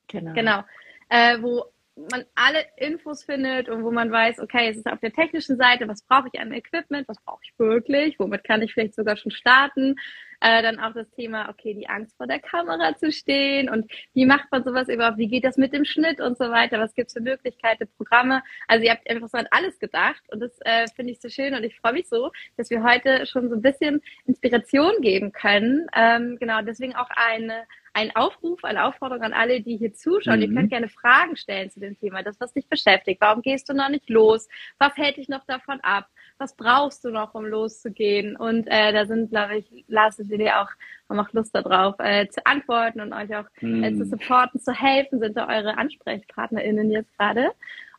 Genau. 0.07 0.33
Genau. 0.33 0.63
Äh, 1.09 1.41
wo 1.41 1.65
man 2.11 2.23
alle 2.35 2.65
Infos 2.77 3.25
findet 3.25 3.67
und 3.67 3.83
wo 3.83 3.91
man 3.91 4.09
weiß, 4.09 4.39
okay, 4.39 4.69
es 4.69 4.77
ist 4.77 4.87
auf 4.87 5.01
der 5.01 5.11
technischen 5.11 5.57
Seite, 5.57 5.89
was 5.89 6.03
brauche 6.03 6.29
ich 6.31 6.39
an 6.39 6.53
Equipment, 6.53 7.05
was 7.09 7.19
brauche 7.25 7.41
ich 7.43 7.53
wirklich, 7.59 8.17
womit 8.17 8.45
kann 8.45 8.61
ich 8.61 8.73
vielleicht 8.73 8.95
sogar 8.95 9.17
schon 9.17 9.31
starten, 9.31 9.97
äh, 10.41 10.61
dann 10.61 10.79
auch 10.79 10.93
das 10.93 11.09
Thema, 11.11 11.49
okay, 11.49 11.73
die 11.73 11.89
Angst 11.89 12.15
vor 12.17 12.27
der 12.27 12.39
Kamera 12.39 12.95
zu 12.95 13.11
stehen 13.11 13.69
und 13.69 13.91
wie 14.13 14.25
macht 14.25 14.51
man 14.51 14.63
sowas 14.63 14.87
überhaupt, 14.87 15.17
wie 15.17 15.27
geht 15.27 15.43
das 15.43 15.57
mit 15.57 15.73
dem 15.73 15.85
Schnitt 15.85 16.21
und 16.21 16.37
so 16.37 16.49
weiter, 16.49 16.79
was 16.79 16.93
gibt's 16.93 17.13
für 17.13 17.21
Möglichkeiten, 17.21 17.87
Programme. 17.97 18.41
Also 18.67 18.85
ihr 18.85 18.91
habt 18.91 19.09
einfach 19.09 19.27
so 19.29 19.37
an 19.37 19.47
alles 19.51 19.79
gedacht 19.79 20.21
und 20.31 20.39
das 20.39 20.57
äh, 20.61 20.87
finde 20.95 21.11
ich 21.11 21.21
so 21.21 21.29
schön 21.29 21.53
und 21.53 21.63
ich 21.63 21.77
freue 21.79 21.93
mich 21.93 22.07
so, 22.07 22.31
dass 22.57 22.69
wir 22.69 22.83
heute 22.83 23.25
schon 23.25 23.49
so 23.49 23.55
ein 23.55 23.61
bisschen 23.61 24.01
Inspiration 24.25 25.01
geben 25.01 25.31
können. 25.31 25.87
Ähm, 25.95 26.37
genau, 26.39 26.61
deswegen 26.61 26.95
auch 26.95 27.09
eine 27.09 27.65
ein 27.93 28.15
Aufruf, 28.15 28.63
eine 28.63 28.85
Aufforderung 28.85 29.23
an 29.23 29.33
alle, 29.33 29.61
die 29.61 29.77
hier 29.77 29.93
zuschauen. 29.93 30.37
Mhm. 30.37 30.41
Ihr 30.43 30.53
könnt 30.53 30.69
gerne 30.69 30.89
Fragen 30.89 31.35
stellen 31.35 31.69
zu 31.69 31.79
dem 31.79 31.97
Thema, 31.97 32.23
das, 32.23 32.39
was 32.39 32.53
dich 32.53 32.67
beschäftigt. 32.67 33.19
Warum 33.21 33.41
gehst 33.41 33.69
du 33.69 33.73
noch 33.73 33.89
nicht 33.89 34.09
los? 34.09 34.47
Was 34.77 34.95
hält 34.95 35.17
dich 35.17 35.27
noch 35.27 35.45
davon 35.45 35.79
ab? 35.81 36.07
Was 36.39 36.55
brauchst 36.55 37.03
du 37.03 37.09
noch, 37.09 37.35
um 37.35 37.45
loszugehen? 37.45 38.35
Und 38.37 38.65
äh, 38.67 38.93
da 38.93 39.05
sind, 39.05 39.29
glaube 39.29 39.57
ich, 39.57 39.85
Lars 39.87 40.19
und 40.19 40.31
Julie 40.31 40.57
auch, 40.57 40.69
haben 41.09 41.19
auch 41.19 41.31
Lust 41.33 41.53
darauf, 41.53 41.95
äh, 41.99 42.27
zu 42.29 42.45
antworten 42.45 43.01
und 43.01 43.13
euch 43.13 43.35
auch 43.35 43.45
mhm. 43.61 43.83
äh, 43.83 43.93
zu 43.93 44.05
mhm. 44.05 44.09
supporten, 44.09 44.59
zu 44.61 44.73
helfen, 44.73 45.19
sind 45.19 45.35
da 45.35 45.47
eure 45.47 45.77
AnsprechpartnerInnen 45.77 46.91
jetzt 46.91 47.15
gerade. 47.17 47.51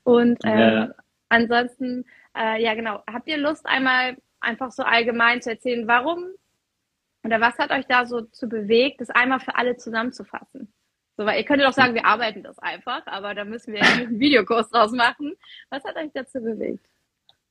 Und 0.04 0.38
ähm, 0.44 0.58
ja. 0.58 0.94
ansonsten, 1.28 2.06
äh, 2.36 2.62
ja 2.62 2.74
genau, 2.74 3.02
habt 3.06 3.28
ihr 3.28 3.36
Lust, 3.36 3.66
einmal 3.66 4.16
einfach 4.40 4.72
so 4.72 4.82
allgemein 4.82 5.42
zu 5.42 5.50
erzählen, 5.50 5.86
warum 5.86 6.24
oder 7.22 7.40
was 7.40 7.58
hat 7.58 7.70
euch 7.70 7.86
da 7.86 8.06
so 8.06 8.22
zu 8.22 8.48
bewegt, 8.48 9.00
das 9.00 9.10
einmal 9.10 9.40
für 9.40 9.54
alle 9.54 9.76
zusammenzufassen? 9.76 10.72
So, 11.16 11.26
weil 11.26 11.38
ihr 11.38 11.44
könnt 11.44 11.62
doch 11.62 11.74
sagen, 11.74 11.94
wir 11.94 12.06
arbeiten 12.06 12.42
das 12.42 12.58
einfach, 12.58 13.02
aber 13.06 13.34
da 13.34 13.44
müssen 13.44 13.74
wir 13.74 13.82
einen 13.82 14.18
Videokurs 14.18 14.70
draus 14.70 14.92
machen. 14.92 15.34
Was 15.68 15.84
hat 15.84 15.96
euch 15.96 16.10
dazu 16.14 16.40
bewegt? 16.40 16.86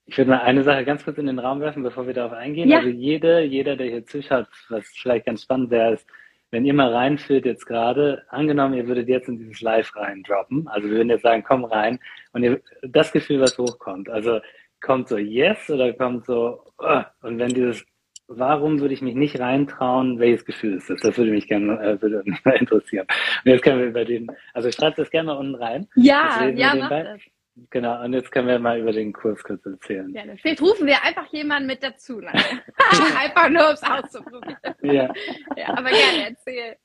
Ich 0.09 0.17
würde 0.17 0.31
mal 0.31 0.41
eine 0.41 0.63
Sache 0.63 0.85
ganz 0.85 1.03
kurz 1.03 1.17
in 1.19 1.27
den 1.27 1.37
Raum 1.37 1.59
werfen, 1.59 1.83
bevor 1.83 2.07
wir 2.07 2.13
darauf 2.15 2.33
eingehen. 2.33 2.67
Ja. 2.67 2.77
Also 2.77 2.89
jede, 2.89 3.41
jeder, 3.41 3.75
der 3.75 3.87
hier 3.87 4.05
zuschaut, 4.05 4.47
was 4.69 4.87
vielleicht 4.87 5.27
ganz 5.27 5.43
spannend 5.43 5.69
wäre, 5.69 5.93
ist, 5.93 6.07
wenn 6.51 6.65
ihr 6.65 6.73
mal 6.73 6.91
reinführt 6.91 7.45
jetzt 7.45 7.67
gerade, 7.67 8.23
angenommen, 8.29 8.73
ihr 8.73 8.87
würdet 8.87 9.07
jetzt 9.07 9.29
in 9.29 9.37
dieses 9.37 9.61
Live 9.61 9.95
reindroppen, 9.95 10.67
also 10.67 10.89
wir 10.89 10.97
würden 10.97 11.09
jetzt 11.09 11.21
sagen, 11.21 11.43
komm 11.47 11.63
rein 11.63 11.99
und 12.33 12.41
ihr, 12.41 12.59
das 12.81 13.11
Gefühl, 13.11 13.39
was 13.39 13.55
hochkommt, 13.59 14.09
also 14.09 14.39
kommt 14.81 15.09
so 15.09 15.17
Yes 15.17 15.69
oder 15.69 15.93
kommt 15.93 16.25
so, 16.25 16.63
uh, 16.81 17.03
und 17.21 17.37
wenn 17.37 17.53
dieses 17.53 17.85
warum 18.29 18.79
würde 18.79 18.93
ich 18.93 19.01
mich 19.01 19.15
nicht 19.15 19.39
reintrauen? 19.39 20.19
Welches 20.19 20.45
Gefühl 20.45 20.75
ist 20.75 20.89
das? 20.89 21.01
Das 21.01 21.17
würde 21.17 21.31
mich 21.31 21.47
gerne 21.47 21.79
äh, 21.81 22.01
würde 22.01 22.21
mich 22.25 22.39
interessieren. 22.59 23.07
Und 23.43 23.51
jetzt 23.51 23.63
können 23.63 23.79
wir 23.79 23.87
über 23.87 24.05
den, 24.05 24.27
also 24.53 24.71
schreibt 24.71 24.99
das 24.99 25.09
gerne 25.09 25.27
mal 25.27 25.37
unten 25.37 25.55
rein. 25.55 25.87
Ja, 25.95 26.47
ja, 26.47 26.75
mach 26.75 26.89
das. 26.89 27.21
Genau, 27.69 28.03
und 28.03 28.13
jetzt 28.13 28.31
können 28.31 28.47
wir 28.47 28.59
mal 28.59 28.79
über 28.79 28.91
den 28.91 29.13
Kurs 29.13 29.43
kurz 29.43 29.65
erzählen. 29.65 30.09
Ja, 30.13 30.23
vielleicht 30.41 30.61
rufen 30.61 30.87
wir 30.87 31.03
einfach 31.03 31.31
jemanden 31.31 31.67
mit 31.67 31.83
dazu. 31.83 32.19
einfach 33.17 33.49
nur, 33.49 33.67
um 33.67 33.73
es 33.73 33.83
auszuprobieren. 33.83 34.57
Ja. 34.81 35.13
ja. 35.55 35.69
Aber 35.69 35.89
gerne, 35.89 36.29
erzähl. 36.29 36.77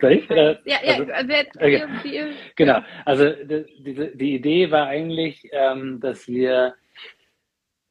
Soll 0.00 0.12
ich? 0.12 0.30
Oder? 0.30 0.60
Ja, 0.66 0.78
ja, 0.82 1.04
also, 1.12 1.32
okay. 1.56 1.86
wie, 2.02 2.10
wie, 2.10 2.34
genau. 2.56 2.80
Also 3.04 3.30
die, 3.30 4.16
die 4.16 4.34
Idee 4.34 4.70
war 4.70 4.88
eigentlich, 4.88 5.48
ähm, 5.52 6.00
dass 6.00 6.26
wir, 6.28 6.74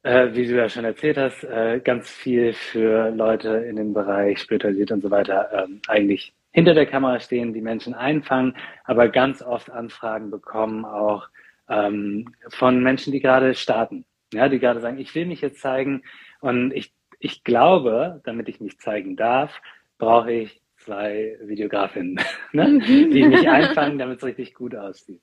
äh, 0.02 0.28
wie 0.32 0.46
du 0.46 0.56
ja 0.56 0.68
schon 0.68 0.84
erzählt 0.84 1.16
hast, 1.16 1.44
äh, 1.44 1.80
ganz 1.82 2.10
viel 2.10 2.52
für 2.52 3.10
Leute 3.10 3.48
in 3.48 3.76
dem 3.76 3.94
Bereich 3.94 4.38
Spiritualität 4.38 4.92
und 4.92 5.00
so 5.00 5.10
weiter 5.10 5.64
ähm, 5.64 5.80
eigentlich 5.88 6.34
hinter 6.54 6.72
der 6.72 6.86
Kamera 6.86 7.18
stehen, 7.18 7.52
die 7.52 7.60
Menschen 7.60 7.94
einfangen, 7.94 8.56
aber 8.84 9.08
ganz 9.08 9.42
oft 9.42 9.70
Anfragen 9.70 10.30
bekommen, 10.30 10.84
auch 10.84 11.28
ähm, 11.68 12.32
von 12.48 12.80
Menschen, 12.80 13.12
die 13.12 13.18
gerade 13.18 13.54
starten, 13.54 14.04
ja, 14.32 14.48
die 14.48 14.60
gerade 14.60 14.80
sagen, 14.80 14.98
ich 14.98 15.12
will 15.16 15.26
mich 15.26 15.40
jetzt 15.40 15.60
zeigen 15.60 16.04
und 16.40 16.72
ich, 16.72 16.94
ich 17.18 17.42
glaube, 17.42 18.20
damit 18.24 18.48
ich 18.48 18.60
mich 18.60 18.78
zeigen 18.78 19.16
darf, 19.16 19.60
brauche 19.98 20.30
ich 20.30 20.62
zwei 20.76 21.36
Videografinnen, 21.42 22.20
ne? 22.52 22.68
Mhm. 22.68 23.10
die 23.10 23.24
mich 23.24 23.48
einfangen, 23.48 23.98
damit 23.98 24.18
es 24.18 24.24
richtig 24.24 24.54
gut 24.54 24.76
aussieht. 24.76 25.22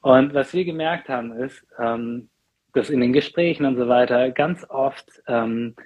Und 0.00 0.34
was 0.34 0.52
wir 0.52 0.64
gemerkt 0.64 1.08
haben, 1.08 1.30
ist, 1.30 1.64
ähm, 1.78 2.28
dass 2.74 2.90
in 2.90 3.00
den 3.00 3.12
Gesprächen 3.12 3.66
und 3.66 3.76
so 3.76 3.86
weiter 3.86 4.32
ganz 4.32 4.68
oft 4.68 5.22
ähm, 5.28 5.76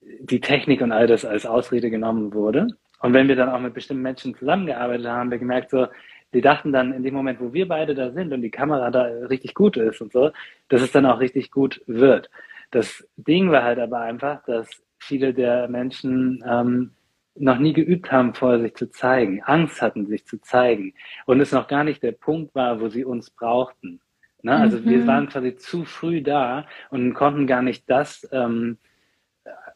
die 0.00 0.40
Technik 0.40 0.82
und 0.82 0.92
all 0.92 1.08
das 1.08 1.24
als 1.24 1.46
Ausrede 1.46 1.90
genommen 1.90 2.32
wurde 2.32 2.68
und 3.00 3.14
wenn 3.14 3.28
wir 3.28 3.36
dann 3.36 3.48
auch 3.48 3.60
mit 3.60 3.74
bestimmten 3.74 4.02
Menschen 4.02 4.34
zusammengearbeitet 4.34 5.06
haben, 5.06 5.18
haben 5.18 5.30
wir 5.30 5.38
gemerkt, 5.38 5.70
so, 5.70 5.86
die 6.32 6.40
dachten 6.40 6.72
dann 6.72 6.92
in 6.92 7.02
dem 7.02 7.14
Moment, 7.14 7.40
wo 7.40 7.52
wir 7.52 7.66
beide 7.66 7.94
da 7.94 8.10
sind 8.10 8.32
und 8.32 8.42
die 8.42 8.50
Kamera 8.50 8.90
da 8.90 9.02
richtig 9.02 9.54
gut 9.54 9.76
ist 9.76 10.00
und 10.00 10.12
so, 10.12 10.30
dass 10.68 10.82
es 10.82 10.92
dann 10.92 11.06
auch 11.06 11.20
richtig 11.20 11.50
gut 11.50 11.82
wird. 11.86 12.30
Das 12.70 13.06
Ding 13.16 13.50
war 13.50 13.64
halt 13.64 13.78
aber 13.78 14.00
einfach, 14.00 14.44
dass 14.44 14.68
viele 14.98 15.34
der 15.34 15.66
Menschen 15.68 16.44
ähm, 16.46 16.92
noch 17.34 17.58
nie 17.58 17.72
geübt 17.72 18.12
haben, 18.12 18.34
vorher 18.34 18.60
sich 18.60 18.74
zu 18.74 18.90
zeigen, 18.90 19.42
Angst 19.42 19.80
hatten, 19.82 20.06
sich 20.06 20.26
zu 20.26 20.40
zeigen 20.40 20.94
und 21.26 21.40
es 21.40 21.52
noch 21.52 21.68
gar 21.68 21.84
nicht 21.84 22.02
der 22.02 22.12
Punkt 22.12 22.54
war, 22.54 22.80
wo 22.80 22.88
sie 22.88 23.04
uns 23.04 23.30
brauchten. 23.30 24.00
Ne? 24.42 24.54
Also 24.54 24.78
mhm. 24.78 24.84
wir 24.84 25.06
waren 25.06 25.28
quasi 25.28 25.56
zu 25.56 25.84
früh 25.84 26.22
da 26.22 26.66
und 26.90 27.14
konnten 27.14 27.46
gar 27.46 27.62
nicht 27.62 27.88
das 27.88 28.28
ähm, 28.30 28.78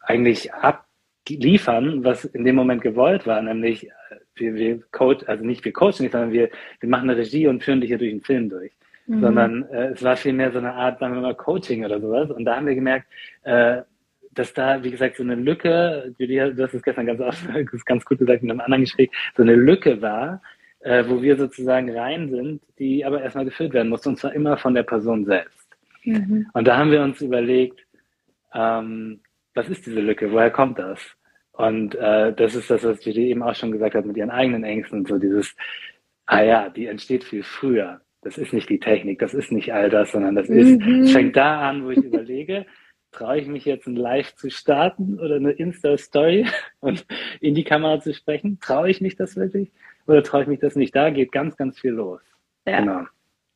eigentlich 0.00 0.52
ab 0.52 0.83
liefern, 1.28 2.04
was 2.04 2.24
in 2.24 2.44
dem 2.44 2.56
Moment 2.56 2.82
gewollt 2.82 3.26
war, 3.26 3.40
nämlich 3.40 3.86
äh, 3.86 3.90
wir, 4.36 4.54
wir 4.54 4.80
coach, 4.90 5.24
also 5.26 5.44
nicht 5.44 5.64
wir 5.64 5.72
coachen 5.72 6.02
nicht, 6.02 6.12
sondern 6.12 6.32
wir, 6.32 6.50
wir 6.80 6.88
machen 6.88 7.08
eine 7.08 7.18
Regie 7.18 7.46
und 7.46 7.62
führen 7.62 7.80
dich 7.80 7.88
hier 7.88 7.98
durch 7.98 8.10
den 8.10 8.20
Film 8.20 8.48
durch. 8.48 8.72
Mhm. 9.06 9.20
Sondern 9.20 9.62
äh, 9.70 9.88
es 9.88 10.02
war 10.02 10.16
vielmehr 10.16 10.50
so 10.52 10.58
eine 10.58 10.72
Art, 10.72 10.98
sagen 10.98 11.14
wir 11.14 11.20
mal, 11.20 11.34
Coaching 11.34 11.84
oder 11.84 12.00
sowas. 12.00 12.30
Und 12.30 12.44
da 12.44 12.56
haben 12.56 12.66
wir 12.66 12.74
gemerkt, 12.74 13.06
äh, 13.42 13.82
dass 14.32 14.52
da, 14.52 14.82
wie 14.82 14.90
gesagt, 14.90 15.16
so 15.16 15.22
eine 15.22 15.36
Lücke, 15.36 16.14
Julia, 16.18 16.50
du 16.50 16.62
hast 16.62 16.74
es 16.74 16.82
gestern 16.82 17.06
ganz, 17.06 17.20
ganz 17.84 18.04
gut 18.04 18.18
gesagt 18.18 18.42
in 18.42 18.50
einem 18.50 18.60
anderen 18.60 18.82
Gespräch, 18.82 19.10
so 19.36 19.42
eine 19.42 19.54
Lücke 19.54 20.00
war, 20.02 20.42
äh, 20.80 21.04
wo 21.06 21.22
wir 21.22 21.36
sozusagen 21.36 21.96
rein 21.96 22.28
sind, 22.28 22.62
die 22.78 23.04
aber 23.04 23.22
erstmal 23.22 23.44
gefüllt 23.44 23.72
werden 23.72 23.88
muss, 23.88 24.06
und 24.06 24.18
zwar 24.18 24.32
immer 24.32 24.56
von 24.56 24.74
der 24.74 24.82
Person 24.82 25.24
selbst. 25.24 25.68
Mhm. 26.04 26.46
Und 26.52 26.66
da 26.66 26.76
haben 26.76 26.90
wir 26.90 27.02
uns 27.02 27.20
überlegt, 27.20 27.80
ähm, 28.52 29.20
was 29.54 29.68
ist 29.68 29.86
diese 29.86 30.00
Lücke? 30.00 30.30
Woher 30.32 30.50
kommt 30.50 30.78
das? 30.78 31.00
Und 31.52 31.94
äh, 31.94 32.32
das 32.34 32.54
ist 32.54 32.70
das, 32.70 32.82
was 32.82 33.04
Judy 33.04 33.28
eben 33.30 33.42
auch 33.42 33.54
schon 33.54 33.70
gesagt 33.70 33.94
hat 33.94 34.04
mit 34.04 34.16
ihren 34.16 34.30
eigenen 34.30 34.64
Ängsten 34.64 35.00
und 35.00 35.08
so 35.08 35.18
dieses, 35.18 35.54
ah 36.26 36.42
ja, 36.42 36.68
die 36.68 36.86
entsteht 36.86 37.24
viel 37.24 37.44
früher. 37.44 38.00
Das 38.22 38.38
ist 38.38 38.52
nicht 38.52 38.68
die 38.68 38.80
Technik, 38.80 39.18
das 39.18 39.34
ist 39.34 39.52
nicht 39.52 39.72
all 39.72 39.90
das, 39.90 40.12
sondern 40.12 40.34
das 40.34 40.48
ist, 40.48 40.80
mhm. 40.80 41.06
fängt 41.06 41.36
da 41.36 41.68
an, 41.68 41.84
wo 41.84 41.90
ich 41.90 41.98
überlege, 42.04 42.66
traue 43.12 43.38
ich 43.38 43.46
mich 43.46 43.64
jetzt 43.64 43.86
ein 43.86 43.96
Live 43.96 44.34
zu 44.34 44.50
starten 44.50 45.20
oder 45.20 45.36
eine 45.36 45.52
Insta-Story 45.52 46.46
und 46.80 47.06
in 47.40 47.54
die 47.54 47.64
Kamera 47.64 48.00
zu 48.00 48.12
sprechen? 48.12 48.58
Traue 48.60 48.90
ich 48.90 49.00
mich 49.00 49.14
das 49.14 49.36
wirklich 49.36 49.70
oder 50.06 50.22
traue 50.22 50.42
ich 50.42 50.48
mich 50.48 50.60
das 50.60 50.74
nicht? 50.74 50.94
Da 50.96 51.10
geht 51.10 51.30
ganz, 51.30 51.56
ganz 51.56 51.78
viel 51.78 51.92
los. 51.92 52.20
Ja. 52.66 52.80
Genau. 52.80 53.04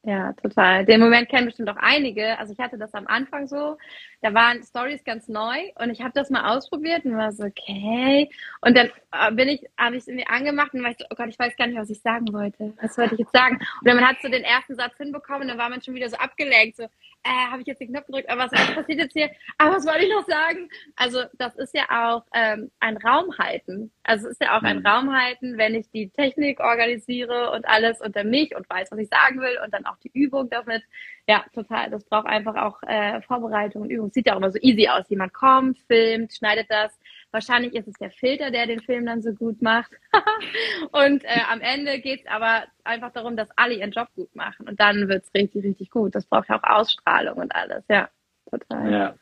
Ja, 0.05 0.33
total. 0.35 0.87
Den 0.87 1.01
Moment 1.01 1.29
kennen 1.29 1.47
bestimmt 1.47 1.69
auch 1.69 1.77
einige. 1.77 2.39
Also 2.39 2.53
ich 2.53 2.59
hatte 2.61 2.79
das 2.79 2.95
am 2.95 3.09
Anfang 3.09 3.49
so. 3.49 3.77
Da 4.23 4.33
waren 4.33 4.63
Stories 4.63 5.03
ganz 5.05 5.29
neu 5.29 5.57
und 5.75 5.91
ich 5.91 6.01
habe 6.01 6.13
das 6.15 6.31
mal 6.31 6.57
ausprobiert 6.57 7.05
und 7.05 7.17
war 7.17 7.33
so, 7.33 7.45
okay. 7.45 8.31
Und 8.61 8.77
dann 8.77 8.91
äh, 9.13 9.33
bin 9.33 9.49
ich, 9.49 9.65
habe 9.77 9.97
ich 9.97 10.03
es 10.03 10.09
irgendwie 10.09 10.27
angemacht 10.27 10.73
und 10.73 10.85
war 10.85 10.93
so, 10.93 11.05
oh 11.11 11.15
Gott, 11.17 11.29
ich 11.29 11.39
weiß 11.39 11.57
gar 11.57 11.67
nicht, 11.67 11.79
was 11.79 11.91
ich 11.91 12.01
sagen 12.01 12.33
wollte. 12.33 12.73
Was 12.81 12.97
wollte 12.97 13.15
ich 13.15 13.21
jetzt 13.21 13.33
sagen? 13.33 13.57
Und 13.57 13.87
dann 13.87 13.97
man 13.97 14.07
hat 14.07 14.17
so 14.23 14.29
den 14.29 14.45
ersten 14.45 14.77
Satz 14.77 14.97
hinbekommen 14.97 15.43
und 15.43 15.49
dann 15.49 15.59
war 15.59 15.69
man 15.69 15.83
schon 15.83 15.95
wieder 15.95 16.09
so 16.09 16.17
abgelenkt, 16.17 16.77
so, 16.77 16.87
äh, 17.23 17.51
habe 17.51 17.61
ich 17.61 17.67
jetzt 17.67 17.81
den 17.81 17.89
Knopf 17.89 18.07
gedrückt, 18.07 18.31
aber 18.31 18.45
was, 18.45 18.53
was 18.53 18.75
passiert 18.75 19.01
jetzt 19.01 19.13
hier? 19.13 19.31
Aber 19.59 19.77
was 19.77 19.87
wollte 19.87 20.05
ich 20.05 20.11
noch 20.11 20.27
sagen? 20.27 20.69
Also 20.97 21.23
das 21.35 21.57
ist 21.57 21.75
ja 21.75 21.85
auch 21.91 22.25
ähm, 22.33 22.71
ein 22.81 22.97
Raum 22.97 23.37
halten. 23.39 23.91
Also 24.03 24.27
es 24.27 24.33
ist 24.33 24.41
ja 24.41 24.57
auch 24.57 24.63
ein 24.63 24.81
mhm. 24.81 24.87
Raum 24.87 25.13
halten, 25.13 25.59
wenn 25.59 25.75
ich 25.75 25.91
die 25.91 26.11
Technik 26.11 26.61
organisiere 26.61 27.51
und 27.51 27.67
alles 27.69 28.01
unter 28.01 28.25
mich 28.25 28.55
und 28.55 28.69
weiß, 28.69 28.91
was 28.91 28.99
ich 28.99 29.09
sagen 29.09 29.41
will 29.41 29.59
und 29.65 29.75
dann 29.75 29.87
auch 29.87 29.97
die 29.99 30.11
Übung 30.13 30.49
damit. 30.49 30.83
Ja, 31.27 31.45
total. 31.55 31.91
Das 31.91 32.05
braucht 32.05 32.27
einfach 32.27 32.57
auch 32.57 32.83
äh, 32.85 33.21
Vorbereitung 33.23 33.83
und 33.83 33.91
Übung. 33.91 34.11
Sieht 34.11 34.27
ja 34.27 34.35
auch 34.35 34.39
immer 34.39 34.51
so 34.51 34.59
easy 34.61 34.89
aus. 34.89 35.09
Jemand 35.11 35.35
kommt, 35.35 35.79
filmt, 35.87 36.33
schneidet 36.33 36.71
das. 36.71 36.99
Wahrscheinlich 37.31 37.75
ist 37.75 37.89
es 37.89 37.95
der 37.95 38.11
Filter, 38.11 38.51
der 38.51 38.67
den 38.67 38.81
Film 38.81 39.05
dann 39.05 39.21
so 39.21 39.33
gut 39.35 39.61
macht. 39.61 39.93
und 40.93 41.25
äh, 41.25 41.41
am 41.51 41.61
Ende 41.61 42.01
geht's 42.01 42.27
aber 42.27 42.65
einfach 42.85 43.13
darum, 43.13 43.37
dass 43.37 43.49
alle 43.57 43.75
ihren 43.75 43.91
Job 43.91 44.09
gut 44.15 44.35
machen. 44.35 44.67
Und 44.67 44.81
dann 44.81 45.09
wird's 45.09 45.31
richtig, 45.35 45.65
richtig 45.65 45.91
gut. 45.91 46.15
Das 46.15 46.27
braucht 46.27 46.49
ja 46.49 46.59
auch 46.59 46.65
Ausstrahlung 46.65 47.37
und 47.39 47.55
alles. 47.55 47.85
Ja, 47.89 48.09
total. 48.51 48.93
Ja. 48.93 49.15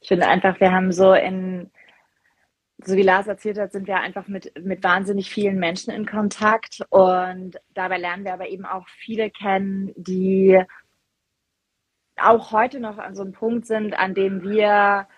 Ich 0.00 0.08
finde 0.08 0.26
einfach, 0.26 0.58
wir 0.60 0.72
haben 0.72 0.90
so 0.90 1.14
in 1.14 1.70
so 2.84 2.96
wie 2.96 3.02
Lars 3.02 3.26
erzählt 3.26 3.58
hat, 3.58 3.72
sind 3.72 3.86
wir 3.88 3.98
einfach 3.98 4.28
mit, 4.28 4.52
mit 4.64 4.84
wahnsinnig 4.84 5.30
vielen 5.30 5.58
Menschen 5.58 5.92
in 5.92 6.06
Kontakt 6.06 6.80
und 6.90 7.58
dabei 7.74 7.98
lernen 7.98 8.24
wir 8.24 8.32
aber 8.32 8.48
eben 8.48 8.64
auch 8.64 8.86
viele 8.88 9.30
kennen, 9.30 9.92
die 9.96 10.62
auch 12.16 12.52
heute 12.52 12.80
noch 12.80 12.98
an 12.98 13.14
so 13.14 13.22
einem 13.22 13.32
Punkt 13.32 13.66
sind, 13.66 13.98
an 13.98 14.14
dem 14.14 14.42
wir, 14.42 15.08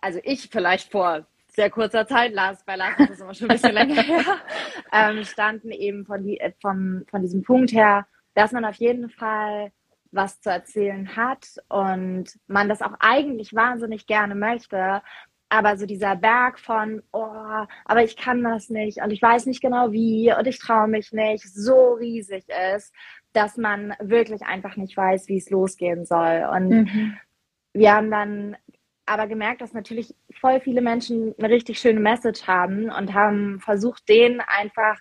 also 0.00 0.20
ich 0.24 0.48
vielleicht 0.50 0.90
vor 0.90 1.26
sehr 1.48 1.70
kurzer 1.70 2.06
Zeit, 2.06 2.32
Lars, 2.32 2.64
bei 2.64 2.76
Lars 2.76 2.98
ist 3.00 3.10
es 3.10 3.20
immer 3.20 3.34
schon 3.34 3.50
ein 3.50 3.56
bisschen 3.56 3.74
länger 3.74 4.02
her, 4.02 4.24
ähm, 4.92 5.24
standen 5.24 5.72
eben 5.72 6.06
von, 6.06 6.22
die, 6.22 6.40
von, 6.60 7.04
von 7.10 7.22
diesem 7.22 7.42
Punkt 7.42 7.72
her, 7.72 8.06
dass 8.34 8.52
man 8.52 8.64
auf 8.64 8.76
jeden 8.76 9.10
Fall 9.10 9.72
was 10.12 10.40
zu 10.40 10.50
erzählen 10.50 11.16
hat 11.16 11.46
und 11.68 12.38
man 12.46 12.68
das 12.68 12.82
auch 12.82 12.94
eigentlich 12.98 13.54
wahnsinnig 13.54 14.06
gerne 14.06 14.34
möchte, 14.34 15.02
aber 15.48 15.76
so 15.76 15.84
dieser 15.84 16.16
Berg 16.16 16.60
von, 16.60 17.02
oh, 17.12 17.64
aber 17.84 18.04
ich 18.04 18.16
kann 18.16 18.42
das 18.42 18.70
nicht 18.70 19.02
und 19.02 19.10
ich 19.12 19.20
weiß 19.20 19.46
nicht 19.46 19.60
genau 19.60 19.90
wie 19.92 20.32
und 20.32 20.46
ich 20.46 20.58
traue 20.58 20.88
mich 20.88 21.12
nicht, 21.12 21.44
so 21.52 21.94
riesig 21.94 22.44
ist, 22.74 22.94
dass 23.32 23.56
man 23.56 23.94
wirklich 24.00 24.42
einfach 24.42 24.76
nicht 24.76 24.96
weiß, 24.96 25.28
wie 25.28 25.38
es 25.38 25.50
losgehen 25.50 26.04
soll. 26.04 26.48
Und 26.52 26.68
mhm. 26.68 27.16
wir 27.72 27.92
haben 27.92 28.10
dann 28.10 28.56
aber 29.10 29.26
gemerkt, 29.26 29.60
dass 29.60 29.72
natürlich 29.72 30.14
voll 30.40 30.60
viele 30.60 30.80
Menschen 30.80 31.34
eine 31.36 31.50
richtig 31.50 31.80
schöne 31.80 31.98
Message 31.98 32.46
haben 32.46 32.90
und 32.90 33.12
haben 33.12 33.58
versucht, 33.58 34.08
denen 34.08 34.40
einfach 34.40 34.98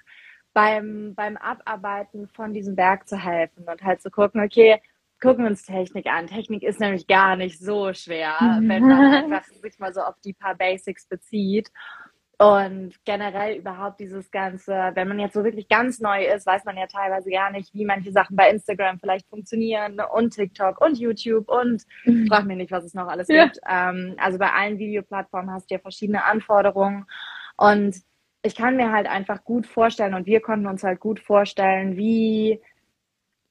beim, 0.53 1.13
beim 1.15 1.37
Abarbeiten 1.37 2.27
von 2.27 2.51
diesem 2.53 2.75
Berg 2.75 3.07
zu 3.07 3.17
helfen 3.17 3.65
und 3.67 3.83
halt 3.83 4.01
zu 4.01 4.09
gucken, 4.09 4.41
okay, 4.43 4.81
gucken 5.21 5.43
wir 5.43 5.51
uns 5.51 5.63
Technik 5.63 6.07
an. 6.07 6.25
Technik 6.25 6.63
ist 6.63 6.79
nämlich 6.79 7.05
gar 7.05 7.35
nicht 7.35 7.59
so 7.59 7.93
schwer, 7.93 8.35
mhm. 8.41 8.69
wenn 8.69 8.87
man 8.87 9.13
einfach 9.13 9.45
sich 9.45 9.77
mal 9.77 9.93
so 9.93 10.01
auf 10.01 10.15
die 10.23 10.33
paar 10.33 10.55
Basics 10.55 11.05
bezieht. 11.07 11.69
Und 12.41 12.93
generell 13.03 13.57
überhaupt 13.57 13.99
dieses 13.99 14.31
Ganze, 14.31 14.91
wenn 14.93 15.09
man 15.09 15.19
jetzt 15.19 15.33
so 15.33 15.43
wirklich 15.43 15.67
ganz 15.67 15.99
neu 15.99 16.23
ist, 16.23 16.45
weiß 16.47 16.63
man 16.63 16.77
ja 16.77 16.87
teilweise 16.87 17.29
gar 17.29 17.51
nicht, 17.51 17.73
wie 17.73 17.83
manche 17.83 18.13
Sachen 18.13 18.37
bei 18.37 18.49
Instagram 18.49 18.97
vielleicht 18.97 19.27
funktionieren 19.27 19.99
und 20.13 20.33
TikTok 20.33 20.79
und 20.79 20.97
YouTube 20.97 21.49
und 21.49 21.83
mhm. 22.05 22.27
frag 22.27 22.45
mich 22.45 22.55
nicht, 22.55 22.71
was 22.71 22.85
es 22.85 22.93
noch 22.93 23.07
alles 23.09 23.27
ja. 23.27 23.43
gibt. 23.43 23.59
Ähm, 23.69 24.15
also 24.17 24.37
bei 24.37 24.53
allen 24.53 24.79
Videoplattformen 24.79 25.51
hast 25.51 25.69
du 25.69 25.75
ja 25.75 25.81
verschiedene 25.81 26.23
Anforderungen 26.23 27.05
und 27.57 27.97
ich 28.41 28.55
kann 28.55 28.77
mir 28.77 28.93
halt 28.93 29.07
einfach 29.07 29.43
gut 29.43 29.67
vorstellen 29.67 30.13
und 30.13 30.25
wir 30.25 30.39
konnten 30.39 30.67
uns 30.67 30.81
halt 30.81 31.01
gut 31.01 31.19
vorstellen, 31.19 31.97
wie 31.97 32.61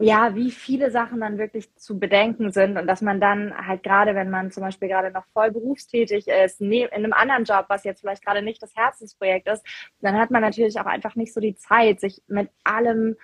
ja, 0.01 0.37
wie 0.37 0.53
viele 0.53 0.93
Sachen 0.93 1.21
dann 1.21 1.39
wirklich 1.39 1.75
zu 1.75 1.99
bedenken 1.99 2.53
sind 2.53 2.79
und 2.79 2.87
dass 2.87 3.03
man 3.03 3.21
dann 3.21 3.53
halt 3.67 3.83
gerade, 3.83 4.15
wenn 4.15 4.31
man 4.31 4.53
zum 4.53 4.63
Beispiel 4.63 4.89
gerade 4.89 5.11
noch 5.11 5.27
voll 5.33 5.51
berufstätig 5.51 6.29
ist, 6.29 6.61
in 6.61 6.89
einem 6.93 7.13
anderen 7.13 7.45
Job, 7.45 7.65
was 7.69 7.83
jetzt 7.83 8.01
vielleicht 8.01 8.25
gerade 8.25 8.43
nicht 8.43 8.63
das 8.63 8.77
Herzensprojekt 8.77 9.49
ist, 9.49 9.67
dann 10.01 10.17
hat 10.17 10.31
man 10.31 10.43
natürlich 10.43 10.79
auch 10.79 10.87
einfach 10.87 11.17
nicht 11.17 11.35
so 11.35 11.41
die 11.41 11.57
Zeit, 11.57 11.99
sich 11.99 12.23
mit 12.29 12.49
allem 12.63 13.17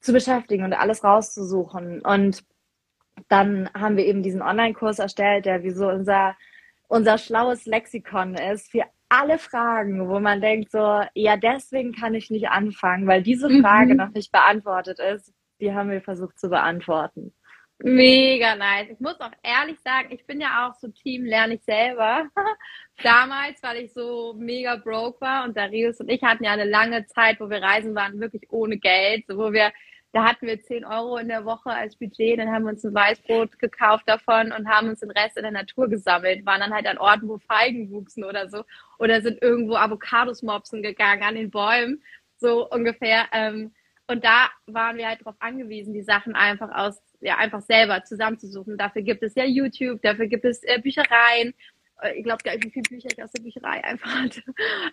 zu 0.00 0.12
beschäftigen 0.12 0.64
und 0.64 0.72
alles 0.72 1.04
rauszusuchen. 1.04 2.00
Und 2.00 2.44
dann 3.28 3.70
haben 3.72 3.96
wir 3.96 4.04
eben 4.04 4.24
diesen 4.24 4.42
Online-Kurs 4.42 4.98
erstellt, 4.98 5.44
der 5.44 5.62
wie 5.62 5.70
so 5.70 5.88
unser, 5.88 6.36
unser 6.88 7.18
schlaues 7.18 7.66
Lexikon 7.66 8.34
ist 8.34 8.72
für 8.72 8.84
alle 9.08 9.38
Fragen, 9.38 10.08
wo 10.08 10.18
man 10.18 10.40
denkt 10.40 10.72
so, 10.72 11.02
ja, 11.14 11.36
deswegen 11.36 11.92
kann 11.92 12.14
ich 12.14 12.30
nicht 12.30 12.48
anfangen, 12.48 13.06
weil 13.06 13.22
diese 13.22 13.48
Frage 13.60 13.92
mhm. 13.92 13.98
noch 13.98 14.10
nicht 14.10 14.32
beantwortet 14.32 14.98
ist 14.98 15.32
die 15.60 15.72
haben 15.72 15.90
wir 15.90 16.00
versucht 16.00 16.38
zu 16.38 16.48
beantworten. 16.48 17.32
Mega 17.82 18.56
nice. 18.56 18.88
Ich 18.90 19.00
muss 19.00 19.18
auch 19.20 19.32
ehrlich 19.42 19.78
sagen, 19.80 20.08
ich 20.10 20.26
bin 20.26 20.38
ja 20.40 20.68
auch 20.68 20.74
so 20.74 20.88
Team 20.88 21.24
lerne 21.24 21.54
ich 21.54 21.62
selber. 21.62 22.28
Damals, 23.02 23.62
weil 23.62 23.84
ich 23.84 23.92
so 23.94 24.34
mega 24.36 24.76
broke 24.76 25.20
war 25.22 25.44
und 25.44 25.56
Darius 25.56 25.98
und 26.00 26.10
ich 26.10 26.22
hatten 26.22 26.44
ja 26.44 26.52
eine 26.52 26.64
lange 26.64 27.06
Zeit, 27.06 27.40
wo 27.40 27.48
wir 27.48 27.62
reisen 27.62 27.94
waren, 27.94 28.20
wirklich 28.20 28.42
ohne 28.50 28.76
Geld, 28.76 29.24
wo 29.28 29.52
wir 29.52 29.72
da 30.12 30.24
hatten 30.24 30.46
wir 30.46 30.60
10 30.60 30.84
Euro 30.84 31.18
in 31.18 31.28
der 31.28 31.44
Woche 31.44 31.70
als 31.70 31.96
Budget, 31.96 32.38
dann 32.38 32.50
haben 32.50 32.64
wir 32.64 32.70
uns 32.70 32.84
ein 32.84 32.92
Weißbrot 32.92 33.58
gekauft 33.60 34.08
davon 34.08 34.50
und 34.50 34.68
haben 34.68 34.88
uns 34.88 35.00
den 35.00 35.10
Rest 35.12 35.36
in 35.36 35.44
der 35.44 35.52
Natur 35.52 35.88
gesammelt, 35.88 36.44
waren 36.44 36.60
dann 36.60 36.74
halt 36.74 36.86
an 36.86 36.98
Orten, 36.98 37.28
wo 37.28 37.38
Feigen 37.38 37.90
wuchsen 37.92 38.24
oder 38.24 38.48
so, 38.48 38.64
oder 38.98 39.22
sind 39.22 39.40
irgendwo 39.40 39.76
Avocados 39.76 40.42
mopsen 40.42 40.82
gegangen 40.82 41.22
an 41.22 41.36
den 41.36 41.50
Bäumen, 41.50 42.02
so 42.38 42.68
ungefähr. 42.68 43.26
Ähm, 43.32 43.72
und 44.10 44.24
da 44.24 44.50
waren 44.66 44.96
wir 44.96 45.06
halt 45.06 45.20
darauf 45.20 45.36
angewiesen, 45.38 45.94
die 45.94 46.02
Sachen 46.02 46.34
einfach 46.34 46.70
aus, 46.74 47.00
ja, 47.20 47.36
einfach 47.36 47.60
selber 47.60 48.02
zusammenzusuchen. 48.02 48.76
Dafür 48.76 49.02
gibt 49.02 49.22
es 49.22 49.36
ja 49.36 49.44
YouTube, 49.44 50.02
dafür 50.02 50.26
gibt 50.26 50.44
es 50.44 50.64
äh, 50.64 50.80
Büchereien 50.82 51.54
äh, 52.02 52.14
ich 52.14 52.24
glaube 52.24 52.42
gar 52.42 52.54
nicht, 52.54 52.64
wie 52.64 52.70
viele 52.70 52.88
Bücher 52.88 53.08
ich 53.12 53.22
aus 53.22 53.30
der 53.30 53.42
Bücherei 53.42 53.84
einfach 53.84 54.10
hatte, 54.22 54.42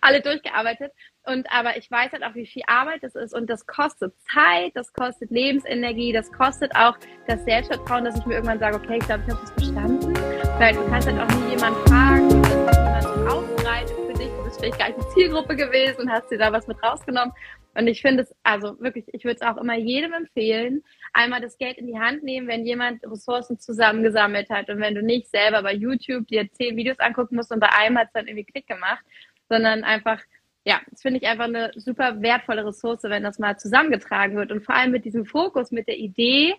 alle 0.00 0.20
durchgearbeitet. 0.20 0.92
Und 1.24 1.50
aber 1.50 1.76
ich 1.76 1.90
weiß 1.90 2.12
halt 2.12 2.22
auch, 2.22 2.34
wie 2.34 2.46
viel 2.46 2.62
Arbeit 2.66 3.02
das 3.02 3.14
ist 3.14 3.34
und 3.34 3.50
das 3.50 3.66
kostet 3.66 4.14
Zeit, 4.32 4.72
das 4.74 4.92
kostet 4.92 5.30
Lebensenergie, 5.30 6.12
das 6.12 6.30
kostet 6.30 6.74
auch 6.76 6.96
das 7.26 7.44
Selbstvertrauen, 7.44 8.04
dass 8.04 8.18
ich 8.18 8.26
mir 8.26 8.34
irgendwann 8.34 8.60
sage, 8.60 8.76
okay, 8.76 8.98
ich 9.00 9.06
glaube, 9.06 9.24
ich 9.26 9.34
habe 9.34 9.42
das 9.42 9.50
verstanden. 9.52 10.14
Weil 10.58 10.74
du 10.74 10.86
kannst 10.88 11.08
halt 11.08 11.18
auch 11.18 11.34
nie 11.40 11.50
jemanden 11.54 11.88
fragen, 11.88 12.42
das 12.42 12.78
hat 12.78 13.02
jemand 13.02 13.32
aufbereitet 13.32 13.96
für 13.96 14.14
dich, 14.14 14.28
du 14.28 14.44
bist 14.44 14.60
vielleicht 14.60 14.78
gar 14.78 14.88
nicht 14.88 15.00
eine 15.00 15.08
Zielgruppe 15.14 15.56
gewesen 15.56 16.02
und 16.02 16.10
hast 16.10 16.30
dir 16.30 16.38
da 16.38 16.52
was 16.52 16.66
mit 16.68 16.80
rausgenommen. 16.82 17.32
Und 17.78 17.86
ich 17.86 18.02
finde 18.02 18.24
es, 18.24 18.34
also 18.42 18.76
wirklich, 18.80 19.04
ich 19.12 19.22
würde 19.24 19.36
es 19.36 19.46
auch 19.46 19.56
immer 19.56 19.76
jedem 19.76 20.12
empfehlen, 20.12 20.82
einmal 21.12 21.40
das 21.40 21.58
Geld 21.58 21.78
in 21.78 21.86
die 21.86 21.98
Hand 21.98 22.24
nehmen, 22.24 22.48
wenn 22.48 22.66
jemand 22.66 23.04
Ressourcen 23.04 23.60
zusammengesammelt 23.60 24.50
hat 24.50 24.68
und 24.68 24.80
wenn 24.80 24.96
du 24.96 25.02
nicht 25.02 25.30
selber 25.30 25.62
bei 25.62 25.74
YouTube 25.74 26.26
dir 26.26 26.50
zehn 26.50 26.76
Videos 26.76 26.98
angucken 26.98 27.36
musst 27.36 27.52
und 27.52 27.60
bei 27.60 27.70
einem 27.72 27.96
hat 27.96 28.08
es 28.08 28.12
dann 28.14 28.26
irgendwie 28.26 28.50
Klick 28.50 28.66
gemacht, 28.66 29.04
sondern 29.48 29.84
einfach, 29.84 30.20
ja, 30.64 30.80
das 30.90 31.02
finde 31.02 31.20
ich 31.20 31.28
einfach 31.28 31.44
eine 31.44 31.70
super 31.76 32.20
wertvolle 32.20 32.66
Ressource, 32.66 33.04
wenn 33.04 33.22
das 33.22 33.38
mal 33.38 33.56
zusammengetragen 33.56 34.36
wird 34.36 34.50
und 34.50 34.64
vor 34.64 34.74
allem 34.74 34.90
mit 34.90 35.04
diesem 35.04 35.24
Fokus, 35.24 35.70
mit 35.70 35.86
der 35.86 35.98
Idee, 35.98 36.56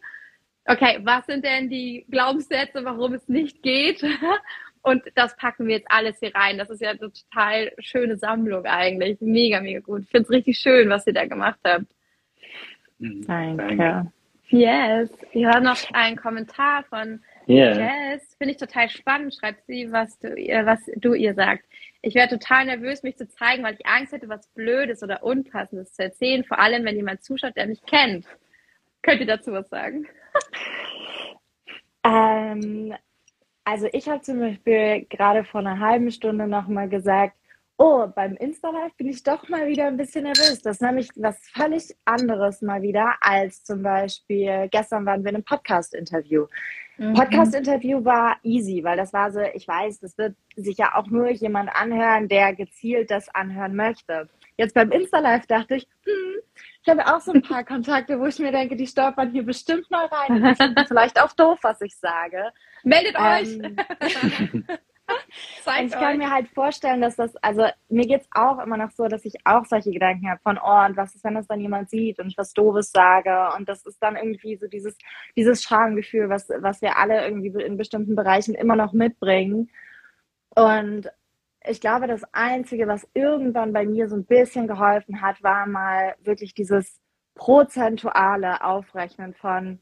okay, 0.63 0.99
was 1.03 1.25
sind 1.25 1.43
denn 1.43 1.69
die 1.69 2.05
Glaubenssätze, 2.09 2.85
warum 2.85 3.11
es 3.11 3.27
nicht 3.27 3.61
geht? 3.61 4.05
Und 4.81 5.03
das 5.15 5.35
packen 5.35 5.67
wir 5.67 5.77
jetzt 5.77 5.91
alles 5.91 6.19
hier 6.19 6.33
rein. 6.33 6.57
Das 6.57 6.69
ist 6.69 6.81
ja 6.81 6.91
eine 6.91 6.99
total 6.99 7.71
schöne 7.79 8.17
Sammlung 8.17 8.65
eigentlich. 8.65 9.19
Mega, 9.19 9.59
mega 9.59 9.79
gut. 9.79 10.03
Ich 10.03 10.09
finde 10.09 10.23
es 10.23 10.29
richtig 10.29 10.57
schön, 10.57 10.89
was 10.89 11.05
ihr 11.05 11.13
da 11.13 11.25
gemacht 11.25 11.59
habt. 11.63 11.85
Mhm. 12.99 13.25
Danke. 13.25 14.11
Yes. 14.49 15.09
Ich 15.31 15.45
höre 15.45 15.59
noch 15.59 15.77
einen 15.93 16.15
Kommentar 16.15 16.83
von 16.83 17.21
yeah. 17.47 18.11
Jess. 18.11 18.35
Finde 18.37 18.53
ich 18.53 18.57
total 18.57 18.89
spannend. 18.89 19.35
Schreibt 19.35 19.65
sie, 19.67 19.91
was 19.91 20.17
du, 20.19 20.33
ihr, 20.33 20.65
was 20.65 20.79
du 20.95 21.13
ihr 21.13 21.33
sagt. 21.33 21.65
Ich 22.01 22.15
wäre 22.15 22.29
total 22.29 22.65
nervös, 22.65 23.03
mich 23.03 23.17
zu 23.17 23.27
zeigen, 23.27 23.63
weil 23.63 23.75
ich 23.75 23.85
Angst 23.85 24.13
hätte, 24.13 24.29
was 24.29 24.47
Blödes 24.49 25.03
oder 25.03 25.23
Unpassendes 25.23 25.93
zu 25.93 26.03
erzählen. 26.03 26.43
Vor 26.43 26.59
allem, 26.59 26.85
wenn 26.85 26.95
jemand 26.95 27.23
zuschaut, 27.23 27.55
der 27.57 27.67
mich 27.67 27.81
kennt. 27.85 28.25
Könnt 29.01 29.19
ihr 29.19 29.27
dazu 29.27 29.51
was 29.51 29.69
sagen? 29.69 30.07
ähm, 32.03 32.95
also 33.69 33.87
ich 33.93 34.09
habe 34.09 34.21
zum 34.21 34.39
Beispiel 34.39 35.05
gerade 35.11 35.43
vor 35.43 35.59
einer 35.59 35.79
halben 35.79 36.09
Stunde 36.09 36.47
nochmal 36.47 36.89
gesagt, 36.89 37.35
oh, 37.77 38.07
beim 38.07 38.35
Insta-Live 38.35 38.95
bin 38.97 39.09
ich 39.09 39.21
doch 39.21 39.47
mal 39.47 39.67
wieder 39.67 39.85
ein 39.85 39.95
bisschen 39.95 40.23
nervös. 40.23 40.63
Das 40.63 40.77
ist 40.77 40.81
nämlich 40.81 41.09
was 41.15 41.37
völlig 41.53 41.95
anderes 42.03 42.63
mal 42.63 42.81
wieder 42.81 43.13
als 43.21 43.63
zum 43.63 43.83
Beispiel 43.83 44.67
gestern 44.71 45.05
waren 45.05 45.23
wir 45.23 45.29
in 45.29 45.35
einem 45.35 45.43
Podcast-Interview. 45.43 46.47
Mhm. 46.97 47.13
Podcast-Interview 47.13 48.03
war 48.03 48.37
easy, 48.41 48.83
weil 48.83 48.97
das 48.97 49.13
war 49.13 49.31
so, 49.31 49.39
ich 49.39 49.67
weiß, 49.67 49.99
das 49.99 50.17
wird 50.17 50.35
sich 50.55 50.77
ja 50.79 50.95
auch 50.95 51.05
nur 51.05 51.29
jemand 51.29 51.69
anhören, 51.73 52.27
der 52.27 52.55
gezielt 52.55 53.11
das 53.11 53.29
anhören 53.29 53.75
möchte. 53.75 54.29
Jetzt 54.59 54.73
beim 54.73 54.91
Insta-Live 54.91 55.47
dachte 55.47 55.75
ich, 55.75 55.87
hm, 56.03 56.41
ich 56.83 56.89
habe 56.89 57.07
auch 57.07 57.21
so 57.21 57.31
ein 57.31 57.41
paar 57.41 57.63
Kontakte, 57.63 58.19
wo 58.19 58.25
ich 58.25 58.39
mir 58.39 58.51
denke, 58.51 58.75
die 58.75 58.87
stolpern 58.87 59.31
hier 59.31 59.43
bestimmt 59.43 59.89
mal 59.89 60.05
rein. 60.07 60.43
Die 60.43 60.55
finden 60.55 60.85
vielleicht 60.85 61.17
auch 61.21 61.31
doof, 61.31 61.59
was 61.61 61.79
ich 61.79 61.95
sage. 61.95 62.51
Meldet 62.83 63.15
ähm, 63.17 63.77
euch! 64.67 65.85
ich 65.85 65.91
kann 65.93 66.17
mir 66.17 66.29
halt 66.29 66.49
vorstellen, 66.49 66.99
dass 66.99 67.15
das, 67.15 67.37
also 67.37 67.67
mir 67.87 68.05
geht 68.05 68.23
es 68.23 68.27
auch 68.31 68.59
immer 68.59 68.75
noch 68.75 68.91
so, 68.91 69.07
dass 69.07 69.23
ich 69.23 69.35
auch 69.45 69.63
solche 69.63 69.91
Gedanken 69.91 70.29
habe 70.29 70.41
von, 70.43 70.59
oh, 70.61 70.85
und 70.85 70.97
was 70.97 71.15
ist, 71.15 71.23
wenn 71.23 71.35
das 71.35 71.47
dann 71.47 71.61
jemand 71.61 71.89
sieht 71.89 72.19
und 72.19 72.27
ich 72.27 72.37
was 72.37 72.51
Doofes 72.51 72.91
sage? 72.91 73.51
Und 73.55 73.69
das 73.69 73.85
ist 73.85 74.03
dann 74.03 74.17
irgendwie 74.17 74.57
so 74.57 74.67
dieses, 74.67 74.97
dieses 75.37 75.63
Schamgefühl, 75.63 76.27
was, 76.27 76.49
was 76.49 76.81
wir 76.81 76.97
alle 76.97 77.23
irgendwie 77.23 77.63
in 77.63 77.77
bestimmten 77.77 78.17
Bereichen 78.17 78.55
immer 78.55 78.75
noch 78.75 78.91
mitbringen. 78.91 79.69
Und 80.53 81.09
ich 81.65 81.81
glaube, 81.81 82.07
das 82.07 82.23
Einzige, 82.33 82.87
was 82.87 83.07
irgendwann 83.13 83.73
bei 83.73 83.85
mir 83.85 84.07
so 84.07 84.15
ein 84.15 84.25
bisschen 84.25 84.67
geholfen 84.67 85.21
hat, 85.21 85.41
war 85.43 85.65
mal 85.67 86.15
wirklich 86.21 86.53
dieses 86.53 86.99
prozentuale 87.35 88.63
Aufrechnen 88.63 89.33
von, 89.33 89.79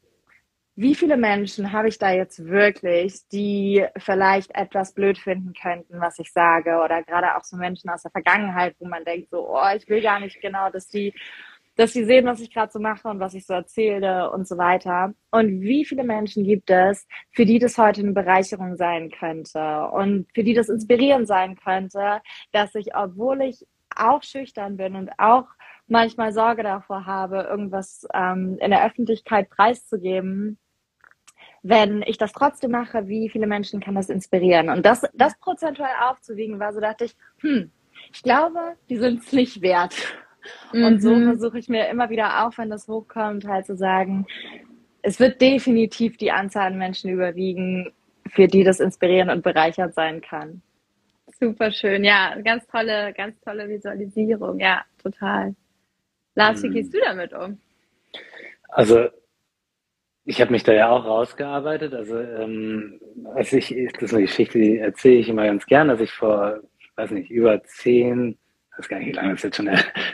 wie 0.75 0.93
viele 0.93 1.17
Menschen 1.17 1.71
habe 1.71 1.87
ich 1.87 1.97
da 1.97 2.11
jetzt 2.11 2.45
wirklich, 2.45 3.27
die 3.29 3.83
vielleicht 3.97 4.53
etwas 4.53 4.93
blöd 4.93 5.17
finden 5.17 5.53
könnten, 5.59 5.99
was 5.99 6.19
ich 6.19 6.31
sage? 6.31 6.79
Oder 6.83 7.01
gerade 7.01 7.35
auch 7.35 7.43
so 7.43 7.57
Menschen 7.57 7.89
aus 7.89 8.03
der 8.03 8.11
Vergangenheit, 8.11 8.75
wo 8.77 8.87
man 8.87 9.03
denkt, 9.03 9.31
so, 9.31 9.49
oh, 9.49 9.75
ich 9.75 9.89
will 9.89 10.01
gar 10.01 10.19
nicht 10.19 10.39
genau, 10.39 10.69
dass 10.69 10.87
die, 10.87 11.15
dass 11.77 11.93
sie 11.93 12.03
sehen, 12.03 12.25
was 12.25 12.41
ich 12.41 12.51
gerade 12.51 12.71
so 12.71 12.79
mache 12.79 13.07
und 13.07 13.19
was 13.19 13.33
ich 13.33 13.45
so 13.45 13.53
erzähle 13.53 14.31
und 14.31 14.47
so 14.47 14.57
weiter. 14.57 15.13
Und 15.31 15.61
wie 15.61 15.85
viele 15.85 16.03
Menschen 16.03 16.43
gibt 16.43 16.69
es, 16.69 17.07
für 17.31 17.45
die 17.45 17.59
das 17.59 17.77
heute 17.77 18.01
eine 18.01 18.11
Bereicherung 18.11 18.75
sein 18.75 19.11
könnte 19.11 19.87
und 19.91 20.27
für 20.33 20.43
die 20.43 20.53
das 20.53 20.69
inspirierend 20.69 21.27
sein 21.27 21.55
könnte, 21.55 22.21
dass 22.51 22.75
ich, 22.75 22.95
obwohl 22.95 23.41
ich 23.43 23.65
auch 23.95 24.23
schüchtern 24.23 24.77
bin 24.77 24.95
und 24.95 25.11
auch 25.17 25.45
manchmal 25.87 26.33
Sorge 26.33 26.63
davor 26.63 27.05
habe, 27.05 27.47
irgendwas 27.49 28.05
ähm, 28.13 28.57
in 28.59 28.71
der 28.71 28.85
Öffentlichkeit 28.85 29.49
preiszugeben, 29.49 30.57
wenn 31.63 32.01
ich 32.03 32.17
das 32.17 32.33
trotzdem 32.33 32.71
mache, 32.71 33.07
wie 33.07 33.29
viele 33.29 33.47
Menschen 33.47 33.79
kann 33.79 33.95
das 33.95 34.09
inspirieren? 34.09 34.69
Und 34.69 34.85
das, 34.85 35.05
das 35.13 35.37
prozentual 35.39 35.89
aufzuwiegen, 36.09 36.59
war 36.59 36.73
so, 36.73 36.79
dachte 36.79 37.05
ich, 37.05 37.15
hm, 37.39 37.71
ich 38.13 38.23
glaube, 38.23 38.59
die 38.89 38.97
sind 38.97 39.23
es 39.23 39.31
nicht 39.31 39.61
wert. 39.61 39.95
Mhm. 40.73 40.85
Und 40.85 41.01
so 41.01 41.15
mhm. 41.15 41.25
versuche 41.25 41.59
ich 41.59 41.69
mir 41.69 41.89
immer 41.89 42.09
wieder 42.09 42.45
auch, 42.45 42.57
wenn 42.57 42.69
das 42.69 42.87
hochkommt, 42.87 43.47
halt 43.47 43.65
zu 43.65 43.75
sagen, 43.75 44.25
es 45.01 45.19
wird 45.19 45.41
definitiv 45.41 46.17
die 46.17 46.31
Anzahl 46.31 46.67
an 46.67 46.77
Menschen 46.77 47.09
überwiegen, 47.09 47.93
für 48.27 48.47
die 48.47 48.63
das 48.63 48.79
inspirieren 48.79 49.29
und 49.29 49.43
bereichert 49.43 49.93
sein 49.93 50.21
kann. 50.21 50.61
Super 51.39 51.71
schön, 51.71 52.03
ja, 52.03 52.35
ganz 52.41 52.65
tolle, 52.67 53.13
ganz 53.13 53.39
tolle 53.41 53.69
Visualisierung, 53.69 54.59
ja, 54.59 54.83
total. 55.01 55.55
Lars, 56.35 56.63
wie 56.63 56.69
mhm. 56.69 56.73
gehst 56.73 56.93
du 56.93 56.99
damit 56.99 57.33
um? 57.33 57.59
Also 58.69 59.07
ich 60.27 60.41
habe 60.41 60.51
mich 60.51 60.63
da 60.63 60.73
ja 60.73 60.89
auch 60.89 61.05
rausgearbeitet. 61.05 61.93
Also 61.93 62.19
ähm, 62.19 62.99
als 63.33 63.53
ich, 63.53 63.73
das 63.93 64.03
ist 64.03 64.13
eine 64.13 64.23
Geschichte, 64.23 64.59
die 64.59 64.77
erzähle 64.77 65.15
ich 65.15 65.29
immer 65.29 65.45
ganz 65.45 65.65
gern, 65.65 65.87
dass 65.87 66.01
ich 66.01 66.11
vor, 66.11 66.59
weiß 66.95 67.11
nicht, 67.11 67.31
über 67.31 67.63
zehn, 67.63 68.37
weiß 68.77 68.89
gar 68.89 68.99
nicht, 68.99 69.07
wie 69.09 69.13
lange 69.13 69.33
ist 69.33 69.43
jetzt 69.43 69.57
schon, 69.57 69.69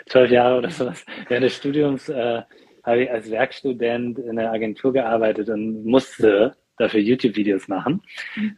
zwölf 0.08 0.32
Jahre 0.32 0.58
oder 0.58 0.70
sowas, 0.70 1.06
während 1.28 1.46
des 1.46 1.56
Studiums 1.56 2.10
äh, 2.10 2.42
habe 2.84 3.04
ich 3.04 3.12
als 3.12 3.30
Werkstudent 3.32 4.20
in 4.20 4.36
der 4.36 4.52
Agentur 4.52 4.94
gearbeitet 4.94 5.50
und 5.50 5.86
musste 5.86 6.56
dafür 6.78 7.00
YouTube-Videos 7.00 7.68
machen. 7.68 8.02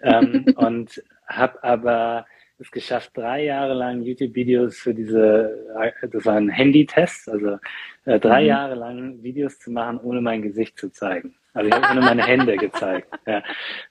ähm, 0.02 0.46
und 0.56 1.02
habe 1.28 1.64
aber 1.64 2.26
es 2.60 2.72
geschafft, 2.72 3.12
drei 3.16 3.44
Jahre 3.44 3.74
lang 3.74 4.02
YouTube-Videos 4.02 4.78
für 4.78 4.94
diese, 4.94 5.68
das 6.02 6.26
war 6.26 6.36
ein 6.36 6.50
Handy-Test, 6.50 7.30
also 7.30 7.58
äh, 8.06 8.20
drei 8.20 8.42
mhm. 8.42 8.48
Jahre 8.48 8.76
lang 8.76 9.24
Videos 9.24 9.60
zu 9.60 9.72
machen, 9.72 10.00
ohne 10.00 10.22
mein 10.22 10.42
Gesicht 10.42 10.78
zu 10.78 10.90
zeigen. 10.90 11.36
Also 11.54 11.70
ich 11.70 11.76
habe 11.76 11.96
nur 11.96 12.04
meine 12.04 12.26
Hände 12.26 12.58
gezeigt. 12.58 13.08
Ja. 13.26 13.42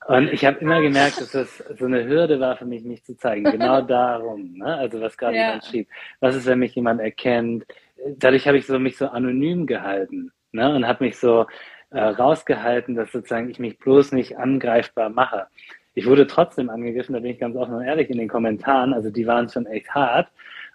Und 0.07 0.33
ich 0.33 0.45
habe 0.45 0.59
immer 0.59 0.81
gemerkt, 0.83 1.21
dass 1.21 1.33
das 1.33 1.59
so 1.79 1.87
eine 1.87 2.07
Hürde 2.07 2.39
war 2.39 2.57
für 2.57 2.67
mich, 2.67 2.85
mich 2.85 3.05
zu 3.05 3.17
zeigen. 3.17 3.45
Genau 3.45 3.81
darum. 3.87 4.59
Ne? 4.59 4.77
Also 4.77 5.01
was 5.01 5.17
gerade 5.17 5.37
ja. 5.37 5.47
jemand 5.47 5.65
schrieb. 5.65 5.89
Was 6.21 6.37
ist, 6.37 6.47
wenn 6.47 6.59
mich 6.59 6.75
jemand 6.75 7.01
erkennt? 7.01 7.65
Dadurch 8.17 8.47
habe 8.47 8.59
ich 8.59 8.67
so 8.67 8.79
mich 8.79 8.99
so 8.99 9.09
anonym 9.09 9.67
gehalten 9.67 10.31
ne? 10.53 10.75
und 10.75 10.87
habe 10.87 11.05
mich 11.05 11.17
so 11.17 11.47
äh, 11.91 12.01
rausgehalten, 12.01 12.97
dass 12.97 13.13
sozusagen 13.13 13.49
ich 13.49 13.59
mich 13.59 13.79
bloß 13.79 14.13
nicht 14.13 14.37
angreifbar 14.37 15.09
mache. 15.09 15.47
Ich 15.95 16.07
wurde 16.07 16.27
trotzdem 16.27 16.71
angegriffen, 16.71 17.15
da 17.15 17.21
bin 17.21 17.33
ich 17.33 17.39
ganz 17.39 17.57
offen 17.57 17.75
und 17.75 17.85
ehrlich 17.85 18.11
in 18.11 18.19
den 18.19 18.29
Kommentaren. 18.29 18.93
Also 18.93 19.11
die 19.11 19.27
waren 19.27 19.49
schon 19.49 19.67
echt 19.67 19.91
hart. 19.95 20.29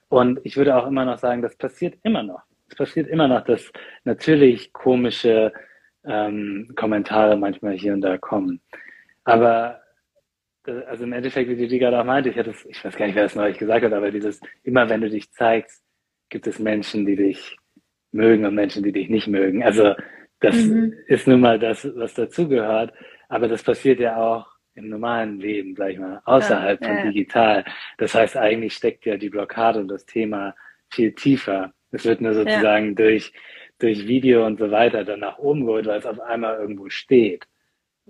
Und 0.08 0.40
ich 0.44 0.58
würde 0.58 0.76
auch 0.76 0.88
immer 0.88 1.06
noch 1.06 1.18
sagen, 1.18 1.42
das 1.42 1.56
passiert 1.56 1.96
immer 2.04 2.24
noch. 2.24 2.42
Es 2.70 2.76
passiert 2.76 3.08
immer 3.08 3.28
noch, 3.28 3.44
dass 3.44 3.72
natürlich 4.04 4.74
komische 4.74 5.52
ähm, 6.06 6.72
Kommentare 6.76 7.36
manchmal 7.36 7.74
hier 7.74 7.94
und 7.94 8.02
da 8.02 8.18
kommen. 8.18 8.62
Aber 9.24 9.82
äh, 10.66 10.84
also 10.84 11.04
im 11.04 11.14
Endeffekt, 11.14 11.50
wie 11.50 11.68
die 11.68 11.80
gerade 11.80 12.00
auch 12.00 12.06
meinte, 12.06 12.30
ich 12.30 12.38
hatte 12.38 12.52
es, 12.52 12.66
ich 12.66 12.84
weiß 12.84 12.96
gar 12.96 13.06
nicht, 13.06 13.16
wer 13.16 13.26
es 13.26 13.36
neulich 13.36 13.58
gesagt 13.58 13.86
hat, 13.86 13.94
aber 13.94 14.12
dieses, 14.12 14.40
immer 14.64 14.90
wenn 14.90 15.02
du 15.02 15.10
dich 15.10 15.32
zeigst, 15.32 15.84
gibt 16.30 16.48
es 16.48 16.60
Menschen, 16.60 17.06
die 17.06 17.16
dich 17.16 17.58
mögen 18.12 18.46
und 18.46 18.56
Menschen, 18.56 18.84
die 18.84 18.92
dich 18.92 19.10
nicht 19.10 19.28
mögen. 19.28 19.64
Also 19.64 19.94
Das 20.40 20.56
mhm. 20.56 20.94
ist 21.08 21.28
nun 21.28 21.42
mal 21.42 21.60
das, 21.60 21.88
was 21.96 22.14
dazugehört. 22.14 22.94
Aber 23.28 23.48
das 23.48 23.64
passiert 23.64 24.00
ja 24.00 24.18
auch 24.18 24.48
im 24.80 24.90
normalen 24.90 25.40
Leben, 25.40 25.76
sag 25.76 25.92
ich 25.92 26.00
mal, 26.00 26.22
außerhalb 26.26 26.82
ja, 26.82 26.88
von 26.88 26.98
ja. 26.98 27.04
digital. 27.06 27.66
Das 27.98 28.16
heißt, 28.16 28.38
eigentlich 28.38 28.74
steckt 28.74 29.06
ja 29.06 29.18
die 29.18 29.30
Blockade 29.30 29.80
und 29.80 29.88
das 29.88 30.06
Thema 30.06 30.56
viel 30.90 31.14
tiefer. 31.14 31.74
Es 31.92 32.06
wird 32.06 32.22
nur 32.22 32.34
sozusagen 32.34 32.90
ja. 32.90 32.94
durch, 32.96 33.34
durch 33.80 34.08
Video 34.08 34.46
und 34.46 34.60
so 34.60 34.72
weiter 34.72 35.04
dann 35.04 35.20
nach 35.20 35.38
oben 35.38 35.66
geholt, 35.66 35.86
weil 35.86 36.00
es 36.00 36.06
auf 36.06 36.20
einmal 36.20 36.58
irgendwo 36.58 36.90
steht 36.90 37.46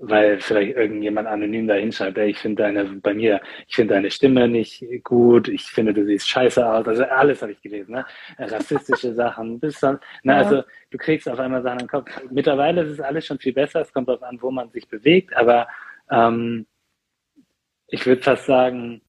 weil 0.02 0.40
vielleicht 0.40 0.78
irgendjemand 0.78 1.28
anonym 1.28 1.68
da 1.68 1.74
hinschreibt, 1.74 2.18
ey, 2.18 2.30
ich 2.30 2.38
finde 2.38 2.64
deine, 2.64 2.86
bei 2.86 3.14
mir, 3.14 3.42
ich 3.68 3.76
finde 3.76 3.96
deine 3.96 4.10
Stimme 4.10 4.48
nicht 4.48 4.84
gut, 5.04 5.50
ich 5.50 5.64
finde, 5.64 5.94
du 5.94 6.06
siehst 6.06 6.28
scheiße 6.30 6.66
aus, 6.66 6.88
also 6.88 7.04
alles 7.04 7.42
habe 7.42 7.52
ich 7.52 7.62
gelesen, 7.62 7.92
ne? 7.92 8.06
Rassistische 8.38 9.14
Sachen, 9.16 9.60
bis 9.60 9.80
dann, 9.80 10.00
ne, 10.24 10.34
ja. 10.34 10.38
also 10.40 10.64
du 10.92 10.98
kriegst 10.98 11.28
auf 11.28 11.40
einmal 11.40 11.62
Sachen 11.62 11.82
im 11.82 11.88
Kopf. 11.88 12.10
Mittlerweile 12.32 12.84
ist 12.84 12.92
es 12.92 13.02
alles 13.02 13.26
schon 13.26 13.40
viel 13.40 13.54
besser, 13.54 13.82
es 13.82 13.92
kommt 13.92 14.08
darauf 14.08 14.24
an, 14.24 14.42
wo 14.42 14.52
man 14.52 14.70
sich 14.72 14.88
bewegt, 14.88 15.36
aber 15.36 15.68
ähm, 16.10 16.66
ich 17.88 18.06
würde 18.06 18.22
fast 18.22 18.46
sagen, 18.46 19.02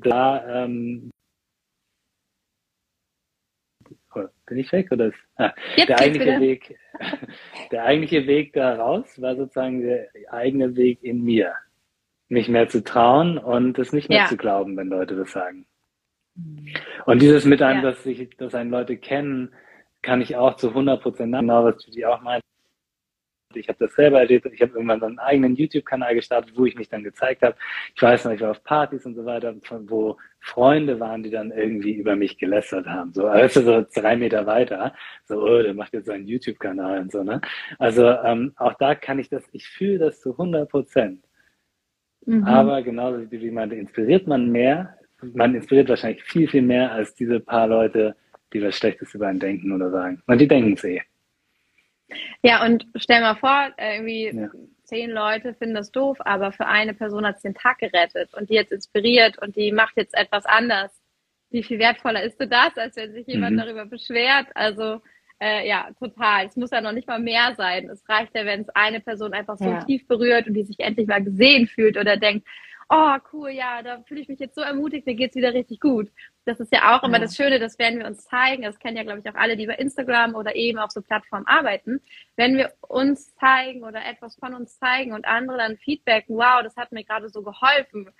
da 0.00 0.64
ähm, 0.64 1.10
bin 4.46 4.58
ich 4.58 4.72
weg 4.72 4.90
oder 4.90 5.06
ist, 5.06 5.18
ah, 5.36 5.52
der 5.76 6.00
eigentliche 6.00 6.40
Weg, 6.40 6.78
der 7.70 7.84
eigentliche 7.84 8.26
Weg 8.26 8.52
da 8.54 8.74
raus 8.74 9.20
war 9.20 9.36
sozusagen 9.36 9.82
der 9.82 10.08
eigene 10.30 10.74
Weg 10.76 11.02
in 11.02 11.22
mir, 11.22 11.54
mich 12.28 12.48
mehr 12.48 12.68
zu 12.68 12.82
trauen 12.82 13.38
und 13.38 13.78
es 13.78 13.92
nicht 13.92 14.08
mehr 14.08 14.22
ja. 14.22 14.26
zu 14.26 14.36
glauben, 14.36 14.76
wenn 14.76 14.88
Leute 14.88 15.16
das 15.16 15.32
sagen. 15.32 15.66
Und 17.06 17.22
dieses 17.22 17.44
mit 17.44 17.62
einem, 17.62 17.82
ja. 17.82 17.90
dass 17.90 18.02
sich, 18.02 18.30
dass 18.36 18.54
einen 18.54 18.70
Leute 18.70 18.96
kennen, 18.96 19.52
kann 20.02 20.20
ich 20.20 20.36
auch 20.36 20.56
zu 20.56 20.68
100 20.68 21.02
Prozent 21.02 21.34
genau, 21.34 21.64
was 21.64 21.78
du 21.84 21.90
dir 21.90 22.12
auch 22.12 22.20
meinst. 22.20 22.46
Ich 23.54 23.68
habe 23.68 23.78
das 23.80 23.94
selber 23.94 24.20
erlebt. 24.20 24.46
Ich 24.52 24.60
habe 24.60 24.74
irgendwann 24.74 25.02
einen 25.02 25.18
eigenen 25.18 25.56
YouTube-Kanal 25.56 26.14
gestartet, 26.14 26.52
wo 26.54 26.66
ich 26.66 26.76
mich 26.76 26.90
dann 26.90 27.02
gezeigt 27.02 27.42
habe. 27.42 27.56
Ich 27.94 28.02
weiß 28.02 28.26
noch, 28.26 28.32
ich 28.32 28.40
war 28.42 28.50
auf 28.50 28.62
Partys 28.62 29.06
und 29.06 29.14
so 29.14 29.24
weiter, 29.24 29.54
wo 29.86 30.18
Freunde 30.40 31.00
waren, 31.00 31.22
die 31.22 31.30
dann 31.30 31.50
irgendwie 31.50 31.94
über 31.94 32.14
mich 32.14 32.36
gelästert 32.36 32.86
haben. 32.86 33.12
So, 33.14 33.26
also 33.26 33.62
so 33.62 33.86
drei 33.94 34.16
Meter 34.16 34.44
weiter. 34.44 34.94
So, 35.24 35.42
oh, 35.42 35.62
der 35.62 35.72
macht 35.72 35.94
jetzt 35.94 36.10
einen 36.10 36.26
YouTube-Kanal 36.26 37.00
und 37.00 37.12
so, 37.12 37.22
ne? 37.24 37.40
Also 37.78 38.06
ähm, 38.06 38.52
auch 38.56 38.74
da 38.74 38.94
kann 38.94 39.18
ich 39.18 39.30
das, 39.30 39.44
ich 39.52 39.66
fühle 39.66 39.98
das 39.98 40.20
zu 40.20 40.32
100 40.32 40.68
Prozent. 40.68 41.24
Mhm. 42.26 42.44
Aber 42.44 42.82
genauso 42.82 43.30
wie 43.30 43.50
man 43.50 43.70
inspiriert 43.70 44.26
man 44.26 44.50
mehr, 44.50 44.98
man 45.22 45.54
inspiriert 45.54 45.88
wahrscheinlich 45.88 46.22
viel, 46.22 46.48
viel 46.48 46.62
mehr 46.62 46.92
als 46.92 47.14
diese 47.14 47.40
paar 47.40 47.66
Leute, 47.66 48.14
die 48.52 48.62
was 48.62 48.76
Schlechtes 48.76 49.14
über 49.14 49.28
einen 49.28 49.40
denken 49.40 49.72
oder 49.72 49.90
sagen. 49.90 50.22
Und 50.26 50.38
die 50.38 50.48
denken 50.48 50.74
es 50.74 50.84
eh. 50.84 51.00
Ja, 52.42 52.64
und 52.64 52.86
stell 52.96 53.20
mal 53.20 53.36
vor, 53.36 53.72
irgendwie 53.78 54.30
ja. 54.34 54.48
zehn 54.84 55.10
Leute 55.10 55.54
finden 55.54 55.74
das 55.74 55.90
doof, 55.90 56.18
aber 56.20 56.52
für 56.52 56.66
eine 56.66 56.94
Person 56.94 57.26
hat 57.26 57.36
es 57.36 57.42
den 57.42 57.54
Tag 57.54 57.78
gerettet 57.78 58.32
und 58.34 58.48
die 58.48 58.54
jetzt 58.54 58.72
inspiriert 58.72 59.38
und 59.38 59.56
die 59.56 59.72
macht 59.72 59.96
jetzt 59.96 60.16
etwas 60.16 60.46
anders. 60.46 60.92
Wie 61.50 61.62
viel 61.62 61.78
wertvoller 61.78 62.22
ist 62.22 62.38
das, 62.38 62.76
als 62.76 62.96
wenn 62.96 63.12
sich 63.12 63.26
jemand 63.26 63.56
mhm. 63.56 63.60
darüber 63.60 63.86
beschwert? 63.86 64.48
Also 64.54 65.00
äh, 65.40 65.68
ja, 65.68 65.90
total. 65.98 66.46
Es 66.46 66.56
muss 66.56 66.70
ja 66.70 66.80
noch 66.80 66.92
nicht 66.92 67.06
mal 67.06 67.20
mehr 67.20 67.54
sein. 67.56 67.88
Es 67.88 68.06
reicht 68.08 68.34
ja, 68.34 68.44
wenn 68.44 68.62
es 68.62 68.68
eine 68.70 69.00
Person 69.00 69.32
einfach 69.32 69.56
so 69.56 69.66
ja. 69.66 69.84
tief 69.84 70.06
berührt 70.08 70.46
und 70.46 70.54
die 70.54 70.64
sich 70.64 70.80
endlich 70.80 71.06
mal 71.06 71.22
gesehen 71.22 71.68
fühlt 71.68 71.96
oder 71.96 72.16
denkt, 72.16 72.46
oh 72.90 73.16
cool, 73.32 73.50
ja, 73.50 73.82
da 73.82 74.02
fühle 74.02 74.20
ich 74.20 74.28
mich 74.28 74.38
jetzt 74.38 74.54
so 74.54 74.62
ermutigt, 74.62 75.06
mir 75.06 75.14
geht's 75.14 75.36
wieder 75.36 75.52
richtig 75.52 75.80
gut. 75.80 76.10
Das 76.44 76.60
ist 76.60 76.72
ja 76.72 76.96
auch 76.96 77.02
immer 77.02 77.18
ja. 77.18 77.24
das 77.24 77.36
Schöne, 77.36 77.58
das 77.58 77.78
werden 77.78 77.98
wir 77.98 78.06
uns 78.06 78.24
zeigen. 78.24 78.62
Das 78.62 78.78
kennen 78.78 78.96
ja, 78.96 79.02
glaube 79.02 79.20
ich, 79.22 79.30
auch 79.30 79.38
alle, 79.38 79.56
die 79.56 79.66
bei 79.66 79.74
Instagram 79.74 80.34
oder 80.34 80.56
eben 80.56 80.78
auf 80.78 80.90
so 80.90 81.02
Plattformen 81.02 81.46
arbeiten. 81.46 82.00
Wenn 82.36 82.56
wir 82.56 82.72
uns 82.80 83.34
zeigen 83.34 83.84
oder 83.84 84.04
etwas 84.06 84.36
von 84.36 84.54
uns 84.54 84.78
zeigen 84.78 85.12
und 85.12 85.26
andere 85.26 85.58
dann 85.58 85.76
feedbacken, 85.76 86.36
wow, 86.36 86.62
das 86.62 86.76
hat 86.76 86.92
mir 86.92 87.04
gerade 87.04 87.28
so 87.28 87.42
geholfen. 87.42 88.10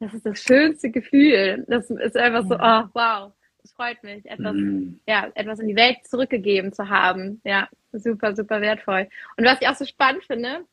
Das 0.00 0.12
ist 0.12 0.26
das 0.26 0.42
schönste 0.42 0.90
Gefühl. 0.90 1.64
Das 1.68 1.88
ist 1.90 2.16
einfach 2.16 2.42
so, 2.48 2.56
oh, 2.56 2.90
wow, 2.92 3.32
das 3.62 3.72
freut 3.72 4.02
mich, 4.02 4.26
etwas, 4.26 4.54
mhm. 4.54 5.00
ja, 5.06 5.30
etwas 5.34 5.60
in 5.60 5.68
die 5.68 5.76
Welt 5.76 5.98
zurückgegeben 6.04 6.72
zu 6.72 6.88
haben. 6.88 7.40
Ja, 7.44 7.68
super, 7.92 8.34
super 8.34 8.60
wertvoll. 8.60 9.08
Und 9.36 9.44
was 9.44 9.60
ich 9.60 9.68
auch 9.68 9.74
so 9.74 9.84
spannend 9.84 10.24
finde, 10.24 10.64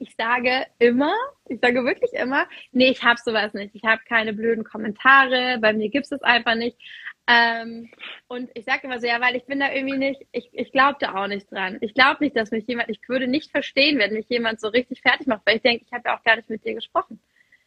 ich 0.00 0.16
sage 0.16 0.66
immer, 0.78 1.14
ich 1.46 1.60
sage 1.60 1.84
wirklich 1.84 2.12
immer, 2.14 2.48
nee, 2.72 2.88
ich 2.88 3.04
habe 3.04 3.20
sowas 3.22 3.52
nicht. 3.52 3.74
Ich 3.74 3.84
habe 3.84 4.00
keine 4.08 4.32
blöden 4.32 4.64
Kommentare, 4.64 5.58
bei 5.60 5.74
mir 5.74 5.90
gibt 5.90 6.10
es 6.10 6.22
einfach 6.22 6.54
nicht. 6.54 6.78
Ähm, 7.26 7.90
und 8.26 8.50
ich 8.54 8.64
sage 8.64 8.80
immer 8.84 8.98
so, 8.98 9.06
ja, 9.06 9.20
weil 9.20 9.36
ich 9.36 9.44
bin 9.44 9.60
da 9.60 9.70
irgendwie 9.70 9.98
nicht, 9.98 10.26
ich, 10.32 10.48
ich 10.52 10.72
glaube 10.72 10.96
da 11.00 11.14
auch 11.14 11.28
nicht 11.28 11.52
dran. 11.52 11.78
Ich 11.82 11.92
glaube 11.92 12.24
nicht, 12.24 12.34
dass 12.34 12.50
mich 12.50 12.66
jemand, 12.66 12.88
ich 12.88 12.98
würde 13.08 13.28
nicht 13.28 13.50
verstehen, 13.50 13.98
wenn 13.98 14.14
mich 14.14 14.26
jemand 14.28 14.60
so 14.60 14.68
richtig 14.68 15.02
fertig 15.02 15.26
macht, 15.26 15.42
weil 15.44 15.56
ich 15.56 15.62
denke, 15.62 15.84
ich 15.84 15.92
habe 15.92 16.08
ja 16.08 16.18
auch 16.18 16.24
gar 16.24 16.36
nicht 16.36 16.48
mit 16.48 16.64
dir 16.64 16.74
gesprochen. 16.74 17.20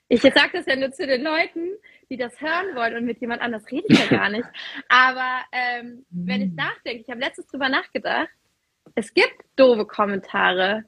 Ich 0.10 0.22
sage 0.22 0.50
das 0.54 0.66
ja 0.66 0.76
nur 0.76 0.92
zu 0.92 1.06
den 1.06 1.24
Leuten, 1.24 1.70
die 2.10 2.18
das 2.18 2.42
hören 2.42 2.76
wollen 2.76 2.98
und 2.98 3.06
mit 3.06 3.22
jemand 3.22 3.42
anders 3.42 3.72
rede 3.72 3.86
ich 3.88 4.00
ja 4.00 4.18
gar 4.18 4.30
nicht. 4.30 4.48
Aber 4.90 5.44
ähm, 5.52 6.06
wenn 6.10 6.42
ich 6.42 6.52
nachdenke, 6.54 7.02
ich 7.02 7.10
habe 7.10 7.22
letztens 7.22 7.48
drüber 7.48 7.70
nachgedacht, 7.70 8.30
es 8.96 9.14
gibt 9.14 9.36
doofe 9.56 9.86
Kommentare, 9.86 10.84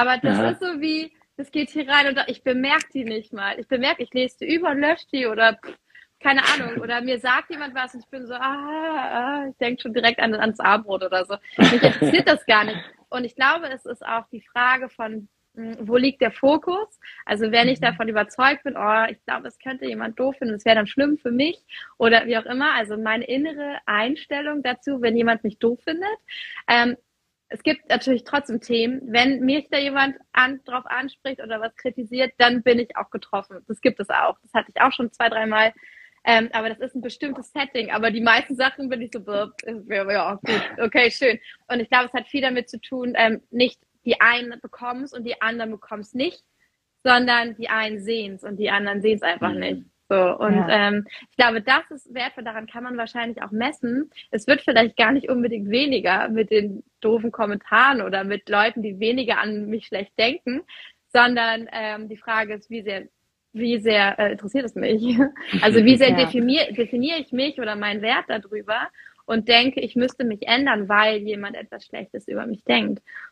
aber 0.00 0.18
das 0.18 0.38
ja. 0.38 0.50
ist 0.50 0.60
so 0.60 0.80
wie, 0.80 1.12
das 1.36 1.50
geht 1.50 1.70
hier 1.70 1.88
rein 1.88 2.08
und 2.08 2.18
ich 2.28 2.42
bemerke 2.42 2.86
die 2.92 3.04
nicht 3.04 3.32
mal. 3.32 3.58
Ich 3.58 3.68
bemerke, 3.68 4.02
ich 4.02 4.12
lese 4.12 4.38
die 4.40 4.54
über 4.54 4.70
und 4.70 4.80
lösche 4.80 5.06
die 5.12 5.26
oder 5.26 5.54
pff, 5.54 5.76
keine 6.20 6.42
Ahnung. 6.44 6.82
Oder 6.82 7.00
mir 7.00 7.18
sagt 7.18 7.50
jemand 7.50 7.74
was 7.74 7.94
und 7.94 8.00
ich 8.00 8.10
bin 8.10 8.26
so, 8.26 8.34
ah, 8.34 8.40
ah 8.40 9.46
ich 9.50 9.56
denke 9.56 9.82
schon 9.82 9.94
direkt 9.94 10.20
an, 10.20 10.34
ans 10.34 10.60
Abendbrot 10.60 11.04
oder 11.04 11.24
so. 11.24 11.36
Mich 11.56 11.82
interessiert 11.82 12.28
das 12.28 12.44
gar 12.46 12.64
nicht. 12.64 12.78
Und 13.08 13.24
ich 13.24 13.34
glaube, 13.34 13.68
es 13.68 13.86
ist 13.86 14.04
auch 14.04 14.26
die 14.30 14.42
Frage 14.52 14.88
von, 14.88 15.28
hm, 15.56 15.76
wo 15.80 15.96
liegt 15.96 16.20
der 16.20 16.30
Fokus? 16.30 17.00
Also 17.24 17.50
wenn 17.50 17.68
ich 17.68 17.80
mhm. 17.80 17.86
davon 17.86 18.08
überzeugt 18.08 18.62
bin, 18.62 18.76
oh, 18.76 19.04
ich 19.10 19.22
glaube, 19.24 19.48
es 19.48 19.58
könnte 19.58 19.86
jemand 19.86 20.18
doof 20.18 20.36
finden, 20.36 20.54
es 20.54 20.64
wäre 20.64 20.76
dann 20.76 20.86
schlimm 20.86 21.18
für 21.18 21.32
mich 21.32 21.58
oder 21.98 22.26
wie 22.26 22.38
auch 22.38 22.46
immer. 22.46 22.74
Also 22.74 22.96
meine 22.96 23.24
innere 23.24 23.78
Einstellung 23.86 24.62
dazu, 24.62 25.02
wenn 25.02 25.16
jemand 25.16 25.42
mich 25.42 25.58
doof 25.58 25.80
findet, 25.82 26.18
ähm, 26.68 26.96
es 27.50 27.62
gibt 27.64 27.88
natürlich 27.88 28.24
trotzdem 28.24 28.60
Themen. 28.60 29.00
Wenn 29.06 29.40
mich 29.40 29.68
da 29.70 29.78
jemand 29.78 30.16
an, 30.32 30.60
drauf 30.64 30.86
anspricht 30.86 31.42
oder 31.42 31.60
was 31.60 31.74
kritisiert, 31.76 32.32
dann 32.38 32.62
bin 32.62 32.78
ich 32.78 32.96
auch 32.96 33.10
getroffen. 33.10 33.58
Das 33.66 33.80
gibt 33.80 33.98
es 33.98 34.08
auch. 34.08 34.38
Das 34.42 34.54
hatte 34.54 34.70
ich 34.74 34.80
auch 34.80 34.92
schon 34.92 35.12
zwei, 35.12 35.28
dreimal. 35.28 35.72
Ähm, 36.24 36.48
aber 36.52 36.68
das 36.68 36.78
ist 36.78 36.94
ein 36.94 37.00
bestimmtes 37.00 37.50
Setting. 37.52 37.90
Aber 37.90 38.12
die 38.12 38.20
meisten 38.20 38.54
Sachen 38.54 38.88
bin 38.88 39.02
ich 39.02 39.10
so, 39.12 39.20
ja, 39.88 40.34
gut, 40.34 40.62
okay, 40.80 41.10
schön. 41.10 41.40
Und 41.66 41.80
ich 41.80 41.90
glaube, 41.90 42.06
es 42.06 42.12
hat 42.12 42.28
viel 42.28 42.42
damit 42.42 42.70
zu 42.70 42.80
tun, 42.80 43.14
ähm, 43.16 43.42
nicht 43.50 43.80
die 44.04 44.20
einen 44.20 44.60
bekommen 44.60 45.02
es 45.02 45.12
und 45.12 45.24
die 45.24 45.42
anderen 45.42 45.72
bekommen 45.72 46.02
es 46.02 46.14
nicht, 46.14 46.44
sondern 47.02 47.56
die 47.56 47.68
einen 47.68 48.00
sehen 48.00 48.34
es 48.34 48.44
und 48.44 48.56
die 48.56 48.70
anderen 48.70 49.02
sehen 49.02 49.16
es 49.16 49.22
einfach 49.22 49.52
mhm. 49.52 49.58
nicht. 49.58 49.82
So, 50.10 50.36
und 50.38 50.56
ja. 50.56 50.88
ähm, 50.88 51.06
ich 51.30 51.36
glaube, 51.36 51.62
das 51.62 51.88
ist 51.92 52.12
wertvoll, 52.12 52.42
daran 52.42 52.66
kann 52.66 52.82
man 52.82 52.96
wahrscheinlich 52.96 53.42
auch 53.42 53.52
messen. 53.52 54.10
Es 54.32 54.48
wird 54.48 54.60
vielleicht 54.60 54.96
gar 54.96 55.12
nicht 55.12 55.30
unbedingt 55.30 55.70
weniger 55.70 56.28
mit 56.28 56.50
den 56.50 56.82
doofen 57.00 57.30
Kommentaren 57.30 58.02
oder 58.02 58.24
mit 58.24 58.48
Leuten, 58.48 58.82
die 58.82 58.98
weniger 58.98 59.38
an 59.38 59.66
mich 59.66 59.86
schlecht 59.86 60.18
denken, 60.18 60.62
sondern 61.12 61.68
ähm, 61.70 62.08
die 62.08 62.16
Frage 62.16 62.54
ist, 62.54 62.70
wie 62.70 62.82
sehr, 62.82 63.04
wie 63.52 63.78
sehr 63.78 64.18
äh, 64.18 64.32
interessiert 64.32 64.64
es 64.64 64.74
mich? 64.74 65.00
Also 65.62 65.84
wie 65.84 65.96
sehr 65.96 66.10
ja. 66.10 66.16
definiere 66.16 66.72
definier 66.72 67.18
ich 67.18 67.30
mich 67.30 67.60
oder 67.60 67.76
meinen 67.76 68.02
Wert 68.02 68.24
darüber 68.26 68.88
und 69.26 69.46
denke, 69.46 69.78
ich 69.78 69.94
müsste 69.94 70.24
mich 70.24 70.48
ändern, 70.48 70.88
weil 70.88 71.18
jemand 71.18 71.54
etwas 71.54 71.86
Schlechtes 71.86 72.26
über 72.26 72.46
mich 72.46 72.64
denkt. 72.64 73.00